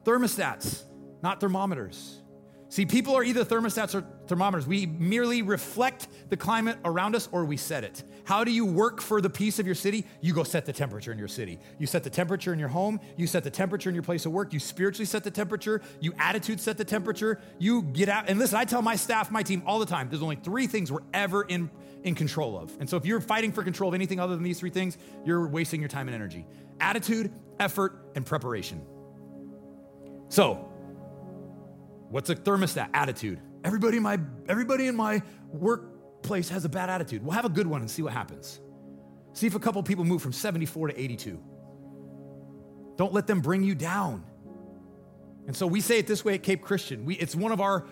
Thermostats, 0.05 0.85
not 1.21 1.39
thermometers. 1.39 2.23
See, 2.69 2.85
people 2.85 3.15
are 3.15 3.23
either 3.23 3.45
thermostats 3.45 3.95
or 3.95 4.05
thermometers. 4.27 4.67
We 4.67 4.85
merely 4.85 5.41
reflect 5.41 6.09
the 6.29 6.35
climate 6.35 6.77
around 6.83 7.15
us 7.15 7.29
or 7.31 7.45
we 7.45 7.55
set 7.55 7.85
it. 7.85 8.03
How 8.25 8.43
do 8.43 8.51
you 8.51 8.65
work 8.65 8.99
for 8.99 9.21
the 9.21 9.29
peace 9.29 9.57
of 9.57 9.65
your 9.65 9.75
city? 9.75 10.05
You 10.19 10.33
go 10.33 10.43
set 10.43 10.65
the 10.65 10.73
temperature 10.73 11.13
in 11.13 11.17
your 11.17 11.29
city. 11.29 11.59
You 11.79 11.87
set 11.87 12.03
the 12.03 12.09
temperature 12.09 12.51
in 12.51 12.59
your 12.59 12.67
home. 12.67 12.99
You 13.15 13.25
set 13.25 13.45
the 13.45 13.49
temperature 13.49 13.87
in 13.87 13.95
your 13.95 14.03
place 14.03 14.25
of 14.25 14.33
work. 14.33 14.51
You 14.51 14.59
spiritually 14.59 15.05
set 15.05 15.23
the 15.23 15.31
temperature. 15.31 15.81
You 16.01 16.13
attitude 16.19 16.59
set 16.59 16.77
the 16.77 16.83
temperature. 16.83 17.39
You 17.57 17.83
get 17.83 18.09
out. 18.09 18.29
And 18.29 18.37
listen, 18.37 18.57
I 18.57 18.65
tell 18.65 18.81
my 18.81 18.97
staff, 18.97 19.31
my 19.31 19.43
team 19.43 19.63
all 19.65 19.79
the 19.79 19.85
time 19.85 20.09
there's 20.09 20.23
only 20.23 20.35
three 20.35 20.67
things 20.67 20.91
we're 20.91 20.99
ever 21.13 21.43
in, 21.43 21.69
in 22.03 22.15
control 22.15 22.59
of. 22.59 22.75
And 22.81 22.89
so 22.89 22.97
if 22.97 23.05
you're 23.05 23.21
fighting 23.21 23.53
for 23.53 23.63
control 23.63 23.87
of 23.87 23.95
anything 23.95 24.19
other 24.19 24.35
than 24.35 24.43
these 24.43 24.59
three 24.59 24.71
things, 24.71 24.97
you're 25.23 25.47
wasting 25.47 25.79
your 25.79 25.89
time 25.89 26.07
and 26.07 26.15
energy 26.15 26.45
attitude, 26.79 27.31
effort, 27.59 28.11
and 28.15 28.25
preparation. 28.25 28.81
So, 30.29 30.66
What's 32.09 32.29
a 32.29 32.35
thermostat? 32.35 32.89
Attitude. 32.93 33.39
Everybody 33.63 33.97
in 33.97 34.03
my 34.03 34.19
everybody 34.47 34.87
in 34.87 34.95
my 34.95 35.21
workplace 35.51 36.49
has 36.49 36.65
a 36.65 36.69
bad 36.69 36.89
attitude. 36.89 37.23
We'll 37.23 37.33
have 37.33 37.45
a 37.45 37.49
good 37.49 37.67
one 37.67 37.81
and 37.81 37.89
see 37.89 38.01
what 38.01 38.13
happens. 38.13 38.59
See 39.33 39.47
if 39.47 39.55
a 39.55 39.59
couple 39.59 39.81
people 39.83 40.05
move 40.05 40.21
from 40.21 40.33
74 40.33 40.89
to 40.89 40.99
82. 40.99 41.39
Don't 42.95 43.13
let 43.13 43.27
them 43.27 43.41
bring 43.41 43.63
you 43.63 43.75
down. 43.75 44.23
And 45.47 45.55
so 45.55 45.65
we 45.65 45.79
say 45.79 45.97
it 45.97 46.07
this 46.07 46.25
way 46.25 46.33
at 46.33 46.43
Cape 46.43 46.61
Christian. 46.61 47.05
We, 47.05 47.15
it's 47.15 47.33
one 47.33 47.53
of 47.53 47.61
our, 47.61 47.85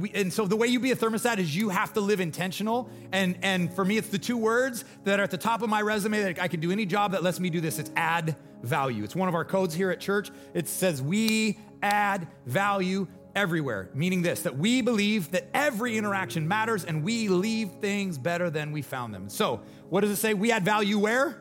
we, 0.00 0.10
and 0.14 0.32
so 0.32 0.46
the 0.46 0.56
way 0.56 0.66
you 0.66 0.80
be 0.80 0.90
a 0.90 0.96
thermostat 0.96 1.38
is 1.38 1.54
you 1.54 1.68
have 1.68 1.92
to 1.92 2.00
live 2.00 2.18
intentional. 2.18 2.90
And, 3.12 3.38
and 3.42 3.72
for 3.72 3.84
me, 3.84 3.98
it's 3.98 4.08
the 4.08 4.18
two 4.18 4.36
words 4.36 4.84
that 5.04 5.20
are 5.20 5.22
at 5.22 5.30
the 5.30 5.38
top 5.38 5.62
of 5.62 5.68
my 5.68 5.80
resume 5.80 6.20
that 6.22 6.40
I 6.40 6.48
can 6.48 6.58
do 6.58 6.72
any 6.72 6.86
job 6.86 7.12
that 7.12 7.22
lets 7.22 7.38
me 7.38 7.50
do 7.50 7.60
this. 7.60 7.78
It's 7.78 7.92
add 7.94 8.34
value. 8.64 9.04
It's 9.04 9.14
one 9.14 9.28
of 9.28 9.36
our 9.36 9.44
codes 9.44 9.74
here 9.74 9.92
at 9.92 10.00
church. 10.00 10.32
It 10.54 10.66
says 10.66 11.00
we 11.00 11.58
add 11.82 12.26
value 12.46 13.06
everywhere, 13.38 13.88
meaning 13.94 14.20
this 14.20 14.42
that 14.42 14.58
we 14.58 14.82
believe 14.82 15.30
that 15.30 15.48
every 15.54 15.96
interaction 15.96 16.46
matters 16.48 16.84
and 16.84 17.04
we 17.04 17.28
leave 17.28 17.70
things 17.80 18.18
better 18.18 18.50
than 18.50 18.72
we 18.72 18.82
found 18.82 19.14
them. 19.14 19.28
So, 19.28 19.62
what 19.88 20.00
does 20.00 20.10
it 20.10 20.16
say? 20.16 20.34
We 20.34 20.50
add 20.50 20.64
value 20.64 20.98
where? 20.98 21.40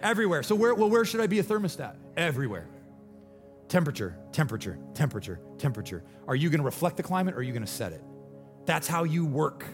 Everywhere. 0.00 0.44
So, 0.44 0.54
where, 0.54 0.74
well, 0.74 0.88
where 0.88 1.04
should 1.04 1.20
I 1.20 1.26
be 1.26 1.40
a 1.40 1.42
thermostat? 1.42 1.96
Everywhere. 2.16 2.68
Temperature, 3.68 4.16
temperature, 4.30 4.78
temperature, 4.94 5.40
temperature. 5.58 6.04
Are 6.28 6.36
you 6.36 6.50
going 6.50 6.60
to 6.60 6.64
reflect 6.64 6.96
the 6.96 7.02
climate 7.02 7.34
or 7.34 7.38
are 7.38 7.42
you 7.42 7.52
going 7.52 7.66
to 7.66 7.72
set 7.72 7.92
it? 7.92 8.02
That's 8.64 8.86
how 8.86 9.02
you 9.02 9.26
work. 9.26 9.66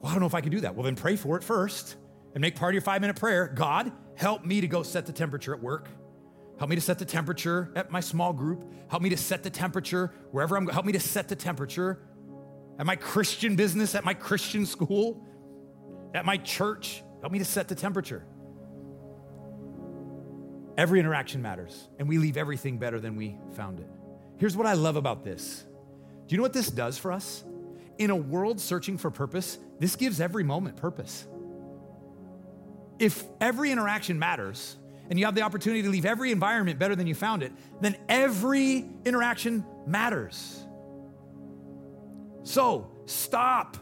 Well, 0.00 0.10
I 0.10 0.14
don't 0.14 0.20
know 0.20 0.26
if 0.26 0.34
I 0.34 0.42
can 0.42 0.50
do 0.52 0.60
that. 0.60 0.74
Well, 0.74 0.84
then 0.84 0.96
pray 0.96 1.16
for 1.16 1.38
it 1.38 1.42
first 1.42 1.96
and 2.34 2.42
make 2.42 2.56
part 2.56 2.72
of 2.72 2.74
your 2.74 2.82
five 2.82 3.00
minute 3.00 3.16
prayer 3.16 3.48
God, 3.48 3.90
help 4.14 4.44
me 4.44 4.60
to 4.60 4.68
go 4.68 4.82
set 4.82 5.06
the 5.06 5.12
temperature 5.12 5.54
at 5.54 5.62
work. 5.62 5.88
Help 6.58 6.70
me 6.70 6.76
to 6.76 6.82
set 6.82 6.98
the 6.98 7.04
temperature 7.04 7.72
at 7.74 7.90
my 7.90 8.00
small 8.00 8.32
group. 8.32 8.64
Help 8.88 9.02
me 9.02 9.10
to 9.10 9.16
set 9.16 9.42
the 9.42 9.50
temperature 9.50 10.12
wherever 10.30 10.56
I'm 10.56 10.64
going. 10.64 10.72
Help 10.72 10.86
me 10.86 10.92
to 10.92 11.00
set 11.00 11.28
the 11.28 11.36
temperature 11.36 11.98
at 12.78 12.86
my 12.86 12.96
Christian 12.96 13.56
business, 13.56 13.94
at 13.94 14.04
my 14.04 14.14
Christian 14.14 14.64
school, 14.66 15.26
at 16.14 16.24
my 16.24 16.36
church. 16.36 17.02
Help 17.20 17.32
me 17.32 17.38
to 17.38 17.44
set 17.44 17.68
the 17.68 17.74
temperature. 17.74 18.24
Every 20.76 21.00
interaction 21.00 21.40
matters, 21.42 21.88
and 21.98 22.08
we 22.08 22.18
leave 22.18 22.36
everything 22.36 22.78
better 22.78 22.98
than 23.00 23.16
we 23.16 23.36
found 23.54 23.80
it. 23.80 23.88
Here's 24.38 24.56
what 24.56 24.66
I 24.66 24.72
love 24.74 24.96
about 24.96 25.24
this. 25.24 25.64
Do 26.26 26.34
you 26.34 26.36
know 26.36 26.42
what 26.42 26.52
this 26.52 26.68
does 26.68 26.98
for 26.98 27.12
us? 27.12 27.44
In 27.98 28.10
a 28.10 28.16
world 28.16 28.60
searching 28.60 28.98
for 28.98 29.10
purpose, 29.10 29.58
this 29.78 29.94
gives 29.94 30.20
every 30.20 30.42
moment 30.42 30.76
purpose. 30.76 31.26
If 32.98 33.24
every 33.40 33.70
interaction 33.70 34.18
matters, 34.18 34.76
and 35.10 35.18
you 35.18 35.24
have 35.24 35.34
the 35.34 35.42
opportunity 35.42 35.82
to 35.82 35.88
leave 35.88 36.04
every 36.04 36.32
environment 36.32 36.78
better 36.78 36.96
than 36.96 37.06
you 37.06 37.14
found 37.14 37.42
it, 37.42 37.52
then 37.80 37.96
every 38.08 38.88
interaction 39.04 39.64
matters. 39.86 40.64
So 42.42 42.90
stop 43.06 43.76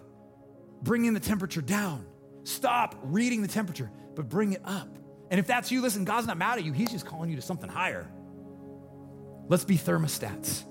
bringing 0.83 1.15
the 1.15 1.21
temperature 1.21 1.63
down. 1.63 2.07
Stop 2.45 2.97
reading 3.03 3.43
the 3.43 3.49
temperature, 3.49 3.91
but 4.15 4.29
bring 4.29 4.53
it 4.53 4.63
up. 4.65 4.89
And 5.31 5.39
if 5.39 5.47
that's 5.47 5.71
you, 5.71 5.81
listen, 5.81 6.05
God's 6.05 6.27
not 6.27 6.37
mad 6.37 6.59
at 6.59 6.65
you, 6.65 6.73
He's 6.73 6.91
just 6.91 7.07
calling 7.07 7.31
you 7.31 7.37
to 7.37 7.43
something 7.43 7.71
higher. 7.71 8.11
Let's 9.49 9.65
be 9.65 9.77
thermostats 9.77 10.65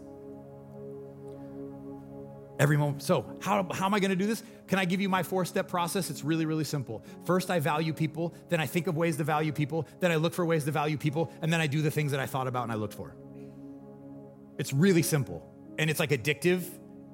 every 2.61 2.77
moment. 2.77 3.01
So, 3.01 3.25
how, 3.41 3.67
how 3.73 3.87
am 3.87 3.93
I 3.95 3.99
going 3.99 4.11
to 4.11 4.15
do 4.15 4.27
this? 4.27 4.43
Can 4.67 4.77
I 4.77 4.85
give 4.85 5.01
you 5.01 5.09
my 5.09 5.23
four 5.23 5.43
step 5.45 5.67
process? 5.67 6.11
It's 6.11 6.23
really, 6.23 6.45
really 6.45 6.63
simple. 6.63 7.03
First, 7.25 7.49
I 7.49 7.59
value 7.59 7.91
people. 7.91 8.35
Then, 8.49 8.61
I 8.61 8.67
think 8.67 8.85
of 8.85 8.95
ways 8.95 9.17
to 9.17 9.23
value 9.23 9.51
people. 9.51 9.87
Then, 9.99 10.11
I 10.11 10.15
look 10.15 10.33
for 10.33 10.45
ways 10.45 10.63
to 10.65 10.71
value 10.71 10.97
people. 10.97 11.33
And 11.41 11.51
then, 11.51 11.59
I 11.59 11.65
do 11.67 11.81
the 11.81 11.91
things 11.91 12.11
that 12.11 12.19
I 12.19 12.27
thought 12.27 12.47
about 12.47 12.63
and 12.63 12.71
I 12.71 12.75
looked 12.75 12.93
for. 12.93 13.15
It's 14.59 14.71
really 14.71 15.01
simple. 15.01 15.43
And 15.79 15.89
it's 15.89 15.99
like 15.99 16.11
addictive 16.11 16.63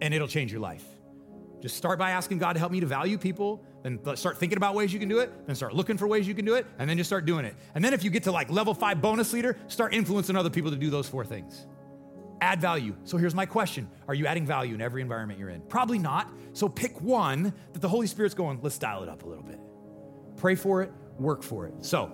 and 0.01 0.13
it'll 0.13 0.27
change 0.27 0.51
your 0.51 0.59
life. 0.59 0.83
Just 1.61 1.77
start 1.77 1.97
by 1.97 2.11
asking 2.11 2.37
God 2.39 2.53
to 2.53 2.59
help 2.59 2.71
me 2.71 2.81
to 2.81 2.85
value 2.85 3.17
people, 3.17 3.63
then 3.81 3.99
start 4.15 4.37
thinking 4.37 4.57
about 4.57 4.75
ways 4.75 4.93
you 4.93 4.99
can 4.99 5.09
do 5.09 5.19
it, 5.19 5.31
then 5.47 5.55
start 5.55 5.73
looking 5.73 5.97
for 5.97 6.05
ways 6.07 6.27
you 6.27 6.35
can 6.35 6.45
do 6.45 6.53
it, 6.53 6.67
and 6.77 6.87
then 6.87 6.97
just 6.97 7.09
start 7.09 7.25
doing 7.25 7.45
it. 7.45 7.55
And 7.73 7.83
then 7.83 7.93
if 7.93 8.03
you 8.03 8.11
get 8.11 8.23
to 8.23 8.31
like 8.31 8.51
level 8.51 8.75
five 8.75 9.01
bonus 9.01 9.33
leader, 9.33 9.57
start 9.67 9.93
influencing 9.93 10.35
other 10.35 10.51
people 10.51 10.69
to 10.69 10.77
do 10.77 10.91
those 10.91 11.09
four 11.09 11.25
things. 11.25 11.65
Add 12.41 12.61
value. 12.61 12.95
So 13.03 13.17
here's 13.17 13.35
my 13.35 13.45
question 13.45 13.89
Are 14.07 14.13
you 14.13 14.27
adding 14.27 14.45
value 14.45 14.75
in 14.75 14.81
every 14.81 15.01
environment 15.01 15.39
you're 15.39 15.49
in? 15.49 15.61
Probably 15.61 15.99
not. 15.99 16.31
So 16.53 16.69
pick 16.69 17.01
one 17.01 17.53
that 17.73 17.81
the 17.81 17.89
Holy 17.89 18.07
Spirit's 18.07 18.35
going, 18.35 18.59
let's 18.61 18.77
dial 18.77 19.03
it 19.03 19.09
up 19.09 19.23
a 19.23 19.27
little 19.27 19.43
bit. 19.43 19.59
Pray 20.37 20.55
for 20.55 20.81
it, 20.81 20.91
work 21.17 21.43
for 21.43 21.65
it. 21.65 21.73
So 21.81 22.11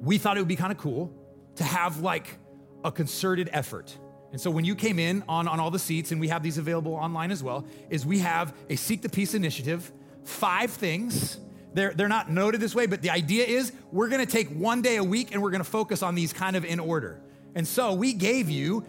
we 0.00 0.18
thought 0.18 0.36
it 0.36 0.40
would 0.40 0.48
be 0.48 0.56
kind 0.56 0.72
of 0.72 0.78
cool 0.78 1.12
to 1.56 1.64
have 1.64 2.00
like 2.00 2.38
a 2.84 2.92
concerted 2.92 3.48
effort. 3.52 3.96
And 4.32 4.40
so 4.40 4.50
when 4.50 4.64
you 4.64 4.74
came 4.74 4.98
in 4.98 5.22
on, 5.28 5.46
on 5.46 5.60
all 5.60 5.70
the 5.70 5.78
seats, 5.78 6.10
and 6.10 6.20
we 6.20 6.28
have 6.28 6.42
these 6.42 6.56
available 6.56 6.94
online 6.94 7.30
as 7.30 7.42
well, 7.42 7.66
is 7.90 8.06
we 8.06 8.18
have 8.20 8.54
a 8.70 8.76
Seek 8.76 9.02
the 9.02 9.08
Peace 9.08 9.34
initiative, 9.34 9.92
five 10.24 10.70
things 10.70 11.38
they're, 11.74 11.92
they're 11.94 12.08
not 12.08 12.30
noted 12.30 12.60
this 12.60 12.74
way, 12.74 12.86
but 12.86 13.02
the 13.02 13.10
idea 13.10 13.44
is 13.44 13.72
we're 13.90 14.08
gonna 14.08 14.26
take 14.26 14.48
one 14.48 14.82
day 14.82 14.96
a 14.96 15.04
week 15.04 15.32
and 15.32 15.42
we're 15.42 15.50
gonna 15.50 15.64
focus 15.64 16.02
on 16.02 16.14
these 16.14 16.32
kind 16.32 16.56
of 16.56 16.64
in 16.64 16.80
order. 16.80 17.20
And 17.54 17.66
so 17.66 17.92
we 17.94 18.12
gave 18.12 18.48
you 18.50 18.84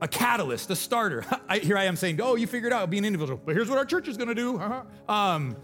a 0.00 0.08
catalyst, 0.08 0.70
a 0.70 0.76
starter. 0.76 1.24
I, 1.48 1.58
here 1.58 1.78
I 1.78 1.84
am 1.84 1.96
saying, 1.96 2.20
oh, 2.20 2.34
you 2.36 2.46
figured 2.46 2.72
out, 2.72 2.90
be 2.90 2.98
an 2.98 3.04
individual. 3.04 3.40
But 3.44 3.54
here's 3.54 3.68
what 3.68 3.78
our 3.78 3.84
church 3.84 4.08
is 4.08 4.16
gonna 4.16 4.34
do. 4.34 4.60
Um, 5.08 5.56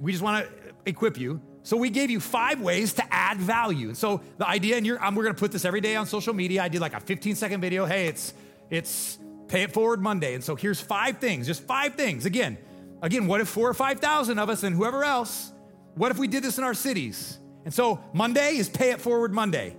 we 0.00 0.12
just 0.12 0.22
wanna 0.22 0.46
equip 0.84 1.18
you. 1.18 1.40
So 1.62 1.76
we 1.76 1.90
gave 1.90 2.10
you 2.10 2.20
five 2.20 2.60
ways 2.60 2.92
to 2.94 3.02
add 3.12 3.38
value. 3.38 3.88
And 3.88 3.96
So 3.96 4.20
the 4.38 4.48
idea, 4.48 4.76
and 4.76 4.88
um, 5.00 5.16
we're 5.16 5.24
gonna 5.24 5.34
put 5.34 5.50
this 5.50 5.64
every 5.64 5.80
day 5.80 5.96
on 5.96 6.06
social 6.06 6.32
media. 6.32 6.62
I 6.62 6.68
did 6.68 6.80
like 6.80 6.94
a 6.94 7.00
15 7.00 7.34
second 7.34 7.60
video. 7.60 7.84
Hey, 7.86 8.06
it's 8.06 8.34
it's 8.70 9.18
pay 9.48 9.62
it 9.62 9.72
forward 9.72 10.00
Monday. 10.00 10.34
And 10.34 10.44
so 10.44 10.54
here's 10.54 10.80
five 10.80 11.18
things, 11.18 11.46
just 11.46 11.62
five 11.62 11.94
things. 11.94 12.24
Again, 12.26 12.58
Again, 13.02 13.26
what 13.26 13.40
if 13.40 13.48
four 13.48 13.68
or 13.68 13.74
5,000 13.74 14.38
of 14.38 14.48
us 14.48 14.62
and 14.62 14.74
whoever 14.74 15.04
else, 15.04 15.52
what 15.94 16.10
if 16.10 16.18
we 16.18 16.28
did 16.28 16.42
this 16.42 16.58
in 16.58 16.64
our 16.64 16.74
cities? 16.74 17.38
And 17.64 17.72
so 17.72 18.00
Monday 18.12 18.56
is 18.56 18.68
Pay 18.68 18.90
It 18.90 19.00
Forward 19.00 19.32
Monday. 19.32 19.76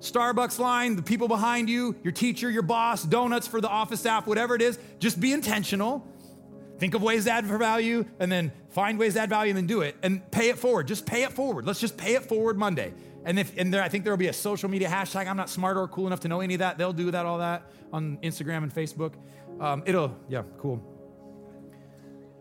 Starbucks 0.00 0.58
line, 0.58 0.96
the 0.96 1.02
people 1.02 1.28
behind 1.28 1.68
you, 1.68 1.94
your 2.02 2.12
teacher, 2.12 2.50
your 2.50 2.62
boss, 2.62 3.02
donuts 3.02 3.46
for 3.46 3.60
the 3.60 3.68
office 3.68 4.00
staff, 4.00 4.26
whatever 4.26 4.54
it 4.54 4.62
is, 4.62 4.78
just 4.98 5.20
be 5.20 5.32
intentional. 5.32 6.06
Think 6.78 6.94
of 6.94 7.02
ways 7.02 7.24
to 7.24 7.30
add 7.30 7.44
value 7.44 8.06
and 8.18 8.32
then 8.32 8.52
find 8.70 8.98
ways 8.98 9.14
to 9.14 9.20
add 9.20 9.28
value 9.28 9.50
and 9.50 9.58
then 9.58 9.66
do 9.66 9.82
it 9.82 9.96
and 10.02 10.28
pay 10.30 10.48
it 10.48 10.58
forward. 10.58 10.88
Just 10.88 11.04
pay 11.04 11.22
it 11.24 11.32
forward. 11.32 11.66
Let's 11.66 11.80
just 11.80 11.98
pay 11.98 12.14
it 12.14 12.22
forward 12.22 12.56
Monday. 12.56 12.94
And 13.24 13.38
if 13.38 13.56
and 13.58 13.72
there, 13.72 13.82
I 13.82 13.90
think 13.90 14.04
there 14.04 14.12
will 14.14 14.18
be 14.18 14.28
a 14.28 14.32
social 14.32 14.70
media 14.70 14.88
hashtag. 14.88 15.26
I'm 15.26 15.36
not 15.36 15.50
smart 15.50 15.76
or 15.76 15.86
cool 15.88 16.06
enough 16.06 16.20
to 16.20 16.28
know 16.28 16.40
any 16.40 16.54
of 16.54 16.60
that. 16.60 16.78
They'll 16.78 16.94
do 16.94 17.10
that, 17.10 17.26
all 17.26 17.38
that 17.38 17.70
on 17.92 18.16
Instagram 18.22 18.62
and 18.62 18.74
Facebook. 18.74 19.12
Um, 19.60 19.82
it'll, 19.84 20.16
yeah, 20.30 20.42
cool. 20.56 20.82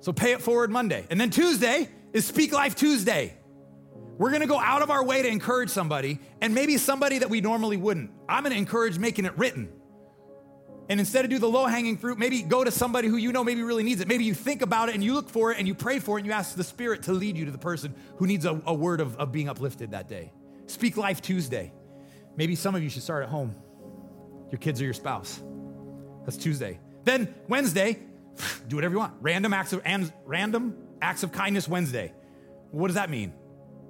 So 0.01 0.13
pay 0.13 0.31
it 0.31 0.41
forward 0.41 0.71
Monday. 0.71 1.05
And 1.09 1.19
then 1.19 1.29
Tuesday 1.29 1.89
is 2.13 2.25
Speak 2.25 2.51
Life 2.53 2.75
Tuesday. 2.75 3.35
We're 4.17 4.31
gonna 4.31 4.47
go 4.47 4.59
out 4.59 4.81
of 4.81 4.89
our 4.89 5.03
way 5.03 5.21
to 5.21 5.27
encourage 5.27 5.69
somebody, 5.69 6.19
and 6.41 6.53
maybe 6.53 6.77
somebody 6.77 7.19
that 7.19 7.29
we 7.29 7.41
normally 7.41 7.77
wouldn't. 7.77 8.11
I'm 8.27 8.43
gonna 8.43 8.55
encourage 8.55 8.97
making 8.97 9.25
it 9.25 9.37
written. 9.37 9.69
And 10.89 10.99
instead 10.99 11.23
of 11.23 11.29
do 11.29 11.37
the 11.37 11.47
low 11.47 11.67
hanging 11.67 11.97
fruit, 11.97 12.17
maybe 12.17 12.41
go 12.41 12.63
to 12.63 12.71
somebody 12.71 13.07
who 13.07 13.17
you 13.17 13.31
know 13.31 13.43
maybe 13.43 13.61
really 13.61 13.83
needs 13.83 14.01
it. 14.01 14.07
Maybe 14.07 14.23
you 14.23 14.33
think 14.33 14.63
about 14.63 14.89
it 14.89 14.95
and 14.95 15.03
you 15.03 15.13
look 15.13 15.29
for 15.29 15.51
it 15.51 15.59
and 15.59 15.67
you 15.67 15.75
pray 15.75 15.99
for 15.99 16.17
it 16.17 16.21
and 16.21 16.25
you 16.27 16.33
ask 16.33 16.55
the 16.55 16.63
Spirit 16.63 17.03
to 17.03 17.13
lead 17.13 17.37
you 17.37 17.45
to 17.45 17.51
the 17.51 17.59
person 17.59 17.93
who 18.17 18.25
needs 18.25 18.45
a, 18.45 18.59
a 18.65 18.73
word 18.73 18.99
of, 18.99 19.15
of 19.17 19.31
being 19.31 19.47
uplifted 19.47 19.91
that 19.91 20.07
day. 20.07 20.33
Speak 20.65 20.97
Life 20.97 21.21
Tuesday. 21.21 21.71
Maybe 22.35 22.55
some 22.55 22.73
of 22.73 22.81
you 22.81 22.89
should 22.89 23.03
start 23.03 23.23
at 23.23 23.29
home, 23.29 23.55
your 24.51 24.59
kids 24.59 24.81
or 24.81 24.85
your 24.85 24.93
spouse. 24.93 25.39
That's 26.25 26.37
Tuesday. 26.37 26.79
Then 27.03 27.33
Wednesday, 27.47 27.99
do 28.67 28.75
whatever 28.75 28.93
you 28.93 28.99
want. 28.99 29.13
Random 29.21 29.53
acts 29.53 29.73
of, 29.73 29.81
random 30.25 30.77
acts 31.01 31.23
of 31.23 31.31
kindness 31.31 31.67
Wednesday. 31.67 32.13
What 32.71 32.87
does 32.87 32.95
that 32.95 33.09
mean? 33.09 33.33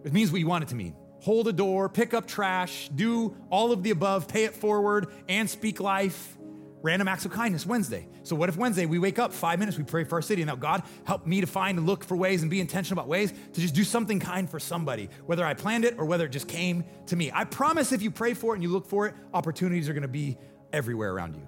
It 0.03 0.13
means 0.13 0.31
what 0.31 0.39
you 0.39 0.47
want 0.47 0.63
it 0.63 0.69
to 0.69 0.75
mean. 0.75 0.95
Hold 1.21 1.47
a 1.49 1.53
door, 1.53 1.89
pick 1.89 2.13
up 2.13 2.27
trash, 2.27 2.89
do 2.89 3.35
all 3.49 3.71
of 3.71 3.83
the 3.83 3.89
above, 3.89 4.27
pay 4.27 4.45
it 4.45 4.55
forward, 4.55 5.07
and 5.27 5.49
speak 5.49 5.79
life 5.79 6.37
random 6.81 7.07
acts 7.07 7.25
of 7.25 7.31
kindness 7.31 7.65
Wednesday. 7.65 8.07
So, 8.23 8.35
what 8.35 8.49
if 8.49 8.57
Wednesday 8.57 8.85
we 8.85 8.99
wake 8.99 9.19
up 9.19 9.33
five 9.33 9.59
minutes, 9.59 9.77
we 9.77 9.83
pray 9.83 10.03
for 10.03 10.15
our 10.15 10.21
city, 10.21 10.41
and 10.41 10.47
now 10.47 10.55
God 10.55 10.83
help 11.03 11.25
me 11.25 11.41
to 11.41 11.47
find 11.47 11.77
and 11.77 11.87
look 11.87 12.03
for 12.03 12.15
ways 12.15 12.41
and 12.41 12.49
be 12.49 12.59
intentional 12.59 12.99
about 12.99 13.09
ways 13.09 13.31
to 13.53 13.61
just 13.61 13.73
do 13.73 13.83
something 13.83 14.19
kind 14.19 14.49
for 14.49 14.59
somebody, 14.59 15.09
whether 15.25 15.45
I 15.45 15.53
planned 15.53 15.85
it 15.85 15.95
or 15.97 16.05
whether 16.05 16.25
it 16.25 16.29
just 16.29 16.47
came 16.47 16.83
to 17.07 17.15
me. 17.15 17.31
I 17.33 17.43
promise 17.43 17.91
if 17.91 18.01
you 18.01 18.11
pray 18.11 18.33
for 18.33 18.53
it 18.53 18.57
and 18.57 18.63
you 18.63 18.69
look 18.69 18.87
for 18.87 19.07
it, 19.07 19.15
opportunities 19.33 19.89
are 19.89 19.93
gonna 19.93 20.07
be 20.07 20.37
everywhere 20.73 21.11
around 21.11 21.35
you. 21.35 21.47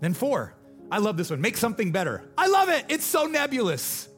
Then, 0.00 0.14
four, 0.14 0.54
I 0.92 0.98
love 0.98 1.16
this 1.16 1.30
one 1.30 1.40
make 1.40 1.56
something 1.56 1.90
better. 1.90 2.22
I 2.36 2.48
love 2.48 2.68
it, 2.68 2.84
it's 2.90 3.06
so 3.06 3.24
nebulous. 3.24 4.08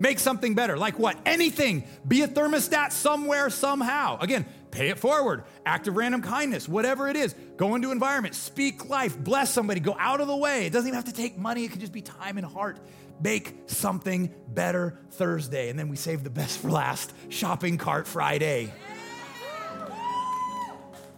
Make 0.00 0.18
something 0.18 0.54
better. 0.54 0.76
Like 0.76 0.98
what? 0.98 1.16
Anything. 1.24 1.84
Be 2.08 2.22
a 2.22 2.28
thermostat 2.28 2.90
somewhere, 2.90 3.50
somehow. 3.50 4.18
Again, 4.18 4.46
pay 4.72 4.88
it 4.88 4.98
forward, 4.98 5.44
act 5.64 5.86
of 5.86 5.96
random 5.96 6.22
kindness, 6.22 6.66
whatever 6.66 7.08
it 7.08 7.14
is. 7.14 7.34
Go 7.56 7.76
into 7.76 7.92
environment, 7.92 8.34
speak 8.34 8.88
life, 8.88 9.16
bless 9.16 9.50
somebody, 9.50 9.78
go 9.78 9.94
out 9.98 10.20
of 10.20 10.26
the 10.26 10.36
way. 10.36 10.66
It 10.66 10.72
doesn't 10.72 10.88
even 10.88 10.96
have 10.96 11.04
to 11.04 11.12
take 11.12 11.36
money, 11.36 11.64
it 11.64 11.70
can 11.70 11.78
just 11.78 11.92
be 11.92 12.02
time 12.02 12.38
and 12.38 12.46
heart. 12.46 12.80
Make 13.20 13.54
something 13.66 14.34
better 14.48 14.98
Thursday. 15.10 15.68
And 15.68 15.78
then 15.78 15.88
we 15.88 15.96
save 15.96 16.24
the 16.24 16.30
best 16.30 16.58
for 16.58 16.70
last 16.70 17.12
shopping 17.28 17.76
cart 17.78 18.08
Friday. 18.08 18.72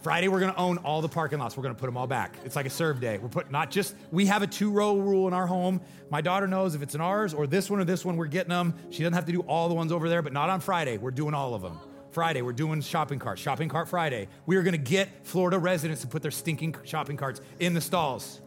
Friday, 0.05 0.27
we're 0.27 0.39
gonna 0.39 0.53
own 0.55 0.77
all 0.77 1.01
the 1.01 1.09
parking 1.09 1.39
lots. 1.39 1.57
We're 1.57 1.63
gonna 1.63 1.73
put 1.73 1.87
them 1.87 1.97
all 1.97 2.05
back. 2.05 2.37
It's 2.45 2.55
like 2.55 2.67
a 2.67 2.69
serve 2.69 2.99
day. 2.99 3.17
We're 3.17 3.27
putting 3.27 3.51
not 3.51 3.71
just, 3.71 3.95
we 4.11 4.27
have 4.27 4.43
a 4.43 4.47
two 4.47 4.69
row 4.69 4.99
rule 4.99 5.27
in 5.27 5.33
our 5.33 5.47
home. 5.47 5.81
My 6.11 6.21
daughter 6.21 6.45
knows 6.45 6.75
if 6.75 6.83
it's 6.83 6.93
in 6.93 7.01
ours 7.01 7.33
or 7.33 7.47
this 7.47 7.71
one 7.71 7.79
or 7.79 7.85
this 7.85 8.05
one, 8.05 8.15
we're 8.15 8.27
getting 8.27 8.51
them. 8.51 8.75
She 8.91 9.01
doesn't 9.01 9.15
have 9.15 9.25
to 9.25 9.31
do 9.31 9.41
all 9.47 9.67
the 9.67 9.73
ones 9.73 9.91
over 9.91 10.07
there, 10.07 10.21
but 10.21 10.31
not 10.31 10.51
on 10.51 10.59
Friday. 10.59 10.99
We're 10.99 11.09
doing 11.09 11.33
all 11.33 11.55
of 11.55 11.63
them. 11.63 11.79
Friday, 12.11 12.43
we're 12.43 12.53
doing 12.53 12.81
shopping 12.81 13.17
carts, 13.17 13.41
shopping 13.41 13.67
cart 13.67 13.89
Friday. 13.89 14.27
We 14.45 14.57
are 14.57 14.61
gonna 14.61 14.77
get 14.77 15.09
Florida 15.25 15.57
residents 15.57 16.01
to 16.01 16.07
put 16.07 16.21
their 16.21 16.29
stinking 16.29 16.75
shopping 16.83 17.17
carts 17.17 17.41
in 17.59 17.73
the 17.73 17.81
stalls. 17.81 18.41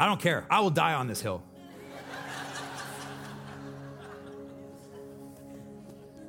I 0.00 0.06
don't 0.06 0.22
care. 0.22 0.46
I 0.48 0.60
will 0.60 0.70
die 0.70 0.94
on 0.94 1.06
this 1.06 1.20
hill. 1.20 1.42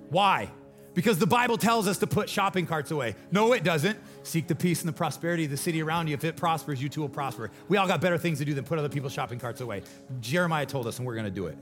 Why? 0.09 0.51
Because 0.97 1.19
the 1.19 1.27
Bible 1.27 1.59
tells 1.59 1.87
us 1.87 1.99
to 1.99 2.07
put 2.07 2.27
shopping 2.27 2.65
carts 2.65 2.89
away. 2.89 3.15
No, 3.29 3.53
it 3.53 3.63
doesn't. 3.63 3.99
Seek 4.23 4.47
the 4.47 4.55
peace 4.55 4.81
and 4.81 4.89
the 4.89 4.97
prosperity 4.97 5.45
of 5.45 5.51
the 5.51 5.55
city 5.55 5.83
around 5.83 6.07
you. 6.07 6.15
If 6.15 6.23
it 6.23 6.35
prospers, 6.35 6.81
you 6.81 6.89
too 6.89 7.01
will 7.01 7.07
prosper. 7.07 7.51
We 7.67 7.77
all 7.77 7.85
got 7.85 8.01
better 8.01 8.17
things 8.17 8.39
to 8.39 8.45
do 8.45 8.55
than 8.55 8.63
put 8.63 8.79
other 8.79 8.89
people's 8.89 9.13
shopping 9.13 9.37
carts 9.37 9.61
away. 9.61 9.83
Jeremiah 10.21 10.65
told 10.65 10.87
us, 10.87 10.97
and 10.97 11.05
we're 11.05 11.13
going 11.13 11.25
to 11.25 11.29
do 11.29 11.45
it. 11.45 11.57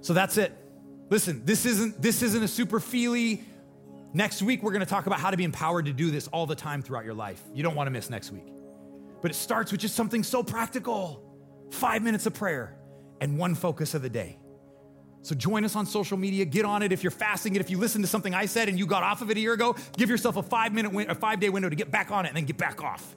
So 0.00 0.14
that's 0.14 0.38
it. 0.38 0.56
Listen, 1.10 1.42
this 1.44 1.66
isn't 1.66 2.00
this 2.00 2.22
isn't 2.22 2.44
a 2.44 2.48
super 2.48 2.80
feely. 2.80 3.44
Next 4.14 4.40
week 4.40 4.62
we're 4.62 4.72
going 4.72 4.80
to 4.80 4.86
talk 4.86 5.04
about 5.04 5.20
how 5.20 5.30
to 5.30 5.36
be 5.36 5.44
empowered 5.44 5.84
to 5.84 5.92
do 5.92 6.10
this 6.10 6.28
all 6.28 6.46
the 6.46 6.56
time 6.56 6.80
throughout 6.80 7.04
your 7.04 7.12
life. 7.12 7.42
You 7.52 7.62
don't 7.62 7.74
want 7.74 7.88
to 7.88 7.90
miss 7.90 8.08
next 8.08 8.32
week. 8.32 8.46
But 9.20 9.32
it 9.32 9.34
starts 9.34 9.70
with 9.70 9.82
just 9.82 9.96
something 9.96 10.22
so 10.22 10.42
practical. 10.42 11.22
5 11.72 12.02
minutes 12.02 12.24
of 12.24 12.32
prayer 12.32 12.74
and 13.20 13.36
one 13.36 13.54
focus 13.54 13.92
of 13.92 14.00
the 14.00 14.08
day. 14.08 14.38
So 15.22 15.36
join 15.36 15.64
us 15.64 15.76
on 15.76 15.86
social 15.86 16.16
media. 16.16 16.44
Get 16.44 16.64
on 16.64 16.82
it. 16.82 16.90
If 16.90 17.04
you're 17.04 17.12
fasting 17.12 17.54
it, 17.54 17.60
if 17.60 17.70
you 17.70 17.78
listen 17.78 18.02
to 18.02 18.08
something 18.08 18.34
I 18.34 18.46
said 18.46 18.68
and 18.68 18.78
you 18.78 18.86
got 18.86 19.04
off 19.04 19.22
of 19.22 19.30
it 19.30 19.36
a 19.36 19.40
year 19.40 19.52
ago, 19.52 19.76
give 19.96 20.10
yourself 20.10 20.36
a 20.36 20.42
five 20.42 20.74
minute, 20.74 20.92
win- 20.92 21.10
a 21.10 21.14
five 21.14 21.38
day 21.38 21.48
window 21.48 21.68
to 21.68 21.76
get 21.76 21.90
back 21.90 22.10
on 22.10 22.26
it 22.26 22.28
and 22.28 22.36
then 22.36 22.44
get 22.44 22.58
back 22.58 22.82
off. 22.82 23.16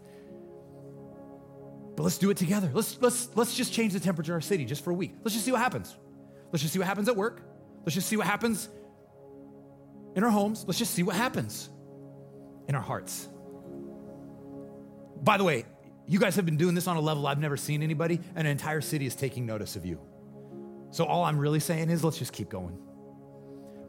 But 1.95 2.03
let's 2.03 2.17
do 2.17 2.29
it 2.29 2.37
together. 2.37 2.69
Let's 2.73 3.01
let's 3.01 3.29
let's 3.35 3.55
just 3.55 3.73
change 3.73 3.93
the 3.93 3.99
temperature 3.99 4.33
of 4.33 4.37
our 4.37 4.41
city 4.41 4.65
just 4.65 4.83
for 4.83 4.91
a 4.91 4.93
week. 4.93 5.15
Let's 5.23 5.33
just 5.33 5.45
see 5.45 5.51
what 5.51 5.61
happens. 5.61 5.95
Let's 6.51 6.61
just 6.61 6.73
see 6.73 6.79
what 6.79 6.87
happens 6.87 7.09
at 7.09 7.15
work. 7.15 7.41
Let's 7.85 7.95
just 7.95 8.07
see 8.07 8.17
what 8.17 8.27
happens 8.27 8.69
in 10.15 10.23
our 10.23 10.29
homes. 10.29 10.63
Let's 10.67 10.77
just 10.77 10.93
see 10.93 11.03
what 11.03 11.15
happens 11.15 11.69
in 12.67 12.75
our 12.75 12.81
hearts. 12.81 13.29
By 15.23 15.37
the 15.37 15.43
way, 15.43 15.65
you 16.05 16.19
guys 16.19 16.35
have 16.35 16.45
been 16.45 16.57
doing 16.57 16.75
this 16.75 16.87
on 16.87 16.97
a 16.97 17.01
level 17.01 17.25
I've 17.25 17.39
never 17.39 17.57
seen 17.57 17.81
anybody, 17.81 18.19
and 18.35 18.45
an 18.45 18.51
entire 18.51 18.81
city 18.81 19.05
is 19.05 19.15
taking 19.15 19.45
notice 19.45 19.75
of 19.75 19.85
you. 19.85 19.99
So, 20.95 21.03
all 21.03 21.25
I'm 21.25 21.37
really 21.37 21.59
saying 21.59 21.89
is 21.89 22.05
let's 22.05 22.17
just 22.17 22.31
keep 22.31 22.47
going. 22.47 22.77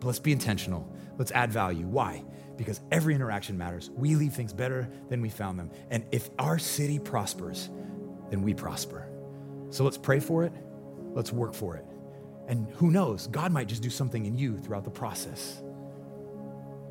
But 0.01 0.09
let's 0.09 0.19
be 0.19 0.33
intentional. 0.33 0.93
Let's 1.19 1.31
add 1.31 1.53
value. 1.53 1.87
Why? 1.87 2.25
Because 2.57 2.81
every 2.91 3.15
interaction 3.15 3.57
matters. 3.57 3.91
We 3.91 4.17
leave 4.17 4.33
things 4.33 4.53
better 4.53 4.91
than 5.09 5.21
we 5.21 5.29
found 5.29 5.57
them. 5.57 5.71
And 5.89 6.05
if 6.11 6.31
our 6.41 6.59
city 6.59 6.99
prospers, 6.99 7.71
then 8.31 8.43
we 8.43 8.55
prosper. 8.55 9.09
So 9.71 9.85
let's 9.85 9.97
pray 9.97 10.19
for 10.19 10.43
it. 10.43 10.53
Let's 11.15 11.33
work 11.33 11.55
for 11.55 11.77
it. 11.77 11.87
And 12.49 12.69
who 12.73 12.91
knows, 12.91 13.29
God 13.29 13.53
might 13.53 13.69
just 13.69 13.85
do 13.85 13.91
something 13.91 14.27
in 14.27 14.37
you 14.37 14.59
throughout 14.59 14.83
the 14.83 14.91
process. 14.91 15.63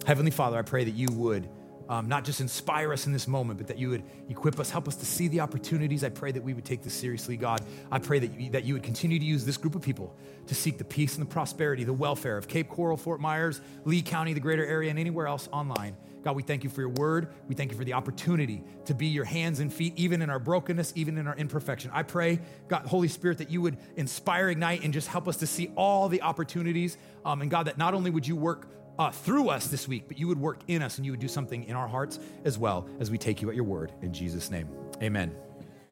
Heavenly 0.08 0.32
Father, 0.32 0.58
I 0.58 0.62
pray 0.62 0.86
that 0.86 0.96
you 0.96 1.10
would 1.12 1.50
um, 1.90 2.08
not 2.08 2.24
just 2.24 2.42
inspire 2.42 2.92
us 2.92 3.06
in 3.06 3.14
this 3.14 3.28
moment, 3.28 3.60
but 3.60 3.68
that 3.68 3.78
you 3.78 3.90
would 3.90 4.04
equip 4.30 4.60
us, 4.60 4.70
help 4.70 4.88
us 4.88 4.96
to 4.98 5.06
see 5.06 5.28
the 5.28 5.40
opportunities. 5.40 6.04
I 6.04 6.10
pray 6.10 6.32
that 6.32 6.44
we 6.44 6.54
would 6.54 6.66
take 6.66 6.82
this 6.82 6.94
seriously, 6.94 7.38
God. 7.38 7.62
I 7.92 8.00
pray 8.00 8.20
that 8.20 8.40
you, 8.40 8.50
that 8.52 8.64
you 8.64 8.74
would 8.74 8.84
continue 8.84 9.20
to 9.20 9.26
use 9.26 9.46
this 9.46 9.58
group 9.58 9.76
of 9.76 9.82
people 9.82 10.16
to 10.48 10.56
seek 10.56 10.78
the 10.78 10.84
peace 10.84 11.18
and 11.18 11.26
the 11.26 11.32
prosperity, 11.32 11.84
the 11.84 11.94
welfare 11.94 12.38
of 12.38 12.48
Cape 12.48 12.70
Coral, 12.70 12.98
Fort 12.98 13.20
Myers, 13.20 13.62
Lee 13.84 14.02
County, 14.02 14.34
the 14.34 14.40
greater 14.40 14.66
area, 14.66 14.90
and 14.90 15.00
anywhere 15.00 15.28
else 15.28 15.48
online. 15.52 15.96
God, 16.26 16.36
we 16.36 16.42
thank 16.42 16.64
you 16.64 16.72
for 16.72 16.82
your 16.82 16.90
word. 16.90 17.28
We 17.48 17.54
thank 17.54 17.72
you 17.72 17.78
for 17.78 17.84
the 17.84 17.94
opportunity 17.94 18.64
to 18.86 18.96
be 18.96 19.06
your 19.06 19.26
hands 19.26 19.60
and 19.60 19.72
feet, 19.72 19.94
even 19.96 20.24
in 20.24 20.32
our 20.32 20.40
brokenness, 20.40 20.92
even 20.96 21.20
in 21.20 21.28
our 21.28 21.36
imperfection. 21.36 21.92
I 21.94 22.02
pray, 22.02 22.40
God, 22.68 22.88
Holy 22.88 23.08
Spirit, 23.08 23.38
that 23.38 23.52
you 23.52 23.62
would 23.62 23.78
inspire, 23.96 24.50
ignite, 24.50 24.84
and 24.84 24.92
just 24.92 25.08
help 25.08 25.28
us 25.28 25.38
to 25.38 25.48
see 25.48 25.72
all 25.76 26.10
the 26.10 26.24
opportunities. 26.24 26.98
Um, 27.24 27.44
and 27.44 27.52
God, 27.52 27.68
that 27.68 27.78
not 27.78 27.94
only 27.94 28.10
would 28.10 28.28
you 28.28 28.36
work 28.36 28.68
uh, 28.98 29.12
through 29.12 29.50
us 29.50 29.68
this 29.68 29.88
week, 29.88 30.04
but 30.08 30.18
you 30.18 30.28
would 30.28 30.40
work 30.40 30.60
in 30.68 30.82
us 30.82 30.98
and 30.98 31.06
you 31.06 31.12
would 31.12 31.20
do 31.20 31.28
something 31.28 31.64
in 31.66 31.76
our 31.76 31.88
hearts 31.88 32.20
as 32.44 32.58
well 32.58 32.88
as 33.00 33.12
we 33.12 33.18
take 33.18 33.42
you 33.42 33.50
at 33.50 33.56
your 33.56 33.66
word. 33.66 33.92
In 34.02 34.14
Jesus' 34.14 34.50
name, 34.50 34.70
amen. 35.02 35.45